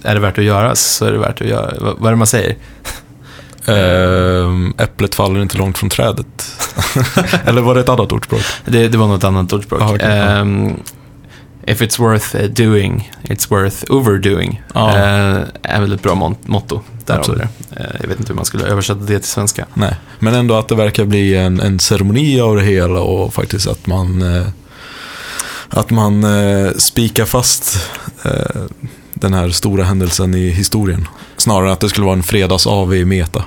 är 0.03 0.13
det 0.13 0.19
värt 0.19 0.37
att 0.37 0.43
göra 0.43 0.75
så 0.75 1.05
är 1.05 1.11
det 1.11 1.17
värt 1.17 1.41
att 1.41 1.47
göra. 1.47 1.73
Vad, 1.79 1.95
vad 1.97 2.07
är 2.07 2.11
det 2.11 2.17
man 2.17 2.27
säger? 2.27 2.55
Ehm, 3.67 4.73
äpplet 4.77 5.15
faller 5.15 5.41
inte 5.41 5.57
långt 5.57 5.77
från 5.77 5.89
trädet. 5.89 6.51
eller 7.45 7.61
var 7.61 7.75
det 7.75 7.81
ett 7.81 7.89
annat 7.89 8.11
ordspråk? 8.11 8.41
Det, 8.65 8.87
det 8.87 8.97
var 8.97 9.07
något 9.07 9.23
annat 9.23 9.53
ordspråk. 9.53 9.81
Ah, 9.81 9.95
okej, 9.95 10.17
ja. 10.17 10.45
If 11.67 11.81
it's 11.81 11.99
worth 11.99 12.35
eh, 12.35 12.49
doing, 12.49 13.11
it's 13.23 13.49
worth 13.49 13.91
overdoing. 13.91 14.61
Ja. 14.73 14.97
Eh, 14.97 15.43
är 15.61 15.81
väl 15.81 15.93
ett 15.93 16.01
bra 16.03 16.35
motto. 16.45 16.81
Där 17.05 17.17
Absolut. 17.17 17.41
det. 17.69 17.83
Eh, 17.83 17.95
jag 18.01 18.07
vet 18.07 18.19
inte 18.19 18.31
hur 18.31 18.35
man 18.35 18.45
skulle 18.45 18.65
översätta 18.65 18.99
det 18.99 19.19
till 19.19 19.29
svenska. 19.29 19.65
Nej, 19.73 19.95
men 20.19 20.33
ändå 20.33 20.55
att 20.55 20.67
det 20.67 20.75
verkar 20.75 21.05
bli 21.05 21.35
en, 21.35 21.59
en 21.59 21.79
ceremoni 21.79 22.41
av 22.41 22.55
det 22.55 22.61
hela 22.61 22.99
och 22.99 23.33
faktiskt 23.33 23.67
att 23.67 23.87
man 23.87 24.23
att 25.69 25.89
man 25.89 26.25
spikar 26.77 27.25
fast 27.25 27.89
den 29.13 29.33
här 29.33 29.49
stora 29.49 29.83
händelsen 29.83 30.35
i 30.35 30.49
historien. 30.49 31.07
Snarare 31.37 31.71
att 31.71 31.79
det 31.79 31.89
skulle 31.89 32.05
vara 32.05 32.15
en 32.15 32.23
fredags-AV 32.23 32.93
i 32.95 33.05
Meta. 33.05 33.43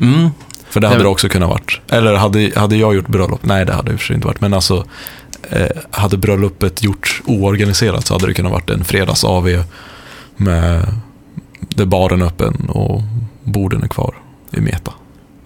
Mm, 0.00 0.30
För 0.68 0.80
det 0.80 0.88
hade 0.88 1.02
det 1.02 1.08
också 1.08 1.28
kunnat 1.28 1.48
varit. 1.48 1.80
Eller 1.88 2.14
hade, 2.14 2.52
hade 2.56 2.76
jag 2.76 2.94
gjort 2.94 3.08
bröllop? 3.08 3.40
Nej, 3.42 3.64
det 3.64 3.72
hade 3.72 3.92
det 3.92 4.14
inte 4.14 4.26
varit. 4.26 4.40
Men 4.40 4.54
alltså, 4.54 4.84
hade 5.90 6.16
bröllopet 6.16 6.82
gjorts 6.82 7.22
oorganiserat 7.26 8.06
så 8.06 8.14
hade 8.14 8.26
det 8.26 8.34
kunnat 8.34 8.52
varit 8.52 8.70
en 8.70 8.84
fredags-AV 8.84 9.62
med 10.36 10.86
där 11.60 11.84
baren 11.86 12.22
är 12.22 12.26
öppen 12.26 12.66
och 12.68 13.02
borden 13.44 13.82
är 13.82 13.88
kvar 13.88 14.14
i 14.50 14.60
Meta. 14.60 14.92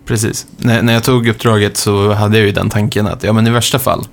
precis. 0.07 0.47
När, 0.57 0.83
när 0.83 0.93
jag 0.93 1.05
tog 1.05 1.29
uppdraget 1.29 1.77
så 1.77 2.13
hade 2.13 2.39
jag 2.39 2.47
ju 2.47 2.53
den 2.53 2.71
tanken 2.71 3.07
att 3.07 3.23
ja, 3.25 3.33
men 3.33 3.47
i 3.47 3.51
värsta 3.51 3.79
fall, 3.79 4.07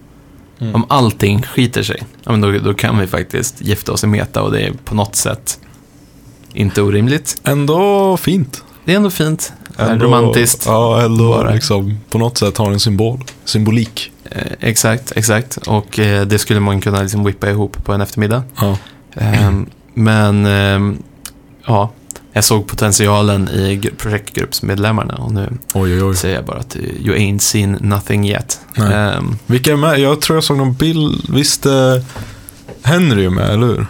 Mm. 0.60 0.76
om 0.76 0.86
allting 0.90 1.44
skiter 1.44 1.84
sig, 1.84 2.04
ja, 2.24 2.32
men 2.32 2.42
då, 2.42 2.52
då 2.52 2.74
kan 2.74 3.00
vi 3.00 3.08
faktiskt 3.08 3.62
gifta 3.62 3.92
oss 3.92 4.04
i 4.04 4.08
meta 4.08 4.42
och 4.42 4.52
det 4.52 4.62
är 4.62 4.74
på 4.86 4.96
något 4.96 5.16
sätt 5.16 5.60
inte 6.54 6.82
orimligt. 6.82 7.42
Ändå 7.44 8.18
fint. 8.18 8.64
Det 8.86 8.92
är 8.92 8.96
ändå 8.96 9.10
fint, 9.10 9.54
Ändå, 9.78 10.06
romantiskt. 10.06 10.64
Ja, 10.66 11.02
ändå 11.02 11.30
Bara. 11.30 11.54
liksom 11.54 12.00
på 12.10 12.18
något 12.18 12.38
sätt 12.38 12.58
har 12.58 12.72
en 12.72 12.80
symbol. 12.80 13.24
Symbolik. 13.46 14.12
Eh, 14.38 14.52
exakt, 14.60 15.12
exakt. 15.16 15.58
Och 15.58 16.00
eh, 16.00 16.26
det 16.26 16.40
skulle 16.40 16.60
man 16.60 16.82
kunna 16.82 17.02
liksom 17.02 17.24
whippa 17.24 17.50
ihop 17.50 17.84
på 17.86 17.94
en 17.94 18.02
eftermiddag. 18.02 18.44
Ja. 18.62 18.78
Ehm, 19.16 19.66
men 19.94 20.46
ehm, 20.46 20.98
ja, 21.66 21.92
jag 22.34 22.44
såg 22.44 22.68
potentialen 22.68 23.50
i 23.50 23.80
gr- 23.84 23.96
projektgruppsmedlemmarna 23.98 25.14
och 25.16 25.32
nu 25.32 25.50
Oj, 25.74 25.94
oj, 25.94 26.04
oj. 26.04 26.16
säger 26.16 26.36
jag 26.36 26.46
bara 26.46 26.58
att 26.60 26.76
eh, 26.76 26.82
you 26.82 27.16
ain't 27.16 27.40
seen 27.40 27.78
nothing 27.82 28.30
yet. 28.30 28.60
Ehm, 28.78 29.38
Vilka 29.46 29.72
är 29.72 29.76
med? 29.76 30.00
Jag 30.00 30.22
tror 30.22 30.38
jag 30.38 30.44
såg 30.44 30.58
någon 30.58 30.74
bild. 30.74 31.26
Visst 31.30 31.66
är 31.66 32.04
Henry 32.84 33.26
är 33.26 33.30
med, 33.30 33.50
eller 33.50 33.68
hur? 33.68 33.86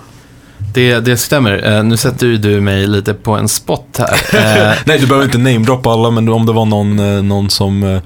det, 0.74 1.00
det 1.00 1.18
stämmer. 1.18 1.78
Eh, 1.78 1.84
nu 1.84 1.98
sätter 1.98 2.28
ju 2.28 2.38
du 2.38 2.62
mig 2.62 2.88
lite 2.88 3.14
på 3.14 3.32
en 3.36 3.48
spot 3.48 3.98
här. 4.00 4.14
Eh, 4.72 4.78
Nej, 4.86 5.00
du 5.00 5.08
behöver 5.08 5.26
inte 5.26 5.38
namedroppa 5.38 5.90
alla, 5.90 6.12
men 6.12 6.30
om 6.30 6.46
det 6.46 6.54
var 6.54 6.66
någon, 6.66 7.00
eh, 7.00 7.24
någon 7.24 7.50
som... 7.50 8.02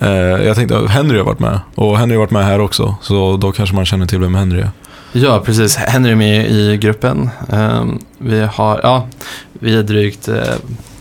eh, 0.00 0.08
jag 0.46 0.56
tänkte 0.56 0.86
Henry 0.88 1.18
har 1.18 1.24
varit 1.24 1.38
med. 1.38 1.60
Och 1.74 1.98
Henry 1.98 2.14
har 2.14 2.20
varit 2.20 2.30
med 2.30 2.44
här 2.44 2.58
också. 2.60 2.96
Så 3.02 3.36
då 3.36 3.52
kanske 3.52 3.74
man 3.74 3.86
känner 3.86 4.06
till 4.06 4.18
vem 4.18 4.34
Henry 4.34 4.60
är. 4.60 4.70
ja, 5.12 5.42
precis. 5.44 5.76
Henry 5.76 6.10
är 6.10 6.16
med 6.16 6.50
i 6.50 6.76
gruppen. 6.76 7.30
Ehm, 7.52 7.98
vi 8.18 8.40
har, 8.40 8.80
ja, 8.82 9.06
vi 9.52 9.76
är 9.76 9.82
drygt... 9.82 10.28
Eh, 10.28 10.36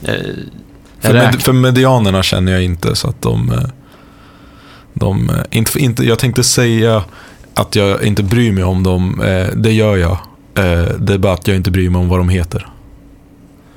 eh, 0.03 0.15
För, 0.99 1.13
med, 1.13 1.41
för 1.41 1.53
medianerna 1.53 2.23
känner 2.23 2.51
jag 2.51 2.63
inte 2.63 2.95
så 2.95 3.09
att 3.09 3.21
de... 3.21 3.51
de 4.93 5.31
inte, 5.51 5.79
inte, 5.79 6.03
jag 6.03 6.19
tänkte 6.19 6.43
säga 6.43 7.03
att 7.53 7.75
jag 7.75 8.03
inte 8.03 8.23
bryr 8.23 8.51
mig 8.51 8.63
om 8.63 8.83
dem. 8.83 9.21
Det 9.55 9.71
gör 9.71 9.97
jag. 9.97 10.17
Det 10.99 11.13
är 11.13 11.17
bara 11.17 11.33
att 11.33 11.47
jag 11.47 11.57
inte 11.57 11.71
bryr 11.71 11.89
mig 11.89 11.99
om 11.99 12.09
vad 12.09 12.19
de 12.19 12.29
heter. 12.29 12.67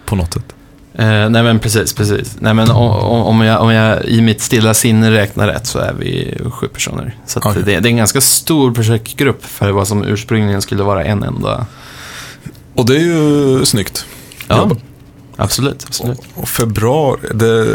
På 0.07 0.17
något 0.17 0.35
sätt. 0.35 0.55
Eh, 1.01 1.31
nej 1.31 1.43
men 1.43 1.59
precis, 1.59 1.93
precis. 1.93 2.37
Nej 2.41 2.55
men 2.55 2.71
om, 2.71 3.23
om, 3.23 3.41
jag, 3.41 3.63
om 3.63 3.73
jag 3.73 4.05
i 4.05 4.21
mitt 4.21 4.41
stilla 4.41 4.75
sinne 4.75 5.11
räknar 5.11 5.47
rätt 5.49 5.67
så 5.67 5.79
är 5.79 5.93
vi 5.93 6.39
sju 6.51 6.69
personer. 6.69 7.17
Så 7.27 7.41
Okej. 7.43 7.63
det, 7.65 7.81
det 7.81 7.89
är 7.89 7.91
en 7.91 7.97
ganska 7.97 8.21
stor 8.21 8.75
projektgrupp 8.75 9.45
för 9.45 9.71
vad 9.71 9.89
som 9.89 10.05
ursprungligen 10.05 10.63
skulle 10.63 10.83
vara 10.83 11.05
en 11.05 11.23
enda. 11.23 11.67
Och 12.75 12.87
det 12.87 12.97
är 12.97 13.01
ju 13.01 13.67
snyggt. 13.67 14.07
Ja, 14.49 14.59
Jobbat. 14.59 14.79
absolut. 15.37 15.85
absolut. 15.87 16.21
Och 16.35 16.49
februari, 16.49 17.21
det, 17.35 17.67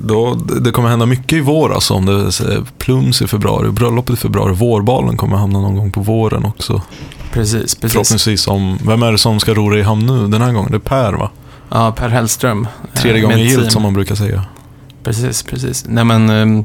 då, 0.00 0.34
det 0.34 0.70
kommer 0.70 0.88
hända 0.88 1.06
mycket 1.06 1.32
i 1.32 1.40
vår 1.40 1.74
alltså. 1.74 1.94
Om 1.94 2.06
det 2.06 2.12
är 2.12 2.78
plums 2.78 3.22
i 3.22 3.26
februari, 3.26 3.70
bröllopet 3.70 4.14
i 4.14 4.18
februari, 4.18 4.54
vårbalen 4.54 5.16
kommer 5.16 5.36
hamna 5.36 5.60
någon 5.60 5.76
gång 5.76 5.90
på 5.92 6.00
våren 6.00 6.44
också. 6.44 6.82
Precis, 7.32 7.74
precis. 7.74 7.92
Förhoppningsvis 7.92 8.48
om, 8.48 8.78
vem 8.86 9.02
är 9.02 9.12
det 9.12 9.18
som 9.18 9.40
ska 9.40 9.54
ro 9.54 9.70
det 9.70 9.78
i 9.78 9.82
hamn 9.82 10.06
nu 10.06 10.28
den 10.28 10.42
här 10.42 10.52
gången? 10.52 10.70
Det 10.70 10.76
är 10.76 10.78
Per 10.78 11.12
va? 11.12 11.30
Ja, 11.68 11.92
Per 11.92 12.08
Hellström. 12.08 12.68
Tredje 12.94 13.18
eh, 13.18 13.22
gången 13.22 13.38
med 13.38 13.46
gillt 13.48 13.72
som 13.72 13.82
man 13.82 13.94
brukar 13.94 14.14
säga. 14.14 14.44
Precis, 15.02 15.42
precis. 15.42 15.84
Nej 15.88 16.04
men, 16.04 16.30
ehm, 16.30 16.64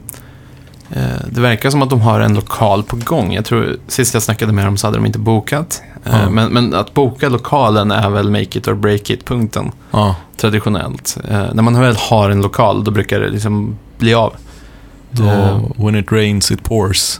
eh, 0.90 1.02
det 1.32 1.42
verkar 1.42 1.70
som 1.70 1.82
att 1.82 1.90
de 1.90 2.02
har 2.02 2.20
en 2.20 2.34
lokal 2.36 2.84
på 2.84 2.96
gång. 2.96 3.34
Jag 3.34 3.46
tror, 3.46 3.78
sist 3.88 4.14
jag 4.14 4.24
snackade 4.24 4.54
med 4.54 4.66
dem 4.66 4.78
så 4.78 4.88
hade 4.88 4.98
de 4.98 5.06
inte 5.06 5.20
bokat. 5.20 5.82
Eh, 6.06 6.30
men, 6.30 6.50
men 6.54 6.74
att 6.74 6.94
boka 6.94 7.30
lokalen 7.30 7.92
är 7.92 8.10
väl 8.10 8.32
make 8.32 8.58
it 8.60 8.68
or 8.68 8.74
break 8.74 9.10
it-punkten. 9.10 9.72
Ja, 9.92 10.16
traditionellt. 10.38 11.18
Eh, 11.30 11.46
när 11.54 11.64
man 11.64 11.80
väl 11.82 11.96
har 11.96 12.30
en 12.30 12.42
lokal, 12.42 12.84
då 12.84 12.92
brukar 12.92 13.20
det 13.20 13.30
liksom 13.30 13.78
bli 13.98 14.14
av. 14.14 14.34
Då, 15.12 15.24
Eh. 15.24 15.62
when 15.76 15.96
it 15.96 16.12
rains 16.12 16.52
it 16.52 16.64
pours. 16.64 17.20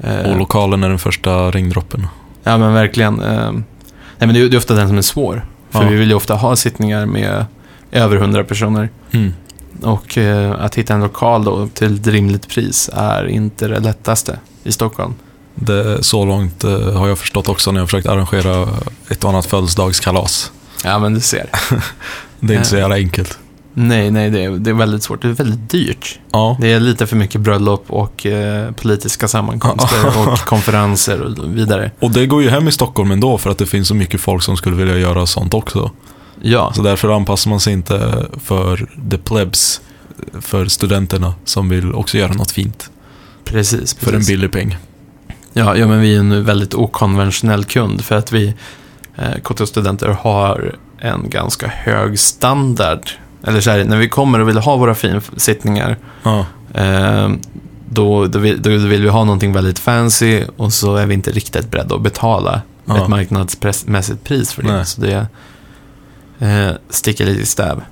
Eh, 0.00 0.30
Och 0.30 0.38
lokalen 0.38 0.82
är 0.82 0.88
den 0.88 0.98
första 0.98 1.50
regndroppen. 1.50 2.06
Ja, 2.42 2.58
men 2.58 2.72
verkligen. 2.74 3.14
Nej, 3.14 4.26
men 4.26 4.34
det 4.34 4.40
är, 4.40 4.48
det 4.48 4.56
är 4.56 4.58
ofta 4.58 4.74
den 4.74 4.88
som 4.88 4.98
är 4.98 5.02
svår. 5.02 5.46
För 5.70 5.82
Ja. 5.82 5.88
vi 5.88 5.96
vill 5.96 6.08
ju 6.08 6.14
ofta 6.14 6.34
ha 6.34 6.56
sittningar 6.56 7.06
med 7.06 7.44
över 7.92 8.16
100 8.16 8.44
personer. 8.44 8.88
Mm. 9.10 9.34
Och 9.82 10.18
eh, 10.18 10.52
att 10.60 10.74
hitta 10.74 10.94
en 10.94 11.00
lokal 11.00 11.44
då 11.44 11.68
till 11.74 11.94
ett 12.00 12.06
rimligt 12.06 12.48
pris 12.48 12.90
är 12.92 13.26
inte 13.26 13.68
det 13.68 13.80
lättaste 13.80 14.38
i 14.64 14.72
Stockholm. 14.72 15.14
Det, 15.54 16.02
så 16.04 16.24
långt 16.24 16.64
eh, 16.64 16.92
har 16.92 17.08
jag 17.08 17.18
förstått 17.18 17.48
också 17.48 17.72
när 17.72 17.80
jag 17.80 17.88
försökt 17.88 18.06
arrangera 18.08 18.68
ett 19.08 19.24
och 19.24 19.30
annat 19.30 19.46
födelsedagskalas. 19.46 20.52
Ja, 20.84 20.98
men 20.98 21.14
du 21.14 21.20
ser. 21.20 21.50
Det 22.40 22.52
är 22.54 22.56
inte 22.56 22.68
så 22.68 22.74
Eh. 22.76 22.80
jävla 22.80 22.94
enkelt. 22.96 23.38
Nej, 23.74 24.10
nej, 24.10 24.30
det 24.30 24.44
är, 24.44 24.50
det 24.50 24.70
är 24.70 24.74
väldigt 24.74 25.02
svårt. 25.02 25.22
Det 25.22 25.28
är 25.28 25.32
väldigt 25.32 25.70
dyrt. 25.70 26.18
Ja, 26.32 26.56
Det 26.60 26.72
är 26.72 26.80
lite 26.80 27.06
för 27.06 27.16
mycket 27.16 27.40
bröllop 27.40 27.84
och 27.88 28.26
eh, 28.26 28.72
politiska 28.72 29.28
sammankomster 29.28 30.06
och 30.18 30.38
konferenser 30.38 31.20
och 31.20 31.56
vidare. 31.56 31.90
och 32.00 32.10
det 32.10 32.26
går 32.26 32.42
ju 32.42 32.50
hem 32.50 32.68
i 32.68 32.72
Stockholm 32.72 33.10
ändå 33.10 33.38
för 33.38 33.50
att 33.50 33.58
det 33.58 33.66
finns 33.66 33.88
så 33.88 33.94
mycket 33.94 34.20
folk 34.20 34.42
som 34.42 34.56
skulle 34.56 34.76
vilja 34.76 34.98
göra 34.98 35.26
sånt 35.26 35.54
också. 35.54 35.90
Ja, 36.42 36.72
Så 36.76 36.82
därför 36.82 37.08
anpassar 37.16 37.50
man 37.50 37.60
sig 37.60 37.72
inte 37.72 38.26
för 38.44 38.86
the 39.10 39.18
plebs, 39.18 39.80
för 40.40 40.66
studenterna 40.66 41.34
som 41.44 41.68
vill 41.68 41.94
också 41.94 42.18
göra 42.18 42.32
något 42.32 42.50
fint 42.50 42.90
precis. 43.44 43.94
för 43.94 44.06
en 44.06 44.12
precis. 44.12 44.28
billig 44.28 44.52
peng. 44.52 44.76
Ja, 45.52 45.76
ja, 45.76 45.86
men 45.86 46.00
vi 46.00 46.14
är 46.14 46.18
en 46.18 46.44
väldigt 46.44 46.74
okonventionell 46.74 47.64
kund 47.64 48.04
för 48.04 48.14
att 48.14 48.32
vi 48.32 48.54
eh, 49.16 49.40
KTH-studenter 49.42 50.08
har 50.08 50.74
en 50.98 51.30
ganska 51.30 51.66
hög 51.66 52.18
standard. 52.18 53.10
Eller 53.44 53.60
så 53.60 53.70
här, 53.70 53.84
när 53.84 53.96
vi 53.98 54.08
kommer 54.08 54.38
och 54.38 54.48
vill 54.48 54.58
ha 54.58 54.76
våra 54.76 54.94
finsittningar 54.94 55.96
Ja, 56.22 56.46
eh, 56.74 57.30
då, 57.88 58.26
då, 58.26 58.38
vill, 58.38 58.62
då 58.62 58.70
vill 58.70 59.02
vi 59.02 59.08
ha 59.08 59.24
någonting 59.24 59.52
väldigt 59.52 59.78
fancy 59.78 60.44
och 60.56 60.72
så 60.72 60.96
är 60.96 61.06
vi 61.06 61.14
inte 61.14 61.30
riktigt 61.30 61.70
beredda 61.70 61.94
att 61.94 62.02
betala 62.02 62.62
Ja. 62.84 63.02
ett 63.02 63.08
marknadsmässigt 63.08 64.24
pris 64.24 64.52
för 64.52 64.62
det. 64.62 64.72
Nej. 64.72 64.86
Så 64.86 65.00
det 65.00 65.26
eh, 66.38 66.70
sticker 66.90 67.26
lite 67.26 67.40
i 67.40 67.46
stäv. 67.46 67.82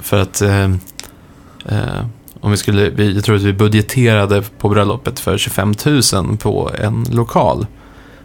För 0.00 0.18
att 0.22 0.42
eh, 0.42 0.64
eh, 1.66 2.06
om 2.40 2.50
vi 2.50 2.56
skulle, 2.56 2.90
vi, 2.90 3.12
jag 3.14 3.24
tror 3.24 3.36
att 3.36 3.42
vi 3.42 3.52
budgeterade 3.52 4.42
på 4.58 4.68
bröllopet 4.68 5.20
för 5.20 5.38
25 5.38 5.74
000 6.14 6.36
på 6.36 6.70
en 6.78 7.06
lokal. 7.10 7.66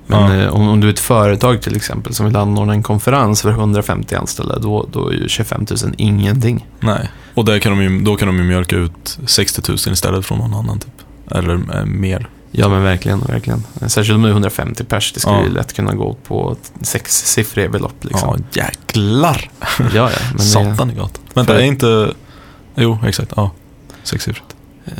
Men 0.08 0.38
Ja. 0.40 0.44
eh, 0.46 0.50
om, 0.54 0.68
om 0.70 0.80
du 0.82 0.88
är 0.88 0.92
ett 0.94 1.00
företag 1.00 1.62
till 1.62 1.76
exempel 1.76 2.14
som 2.14 2.26
vill 2.26 2.36
anordna 2.36 2.74
en 2.74 2.84
konferens 2.84 3.42
för 3.42 3.50
150 3.50 4.16
anställda, 4.16 4.60
då, 4.60 4.90
då 4.92 5.08
är 5.10 5.14
ju 5.14 5.28
25 5.30 5.66
000 5.84 5.94
ingenting. 5.98 6.66
nej. 6.80 7.10
Och 7.34 7.46
där 7.46 7.60
kan 7.60 7.72
de 7.78 7.84
ju, 7.84 8.00
då 8.02 8.16
kan 8.16 8.28
de 8.28 8.38
ju 8.38 8.44
mjölka 8.44 8.76
ut 8.76 9.20
60 9.26 9.62
000 9.68 9.78
istället 9.78 10.26
från 10.26 10.38
någon 10.38 10.54
annan 10.54 10.80
typ. 10.80 10.94
Eller 11.32 11.54
eh, 11.80 11.86
mer. 11.86 12.30
Ja 12.52 12.70
men 12.70 12.84
verkligen, 12.84 13.20
verkligen. 13.20 13.64
Särskilt 13.88 14.16
om 14.16 14.22
det 14.22 14.28
är 14.30 14.32
150 14.32 14.84
pers, 14.84 15.12
det 15.14 15.20
skulle 15.20 15.36
Ja. 15.36 15.44
ju 15.44 15.50
lätt 15.50 15.74
kunna 15.74 15.94
gå 15.94 16.14
på 16.14 16.56
sexsiffriga 16.82 17.70
belopp 17.70 17.96
liksom. 18.04 18.44
Ja, 18.54 18.64
jäklar. 18.64 19.50
Ja, 19.80 19.86
ja. 19.94 20.10
Men 20.28 20.38
det, 20.38 20.44
Satan 20.44 20.92
i 20.92 20.94
gatan. 20.94 21.22
Vänta, 21.34 21.54
För- 21.54 21.60
är 21.60 21.66
inte... 21.66 22.14
Jo, 22.76 23.00
exakt. 23.06 23.34
Ja, 23.36 23.52
sexsiffrigt. 24.04 24.56
eh, 24.86 24.94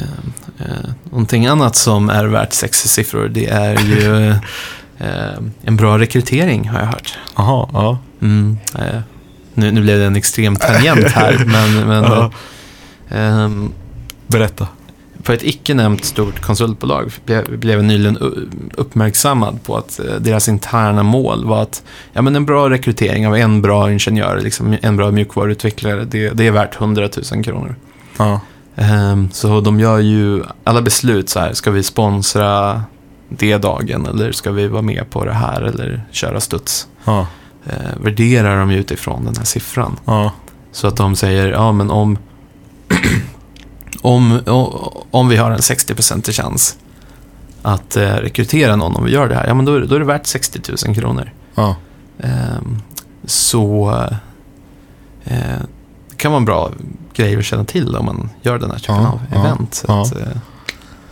eh, 0.60 0.90
någonting 1.10 1.46
annat 1.46 1.76
som 1.76 2.10
är 2.10 2.26
värt 2.26 2.54
sexsiffror, 2.54 3.28
det 3.28 3.46
är 3.48 3.80
ju 3.80 4.36
en 5.64 5.76
bra 5.78 6.00
rekrytering 6.00 6.70
har 6.70 6.80
jag 6.80 6.86
hört. 6.88 7.18
Jaha, 7.38 7.70
ja. 7.74 7.98
Mm, 8.22 8.58
eh, 8.76 9.00
nu, 9.54 9.72
nu 9.72 9.82
blev 9.82 10.00
det 10.00 10.06
en 10.06 10.16
extrem 10.16 10.56
tangent 10.56 11.08
här, 11.08 11.38
men, 11.46 11.88
men 11.88 12.04
Ja. 12.04 12.32
ehm, 13.10 13.72
Berätta. 14.28 14.68
på 15.24 15.32
ett 15.32 15.44
icke 15.44 15.74
nämnt 15.74 16.06
stort 16.06 16.42
konsultbolag 16.42 17.12
blev, 17.26 17.70
jag 17.72 17.86
nyligen 17.86 18.18
uppmärksammad 18.74 19.64
på 19.64 19.78
att 19.78 20.00
eh, 20.00 20.16
deras 20.16 20.48
interna 20.50 21.04
mål 21.04 21.46
var 21.46 21.62
att 21.62 21.84
ja, 22.14 22.22
men 22.22 22.36
en 22.36 22.46
bra 22.46 22.70
rekrytering 22.70 23.28
av 23.28 23.36
en 23.36 23.62
bra 23.62 23.92
ingenjör, 23.92 24.40
liksom 24.44 24.78
en 24.82 24.98
bra 24.98 25.12
mjukvaruutvecklare, 25.12 26.06
det, 26.06 26.30
det 26.30 26.48
är 26.48 26.52
värt 26.52 26.76
100 26.82 27.10
000 27.34 27.44
kronor. 27.44 27.76
Ja. 28.18 28.40
Ehm, 28.76 29.30
så 29.32 29.62
de 29.62 29.80
gör 29.80 30.00
ju 30.00 30.44
alla 30.64 30.82
beslut 30.82 31.30
så 31.30 31.40
här, 31.40 31.54
ska 31.54 31.72
vi 31.72 31.84
sponsra 31.84 32.82
det 33.30 33.58
dagen 33.58 34.06
eller 34.06 34.32
ska 34.32 34.52
vi 34.52 34.68
vara 34.68 34.82
med 34.82 35.10
på 35.10 35.26
det 35.26 35.34
här 35.34 35.62
eller 35.62 36.06
köra 36.12 36.40
studs? 36.40 36.88
Ja. 37.06 37.28
Eh, 37.66 37.98
värderar 38.04 38.60
de 38.60 38.70
utifrån 38.72 39.26
den 39.26 39.36
här 39.38 39.44
siffran. 39.46 40.00
Ja. 40.06 40.32
Så 40.72 40.88
att 40.88 40.96
de 40.98 41.16
säger, 41.16 41.48
ja 41.48 41.72
men 41.72 41.92
om, 41.92 42.18
om, 44.02 44.40
om 45.12 45.28
vi 45.30 45.38
har 45.38 45.52
en 45.52 45.58
60% 45.58 46.32
chans 46.32 46.78
att 47.62 47.96
eh, 47.98 48.10
rekrytera 48.14 48.76
någon 48.76 48.96
om 48.96 49.04
vi 49.06 49.12
gör 49.12 49.30
det 49.30 49.36
här, 49.36 49.48
ja 49.48 49.54
men 49.54 49.66
då, 49.66 49.74
är 49.76 49.80
det- 49.80 49.88
då 49.88 49.96
är 49.96 50.00
det 50.00 50.06
värt 50.06 50.26
60 50.28 50.60
000 50.88 50.96
kronor. 50.96 51.34
Ja. 51.56 51.76
Ehm, 52.20 52.82
så 53.26 53.90
eh, 55.24 55.38
det 56.10 56.16
kan 56.18 56.32
vara 56.32 56.40
en 56.40 56.46
bra 56.46 56.72
grej 57.14 57.38
att 57.38 57.46
känna 57.46 57.64
till 57.66 57.96
om 57.96 58.06
man 58.06 58.30
gör 58.42 58.60
den 58.60 58.72
här 58.72 58.80
typen 58.80 58.96
av 59.06 59.20
event. 59.32 59.84
Att, 59.88 60.16
eh, 60.16 60.28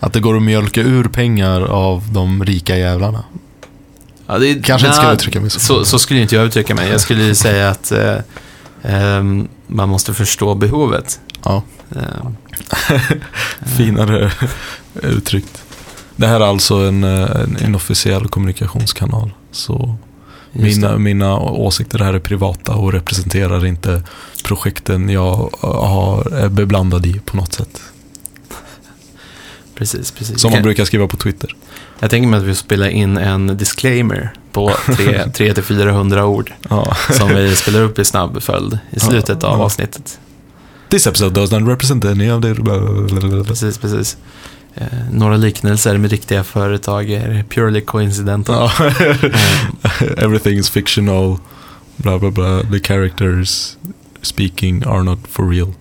Att 0.06 0.14
det 0.14 0.20
går 0.20 0.38
att 0.38 0.44
mjölka 0.44 0.82
ur 0.82 1.04
pengar 1.04 1.62
av 1.62 2.04
de 2.14 2.46
rika 2.46 2.78
jävlarna. 2.78 3.24
ja, 4.28 4.38
det, 4.38 4.66
Kanske 4.66 4.88
inte 4.88 4.98
ska 4.98 5.12
uttrycka 5.12 5.42
mig 5.42 5.50
så. 5.50 5.60
så. 5.60 5.86
Så 5.86 6.00
skulle 6.00 6.20
inte 6.20 6.36
jag 6.36 6.46
uttrycka 6.46 6.76
mig. 6.76 6.90
Jag 6.90 7.02
skulle 7.02 7.24
ju 7.24 7.36
säga 7.36 7.70
att 7.70 7.92
eh, 7.92 8.18
ehm, 8.84 9.48
man 9.68 9.90
måste 9.90 10.14
förstå 10.14 10.56
behovet. 10.56 11.20
Ja. 11.44 11.64
Ehm, 11.96 12.38
Finare 13.78 14.32
uttryckt. 14.94 15.64
Det 16.16 16.28
här 16.28 16.40
är 16.40 16.46
alltså 16.46 16.76
en, 16.76 17.04
eh, 17.04 17.42
en 17.42 17.58
inofficiell 17.66 18.28
kommunikationskanal. 18.28 19.34
Så 19.52 19.96
mina, 20.52 20.98
mina 20.98 21.40
åsikter 21.40 22.00
här 22.00 22.14
är 22.14 22.20
privata 22.20 22.76
och 22.76 22.94
representerar 22.94 23.66
inte 23.66 24.04
projekten 24.44 25.10
jag 25.10 25.50
har, 25.62 26.34
är 26.34 26.50
beblandad 26.50 27.06
i 27.06 27.20
på 27.26 27.38
något 27.38 27.54
sätt. 27.54 27.82
Precis, 29.76 30.12
precis. 30.12 30.42
Som 30.42 30.52
man 30.52 30.62
brukar 30.64 30.86
skriva 30.86 31.08
på 31.08 31.18
Twitter. 31.18 31.56
Jag 32.00 32.10
tänker 32.10 32.28
mig 32.30 32.38
att 32.38 32.44
vi 32.46 32.56
spelar 32.56 32.88
in 32.88 33.18
en 33.18 33.58
disclaimer 33.58 34.34
på 34.52 34.70
300-400 34.70 36.22
ord 36.24 36.54
Ja. 36.70 36.96
som 37.12 37.30
vi 37.30 37.56
spelar 37.56 37.82
upp 37.82 38.00
i 38.00 38.06
snabb 38.06 38.44
följd 38.44 38.80
i 38.92 39.00
slutet 39.00 39.44
av 39.44 39.60
Ja. 39.60 39.64
avsnittet. 39.66 40.20
This 40.90 41.08
episode 41.08 41.36
does 41.42 41.52
not 41.52 41.68
represent 41.68 42.06
any 42.06 42.32
of 42.32 42.42
the... 42.42 42.56
Precis, 43.44 43.78
precis. 43.78 44.18
Eh, 44.76 44.86
några 45.12 45.38
liknelser 45.38 45.98
med 45.98 46.12
riktiga 46.12 46.44
företag 46.44 47.12
är 47.12 47.44
purely 47.50 47.82
coincidental. 47.82 48.70
Ja. 48.80 48.88
Eh, 48.88 49.16
Everything 50.24 50.58
is 50.60 50.70
fictional. 50.70 51.38
Bla 51.98 52.20
bla 52.20 52.32
bla. 52.32 52.62
The 52.72 52.80
characters 52.80 53.78
speaking 54.22 54.84
are 54.84 55.04
not 55.04 55.20
for 55.32 55.50
real. 55.50 55.74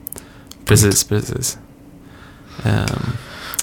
precis, 0.65 1.05
precis. 1.05 1.59
Ehm, 2.63 3.01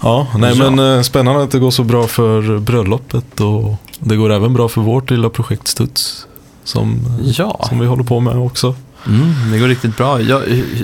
Ja, 0.02 0.28
nej 0.38 0.54
Ja. 0.58 0.70
men 0.72 0.96
eh, 0.98 1.02
spännande 1.02 1.44
att 1.44 1.52
det 1.52 1.60
går 1.60 1.72
så 1.72 1.84
bra 1.84 2.08
för 2.08 2.60
bröllopet 2.60 3.40
och 3.42 3.76
det 4.00 4.16
går 4.16 4.32
även 4.32 4.54
bra 4.54 4.70
för 4.70 4.82
vårt 4.82 5.10
lilla 5.12 5.30
projekt 5.30 5.68
Studs. 5.68 6.28
Som, 6.64 7.00
ja, 7.24 7.66
som 7.70 7.80
vi 7.80 7.86
håller 7.86 8.04
på 8.04 8.20
med 8.20 8.38
också. 8.38 8.76
mm, 9.08 9.52
det 9.52 9.60
går 9.60 9.68
riktigt 9.68 9.98
bra. 9.98 10.22
Ja, 10.22 10.42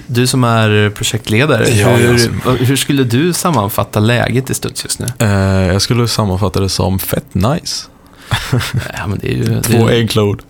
du 0.07 0.27
som 0.27 0.43
är 0.43 0.89
projektledare, 0.89 1.69
Ja, 1.69 1.87
hur, 1.89 2.31
jag 2.45 2.51
hur 2.51 2.75
skulle 2.75 3.03
du 3.03 3.33
sammanfatta 3.33 3.99
läget 3.99 4.49
i 4.49 4.53
Studs 4.53 4.83
just 4.83 4.99
nu? 4.99 5.05
Eh, 5.19 5.67
jag 5.73 5.81
skulle 5.81 6.07
sammanfatta 6.07 6.59
det 6.59 6.69
som 6.69 6.99
fett 6.99 7.33
nice. 7.33 7.85
Ja, 8.97 9.07
men 9.07 9.19
det 9.21 9.27
är 9.33 9.35
ju... 9.37 9.43
det 9.43 9.61
Två 9.63 9.87
är, 9.87 9.99
enkla 9.99 10.23
ord. 10.23 10.41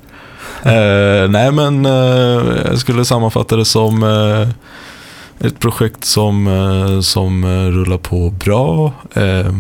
Eh, 0.63 1.30
nej 1.30 1.51
men 1.51 1.86
eh, 1.86 1.91
jag 2.65 2.78
skulle 2.80 3.05
sammanfatta 3.05 3.55
det 3.55 3.65
som 3.65 4.03
eh, 4.03 4.47
ett 5.39 5.59
projekt 5.59 6.03
som, 6.03 6.47
eh, 6.47 6.99
som 6.99 7.43
eh, 7.43 7.67
rullar 7.67 7.97
på 7.97 8.29
bra. 8.29 8.93
Eh, 9.13 9.55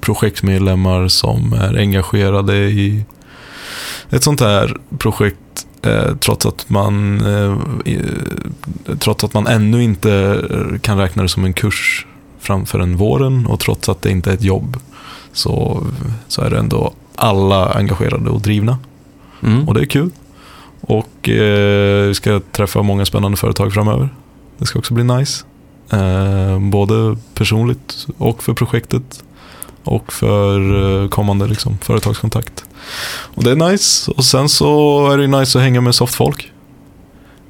projektmedlemmar 0.00 1.08
som 1.08 1.52
är 1.52 1.78
engagerade 1.78 2.56
i 2.56 3.04
ett 4.10 4.22
sånt 4.22 4.40
här 4.40 4.76
projekt 4.98 5.38
trots 6.20 6.46
att 6.46 6.70
man 6.70 7.22
trots 8.98 9.24
att 9.24 9.34
man 9.34 9.46
ännu 9.46 9.82
inte 9.82 10.42
kan 10.82 10.98
räkna 10.98 11.22
det 11.22 11.28
som 11.28 11.44
en 11.44 11.52
kurs 11.52 12.06
framför 12.40 12.78
en 12.78 12.96
våren 12.96 13.46
och 13.46 13.60
trots 13.60 13.88
att 13.88 14.02
det 14.02 14.10
inte 14.10 14.30
är 14.30 14.34
ett 14.34 14.42
jobb 14.42 14.76
så, 15.32 15.86
så 16.28 16.42
är 16.42 16.50
det 16.50 16.58
ändå 16.58 16.92
alla 17.14 17.72
engagerade 17.72 18.30
och 18.30 18.40
drivna. 18.40 18.78
mm, 19.42 19.68
Och 19.68 19.74
det 19.74 19.80
är 19.80 19.86
kul. 19.86 20.10
Och 20.80 21.28
eh, 21.28 22.06
vi 22.06 22.14
ska 22.14 22.40
träffa 22.52 22.82
många 22.82 23.04
spännande 23.04 23.36
företag 23.36 23.72
framöver. 23.72 24.08
Det 24.58 24.66
ska 24.66 24.78
också 24.78 24.94
bli 24.94 25.04
nice. 25.04 25.44
Eh, 25.90 26.58
både 26.58 27.16
personligt 27.34 28.06
och 28.18 28.42
för 28.42 28.52
projektet. 28.54 29.22
Och 29.84 30.12
för 30.12 31.02
eh, 31.02 31.08
kommande 31.08 31.46
liksom, 31.46 31.78
företagskontakt. 31.78 32.64
Och 33.34 33.44
det 33.44 33.50
är 33.50 33.56
nice. 33.70 34.10
Och 34.10 34.24
sen 34.24 34.48
så 34.48 35.10
är 35.10 35.18
det 35.18 35.26
nice 35.26 35.58
att 35.58 35.64
hänga 35.64 35.80
med 35.80 35.94
softfolk. 35.94 36.52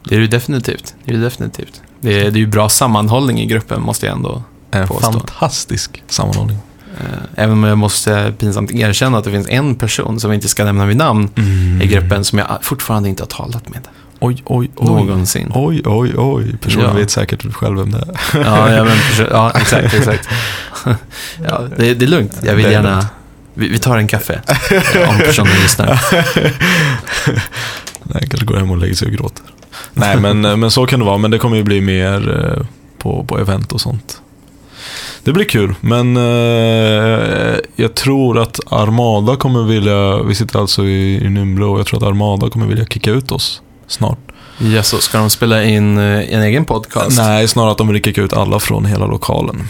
det 0.09 0.17
är 0.17 0.21
det 0.21 0.27
definitivt. 0.27 0.95
Det 1.05 1.11
är 1.13 1.17
det 1.17 1.23
definitivt. 1.25 1.83
Det 2.01 2.11
är, 2.21 2.31
det 2.31 2.39
är 2.39 2.41
ju 2.41 2.47
bra 2.47 2.69
sammanhållning 2.69 3.41
i 3.41 3.47
gruppen, 3.47 3.83
måste 3.83 4.07
jag 4.07 4.17
ändå 4.17 4.43
En 4.71 4.89
påstå. 4.89 5.13
fantastisk 5.13 6.03
sammanhållning. 6.09 6.59
Eh, 7.01 7.05
Även 7.45 7.53
om 7.53 7.65
jag 7.65 7.79
måste 7.79 8.35
pinsamt 8.39 8.71
erkänna 8.71 9.19
att 9.19 9.25
det 9.25 9.31
finns 9.31 9.49
en 9.49 9.75
person 9.75 10.21
som 10.21 10.31
vi 10.31 10.37
inte 10.37 10.49
ska 10.49 10.65
nämna 10.65 10.87
vid 10.87 10.97
namn 10.97 11.29
i 11.83 11.87
gruppen 11.87 12.25
som 12.25 12.39
jag 12.39 12.59
fortfarande 12.63 13.09
inte 13.09 13.23
har 13.23 13.29
talat 13.29 13.69
med. 13.69 13.89
Oj, 14.25 14.43
oj, 14.45 14.71
oj. 14.77 14.87
Någonsin. 14.87 15.53
Oj, 15.55 15.83
oj, 15.85 16.13
oj. 16.17 16.57
Personen 16.61 16.87
Ja. 16.87 16.93
vet 16.93 17.11
säkert 17.11 17.55
själv 17.55 17.79
vem 17.79 17.91
det 17.91 17.99
är. 17.99 18.41
Ja, 18.45 18.73
ja, 18.75 18.85
men, 18.85 18.97
ja 19.31 19.51
exakt, 19.51 19.95
exakt. 19.95 20.29
Ja, 21.49 21.61
det, 21.77 21.95
det 21.95 22.05
är 22.05 22.09
lugnt. 22.09 22.33
Jag 22.43 22.55
vill 22.55 22.71
gärna... 22.71 23.07
Vi, 23.55 23.69
vi 23.69 23.79
tar 23.79 23.99
en 23.99 24.07
kaffe 24.07 24.41
eh, 24.95 25.11
om 25.11 25.19
personen 25.19 25.53
lyssnar. 25.63 26.01
Nej, 28.03 28.27
kanske 28.31 28.47
går 28.47 28.57
hem 28.57 28.71
och 28.71 28.77
lägger 28.79 28.95
sig 28.95 29.09
och 29.09 29.15
gråter. 29.15 29.45
Nej, 29.93 30.17
men, 30.21 30.41
men 30.61 30.71
så 30.71 30.87
kan 30.87 30.99
det 31.01 31.07
vara. 31.07 31.19
Men 31.19 31.31
det 31.31 31.39
kommer 31.39 31.57
ju 31.57 31.63
bli 31.63 31.81
mer 31.81 32.45
eh, 32.59 32.67
på, 32.99 33.25
på 33.25 33.39
event 33.39 33.73
och 33.73 33.81
sånt. 33.81 34.21
Det 35.25 35.33
blir 35.33 35.45
kul, 35.45 35.75
men 35.81 36.17
eh, 36.17 37.57
jag 37.77 37.95
tror 37.95 38.39
att 38.39 38.61
Armada 38.73 39.37
kommer 39.37 39.63
vilja, 39.63 40.23
vi 40.23 40.35
sitter 40.35 40.59
alltså 40.59 40.85
i, 40.85 41.25
i 41.25 41.29
Nymble 41.31 41.65
och 41.65 41.79
jag 41.79 41.87
tror 41.87 41.99
att 42.03 42.09
Armada 42.09 42.51
kommer 42.51 42.67
vilja 42.67 42.85
kicka 42.85 43.11
ut 43.11 43.33
oss 43.33 43.63
snart. 43.87 44.19
Ja, 44.59 44.83
så 44.83 44.99
ska 44.99 45.19
de 45.19 45.31
spela 45.31 45.65
in 45.65 45.99
eh, 45.99 46.35
en 46.35 46.43
egen 46.43 46.65
podcast? 46.65 47.19
Nej, 47.19 47.49
snarare 47.49 47.71
att 47.73 47.79
de 47.79 47.89
vill 47.89 48.03
kicka 48.03 48.23
ut 48.23 48.33
alla 48.33 48.61
från 48.61 48.85
hela 48.85 49.07
lokalen. 49.07 49.63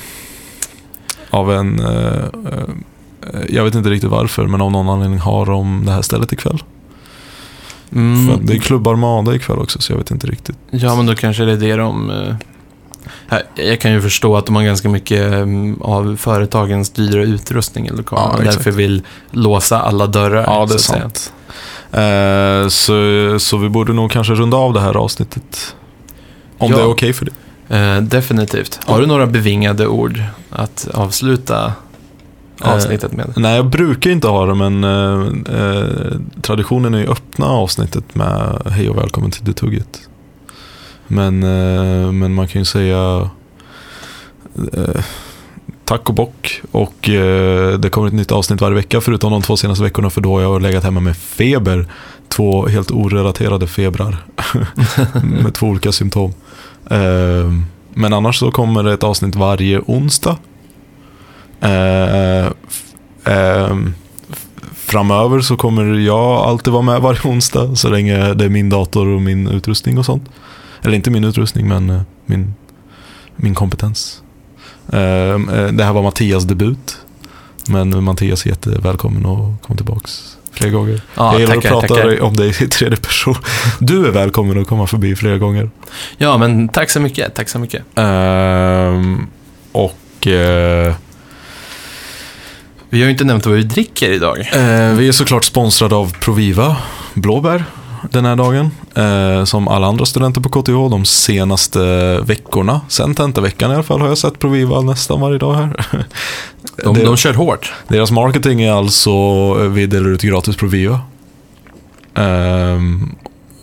Av 1.30 1.52
en, 1.52 1.80
eh, 1.80 2.24
eh, 2.52 3.40
jag 3.48 3.64
vet 3.64 3.74
inte 3.74 3.90
riktigt 3.90 4.10
varför, 4.10 4.46
men 4.46 4.60
av 4.60 4.72
någon 4.72 4.88
anledning 4.88 5.18
har 5.18 5.46
de 5.46 5.82
det 5.86 5.92
här 5.92 6.02
stället 6.02 6.32
ikväll. 6.32 6.62
Mm, 7.92 8.26
För 8.26 8.42
det 8.42 8.52
är 8.54 8.58
Klubb 8.58 8.88
Armada 8.88 9.34
ikväll 9.34 9.58
också, 9.58 9.80
så 9.80 9.92
jag 9.92 9.98
vet 9.98 10.10
inte 10.10 10.26
riktigt. 10.26 10.56
Ja, 10.70 10.94
men 10.96 11.06
då 11.06 11.14
kanske 11.14 11.44
det 11.44 11.52
är 11.52 11.56
det 11.56 11.76
de... 11.76 12.10
eh, 13.30 13.38
Jag 13.54 13.80
kan 13.80 13.92
ju 13.92 14.02
förstå 14.02 14.36
att 14.36 14.46
de 14.46 14.56
har 14.56 14.62
ganska 14.62 14.88
mycket 14.88 15.32
eh, 15.32 15.46
av 15.80 16.16
företagens 16.16 16.90
dyra 16.90 17.22
utrustning 17.22 17.86
i 17.86 17.90
lokalen. 17.90 18.46
Ja, 18.46 18.52
därför 18.52 18.70
vill 18.70 19.02
låsa 19.30 19.80
alla 19.80 20.06
dörrar. 20.06 20.42
Ja, 20.46 20.66
det 20.66 20.74
är 20.74 20.78
så 20.78 20.94
att 20.94 21.16
säga. 21.16 21.32
Eh, 22.02 22.68
så, 22.68 22.94
så 23.38 23.56
vi 23.56 23.68
borde 23.68 23.92
nog 23.92 24.10
kanske 24.10 24.34
runda 24.34 24.56
av 24.56 24.72
det 24.72 24.80
här 24.80 24.96
avsnittet. 24.96 25.76
Om 26.58 26.70
Ja. 26.70 26.76
det 26.76 26.82
är 26.82 26.86
okej 26.88 27.12
för 27.12 27.24
dig. 27.24 27.34
Eh, 27.68 28.02
definitivt. 28.02 28.80
Har 28.86 29.00
du 29.00 29.06
några 29.06 29.26
bevingade 29.26 29.86
ord 29.86 30.22
att 30.50 30.88
avsluta 30.94 31.72
Eh, 32.64 32.72
avsnittet 32.74 33.12
med? 33.12 33.32
Nej, 33.36 33.56
jag 33.56 33.66
brukar 33.66 34.10
inte 34.10 34.28
ha 34.28 34.46
det, 34.46 34.54
men 34.54 34.84
eh, 34.84 35.26
eh, 35.60 36.18
traditionen 36.42 36.94
är 36.94 36.98
ju 36.98 37.06
öppna 37.06 37.46
avsnittet 37.46 38.14
med 38.14 38.62
hej 38.70 38.90
och 38.90 38.98
välkommen 38.98 39.30
till 39.30 39.44
Det 39.44 39.52
Tugget. 39.52 40.00
Men, 41.06 41.42
eh, 41.42 42.12
men 42.12 42.34
man 42.34 42.48
kan 42.48 42.60
ju 42.60 42.64
säga 42.64 43.30
eh, 44.72 45.02
tack 45.84 46.08
och 46.08 46.14
bock. 46.14 46.60
Och 46.70 47.08
eh, 47.08 47.78
det 47.78 47.90
kommer 47.90 48.08
ett 48.08 48.14
nytt 48.14 48.32
avsnitt 48.32 48.60
varje 48.60 48.74
vecka, 48.74 49.00
förutom 49.00 49.32
de 49.32 49.42
två 49.42 49.56
senaste 49.56 49.84
veckorna, 49.84 50.10
för 50.10 50.20
då 50.20 50.34
har 50.34 50.40
jag 50.40 50.62
legat 50.62 50.84
hemma 50.84 51.00
med 51.00 51.16
feber. 51.16 51.86
Två 52.28 52.66
helt 52.66 52.90
orelaterade 52.90 53.66
febrar 53.66 54.16
med 55.42 55.54
två 55.54 55.66
olika 55.66 55.92
symptom. 55.92 56.34
Eh, 56.90 57.52
men 57.94 58.12
annars 58.12 58.38
så 58.38 58.50
kommer 58.50 58.82
det 58.82 58.92
ett 58.92 59.04
avsnitt 59.04 59.36
varje 59.36 59.80
onsdag. 59.86 60.36
Eh, 61.60 62.46
ehm, 63.24 63.94
framöver 64.74 65.40
så 65.40 65.56
kommer 65.56 65.84
jag 65.84 66.20
alltid 66.20 66.72
vara 66.72 66.82
med 66.82 67.00
varje 67.00 67.20
onsdag 67.24 67.76
så 67.76 67.88
länge 67.88 68.34
det 68.34 68.44
är 68.44 68.48
min 68.48 68.70
dator 68.70 69.06
och 69.06 69.22
min 69.22 69.48
utrustning 69.48 69.98
och 69.98 70.04
sånt. 70.04 70.28
Eller 70.82 70.94
inte 70.94 71.10
min 71.10 71.24
utrustning 71.24 71.68
men 71.68 71.90
eh, 71.90 72.00
min, 72.26 72.54
min 73.36 73.54
kompetens. 73.54 74.23
Ehm, 74.92 75.48
eh, 75.48 75.66
det 75.66 75.84
här 75.84 75.92
var 75.92 76.02
Mattias 76.02 76.44
debut. 76.44 76.98
Men 77.68 78.04
Mattias 78.04 78.46
är 78.46 78.50
jättevälkommen 78.50 79.26
att 79.26 79.62
komma 79.62 79.76
tillbaks 79.76 80.36
fler 80.52 80.70
gånger. 80.70 81.00
Ja, 81.14 81.32
jag 81.32 81.40
gillar 81.40 81.54
tackar, 81.54 81.68
att 81.74 81.80
prata 81.86 81.94
tackar. 82.02 82.22
om 82.22 82.36
dig 82.36 82.48
i 82.48 82.52
tredje 82.68 82.96
person. 82.96 83.34
Du 83.80 84.06
är 84.06 84.10
välkommen 84.10 84.60
att 84.60 84.66
komma 84.68 84.86
förbi 84.86 85.16
fler 85.16 85.38
gånger. 85.38 85.70
Ja, 86.16 86.36
men 86.38 86.68
tack 86.68 86.90
så 86.90 87.00
mycket. 87.00 87.34
Tack 87.34 87.48
så 87.48 87.58
mycket. 87.58 87.82
Ehm, 87.94 89.26
och 89.72 90.26
eh, 90.26 90.94
Vi 92.90 92.98
har 93.00 93.04
ju 93.04 93.10
inte 93.10 93.24
nämnt 93.24 93.46
vad 93.46 93.54
vi 93.54 93.62
dricker 93.62 94.10
idag. 94.10 94.38
Eh, 94.40 94.94
vi 94.94 95.08
är 95.08 95.12
såklart 95.12 95.44
sponsrade 95.44 95.94
av 95.94 96.12
Proviva 96.20 96.76
Blåbär 97.14 97.64
den 98.10 98.24
här 98.24 98.36
dagen. 98.36 98.70
Eh, 98.94 99.44
som 99.44 99.68
alla 99.68 99.86
andra 99.86 100.06
studenter 100.06 100.40
på 100.40 100.48
KTH 100.48 100.90
de 100.90 101.04
senaste 101.04 101.80
veckorna. 102.20 102.80
Sen 102.88 103.14
tentaveckan 103.14 103.70
i 103.70 103.74
alla 103.74 103.82
fall 103.82 104.00
har 104.00 104.08
jag 104.08 104.18
sett 104.18 104.38
Proviva 104.38 104.80
nästan 104.80 105.20
varje 105.20 105.38
dag 105.38 105.54
här. 105.54 105.86
De, 106.84 106.98
de 106.98 107.16
kör 107.16 107.34
hårt. 107.34 107.72
Deras 107.88 108.10
marketing 108.10 108.62
är 108.62 108.72
alltså 108.72 109.10
eh, 109.10 109.68
vi 109.68 109.86
delar 109.86 110.10
ut 110.10 110.22
gratis 110.22 110.56
Proviva. 110.56 111.00
Ehm, 112.14 113.14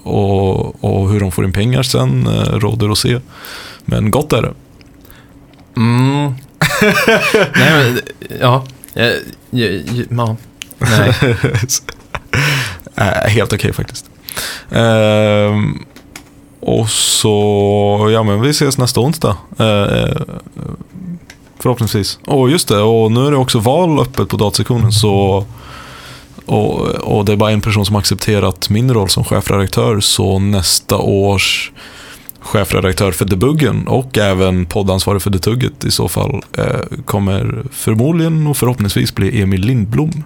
och, 0.04 0.84
och 0.84 1.10
hur 1.10 1.20
de 1.20 1.32
får 1.32 1.46
in 1.46 1.54
pengar 1.54 1.84
sen 1.84 2.28
eh, 2.28 2.60
råder 2.60 2.90
att 2.90 2.98
se. 2.98 3.20
Men 3.86 4.12
gott 4.12 4.34
är 4.34 4.42
det. 4.42 4.54
Mm. 5.78 6.34
Nej, 7.56 7.72
men 7.74 8.00
ja. 8.40 8.66
Ja, 8.94 9.12
ja, 9.50 9.68
ja. 10.10 10.38
Nej. 10.78 11.36
Äh, 12.96 13.30
helt 13.30 13.54
okej 13.54 13.74
faktiskt. 13.74 14.11
Ehm, 14.72 15.86
och 16.60 16.90
så, 16.90 18.10
ja 18.14 18.24
men 18.24 18.42
vi 18.42 18.50
ses 18.50 18.78
nästa 18.78 19.00
onsdag. 19.00 19.38
Eh, 19.60 19.66
eh, 19.68 20.22
förhoppningsvis. 21.60 22.20
Och 22.28 22.50
just 22.50 22.68
det, 22.68 22.82
och 22.82 23.12
nu 23.12 23.26
är 23.26 23.32
det 23.32 23.38
också 23.38 23.60
val 23.60 24.00
öppet 24.00 24.30
på 24.30 24.38
datasektionen 24.38 24.92
så 24.92 25.46
och, 26.46 26.80
och 26.90 27.26
det 27.26 27.32
är 27.32 27.38
bara 27.38 27.52
en 27.52 27.62
person 27.62 27.86
som 27.86 27.96
accepterat 27.96 28.70
min 28.70 28.94
roll 28.94 29.10
som 29.10 29.24
chefredaktör 29.24 30.00
så 30.00 30.40
nästa 30.40 30.98
års 30.98 31.72
chefredaktör 32.40 33.12
för 33.12 33.26
Debuggen 33.26 33.88
och 33.88 34.18
även 34.18 34.66
poddansvarig 34.66 35.22
för 35.22 35.30
Detugget 35.30 35.86
i 35.86 35.92
så 35.92 36.08
fall 36.08 36.44
eh, 36.58 36.98
kommer 37.06 37.64
förmodligen 37.72 38.48
och 38.48 38.58
förhoppningsvis 38.58 39.16
bli 39.16 39.42
Emil 39.42 39.62
Lindblom. 39.62 40.24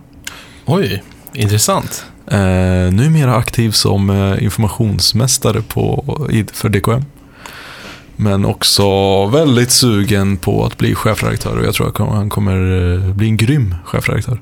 Oj, 0.66 1.04
intressant. 1.34 2.06
Eh, 2.28 2.94
numera 2.94 3.36
aktiv 3.36 3.72
som 3.72 4.10
eh, 4.10 4.44
informationsmästare 4.44 5.62
på, 5.62 6.04
för 6.54 6.70
DKM. 6.70 7.06
Men 8.16 8.46
också 8.46 8.86
väldigt 9.26 9.72
sugen 9.72 10.38
på 10.38 10.66
att 10.66 10.78
bli 10.78 10.96
chefredaktör 10.96 11.58
och 11.58 11.66
jag 11.66 11.74
tror 11.74 11.88
att 11.88 11.98
han 11.98 12.30
kommer 12.30 12.94
eh, 12.94 13.14
bli 13.14 13.28
en 13.28 13.38
grym 13.38 13.76
chefredaktör. 13.86 14.42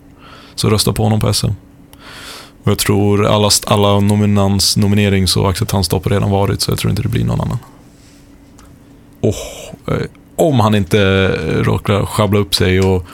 Så 0.56 0.70
rösta 0.70 0.94
på 0.94 1.04
honom 1.04 1.20
på 1.20 1.34
SM. 1.34 1.52
Och 2.64 2.72
jag 2.72 2.78
tror 2.78 3.26
alla, 3.26 3.50
alla 3.66 4.00
nominans, 4.00 4.78
nominerings 4.78 5.38
och 5.38 5.50
acceptansstopp 5.50 6.08
redan 6.08 6.32
varit 6.32 6.62
så 6.62 6.72
jag 6.72 6.80
tror 6.80 6.90
inte 6.90 7.02
det 7.02 7.10
blir 7.10 7.26
någon 7.26 7.42
annan. 7.42 7.58
Och, 9.20 9.94
eh, 9.94 10.06
om 10.44 10.60
han 10.60 10.76
inte 10.76 11.00
eh, 11.02 11.64
råkar 11.64 12.06
sjabbla 12.06 12.40
upp 12.40 12.56
sig 12.56 12.80
och 12.82 13.06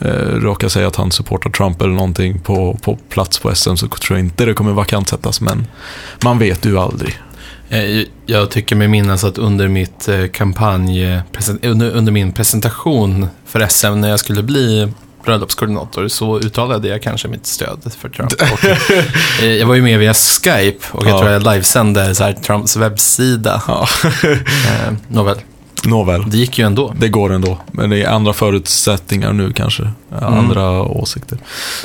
eh, 0.00 0.08
råkar 0.34 0.68
säga 0.68 0.86
att 0.88 0.96
han 0.96 1.10
supportar 1.12 1.50
Trump 1.50 1.80
eller 1.82 1.92
någonting 1.94 2.40
på, 2.40 2.78
på 2.82 2.96
plats 3.08 3.38
på 3.38 3.54
SM 3.54 3.74
så 3.76 3.88
tror 3.88 4.18
jag 4.18 4.26
inte 4.26 4.44
det 4.44 4.54
kommer 4.54 4.72
vakantsättas. 4.72 5.40
Men 5.40 5.66
man 6.24 6.38
vet 6.38 6.66
ju 6.66 6.78
aldrig. 6.78 7.18
Eh, 7.68 8.04
Jag 8.26 8.50
tycker 8.50 8.76
mig 8.76 8.88
minnas 8.88 9.24
att 9.24 9.38
under, 9.38 9.68
mitt 9.68 10.08
eh, 10.08 10.26
kampanj, 10.32 11.18
under, 11.62 12.10
min 12.10 12.32
presentation 12.32 13.26
för 13.46 13.66
SM 13.68 14.00
när 14.00 14.08
jag 14.08 14.20
skulle 14.20 14.42
bli 14.42 14.92
bröllopskoordinator 15.24 16.08
så 16.08 16.38
uttalade 16.38 16.88
jag 16.88 17.02
kanske 17.02 17.28
mitt 17.28 17.46
stöd 17.46 17.92
för 17.98 18.08
Trump. 18.08 18.32
Och, 18.52 19.44
jag 19.44 19.66
var 19.66 19.74
ju 19.74 19.82
med 19.82 19.98
via 19.98 20.14
Skype 20.14 20.86
och 20.92 21.06
jag 21.06 21.12
Ja. 21.12 21.18
tror 21.18 21.30
jag 21.30 21.42
livesände 21.42 22.14
så 22.14 22.32
Trumps 22.32 22.76
webbsida. 22.76 23.62
Ja. 23.68 23.88
Eh, 24.24 24.92
nåväl, 25.08 25.36
Nåväl, 25.86 26.30
det 26.30 26.36
gick 26.36 26.58
ju 26.58 26.66
ändå. 26.66 26.94
det 26.98 27.08
går 27.08 27.32
ändå. 27.32 27.58
Men 27.72 27.90
det 27.90 28.02
är 28.02 28.08
andra 28.08 28.32
förutsättningar 28.32 29.32
nu 29.32 29.52
kanske. 29.52 29.90
Andra 30.20 30.82
åsikter. 30.82 31.38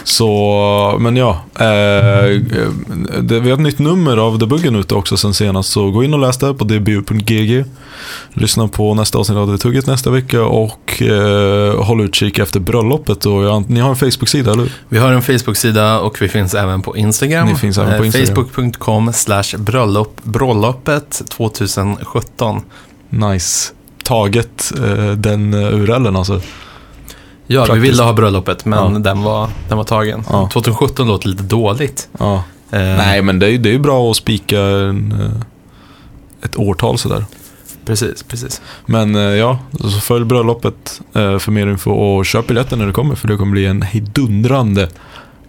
Så, 0.04 0.98
men 1.00 1.16
ja. 1.16 1.42
Eh, 1.60 2.40
det, 3.22 3.40
vi 3.40 3.50
har 3.50 3.54
ett 3.54 3.60
nytt 3.60 3.80
nummer 3.80 4.18
av 4.18 4.38
Debuggen 4.40 4.76
ute 4.76 4.96
också 4.96 5.18
sen 5.18 5.34
senast. 5.34 5.70
Så 5.70 5.92
gå 5.92 6.04
in 6.04 6.14
och 6.14 6.20
läs 6.20 6.38
det 6.38 6.54
på 6.54 6.64
dbu.gg. 6.64 7.64
Lyssna 8.34 8.68
på 8.68 8.94
nästa 8.94 9.18
avsnitt 9.18 9.38
av 9.38 9.52
Det 9.52 9.58
Tugget 9.58 9.88
nästa 9.88 10.10
vecka 10.10 10.44
och 10.44 11.02
eh, 11.02 11.84
håll 11.84 12.02
utkik 12.02 12.40
efter 12.40 12.60
bröllopet. 12.60 13.26
Och 13.26 13.44
jag, 13.44 13.70
ni 13.70 13.80
har 13.80 13.90
en 13.90 13.96
Facebook-sida, 13.96 14.52
eller 14.52 14.64
hur? 14.64 14.72
Vi 14.90 14.98
har 14.98 15.12
en 15.12 15.22
Facebook-sida 15.22 16.00
och 16.00 16.22
vi 16.22 16.30
finns 16.30 16.54
även 16.54 16.82
på 16.82 16.98
Instagram. 16.98 17.48
Ni 17.48 17.56
finns 17.56 17.78
även 17.78 17.98
på 17.98 18.04
Eh, 18.04 18.06
Instagram. 18.06 18.46
Facebook.com 18.46 19.14
slash 19.14 19.58
bröllop, 19.58 20.24
bröllopet 20.24 21.22
2017. 21.30 22.62
Nice. 23.10 23.74
Taget 24.04 24.72
eh, 24.84 25.12
den 25.12 25.54
uh, 25.54 25.76
URLen 25.82 26.16
alltså. 26.16 26.42
Ja, 27.48 27.66
Praktiskt. 27.66 27.84
vi 27.84 27.90
ville 27.90 28.04
ha 28.04 28.14
bröllopet, 28.14 28.66
men 28.66 28.94
Ja. 28.94 29.00
den, 29.00 29.22
var, 29.24 29.50
den 29.70 29.78
var 29.78 29.84
tagen. 29.84 30.24
Ja. 30.30 30.50
2017 30.54 31.08
låter 31.08 31.28
lite 31.30 31.44
dåligt. 31.44 32.10
Ja. 32.20 32.36
Eh, 32.72 32.80
Nej, 32.80 33.22
men 33.22 33.40
det 33.40 33.46
är 33.46 33.50
ju 33.50 33.58
det 33.58 33.74
är 33.76 33.80
bra 33.80 34.12
att 34.12 34.18
spika 34.18 34.60
en, 34.62 35.12
eh, 35.22 35.42
ett 36.46 36.58
årtal 36.58 36.98
sådär. 36.98 37.26
Precis, 37.86 38.24
precis. 38.24 38.62
Men 38.86 39.16
eh, 39.16 39.22
ja, 39.22 39.60
så 39.80 39.90
följ 39.90 40.26
bröllopet 40.26 41.02
eh, 41.14 41.38
för 41.40 41.52
mer 41.52 41.68
info 41.68 41.92
och 41.92 42.26
köp 42.26 42.48
biljetten 42.48 42.80
när 42.80 42.88
det 42.88 42.94
kommer 42.94 43.16
för 43.16 43.28
det 43.28 43.38
kommer 43.38 43.52
bli 43.52 43.66
en 43.66 43.82
hejdundrande 43.82 44.90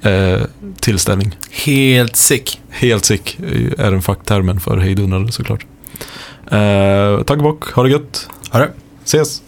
eh, 0.02 0.40
tillställning. 0.80 1.36
Helt 1.50 2.16
sick. 2.16 2.60
Helt 2.70 3.04
sick 3.04 3.38
är 3.78 3.90
den 3.90 4.02
facktermen 4.02 4.60
för 4.60 4.78
hejdundrande 4.78 5.32
såklart. 5.32 5.66
Eh, 6.50 7.22
tack 7.26 7.36
och 7.36 7.42
bock, 7.42 7.72
ha 7.72 7.82
det 7.82 7.90
gött. 7.90 8.28
Ha 8.52 8.58
det. 8.60 8.72
Ses! 9.04 9.42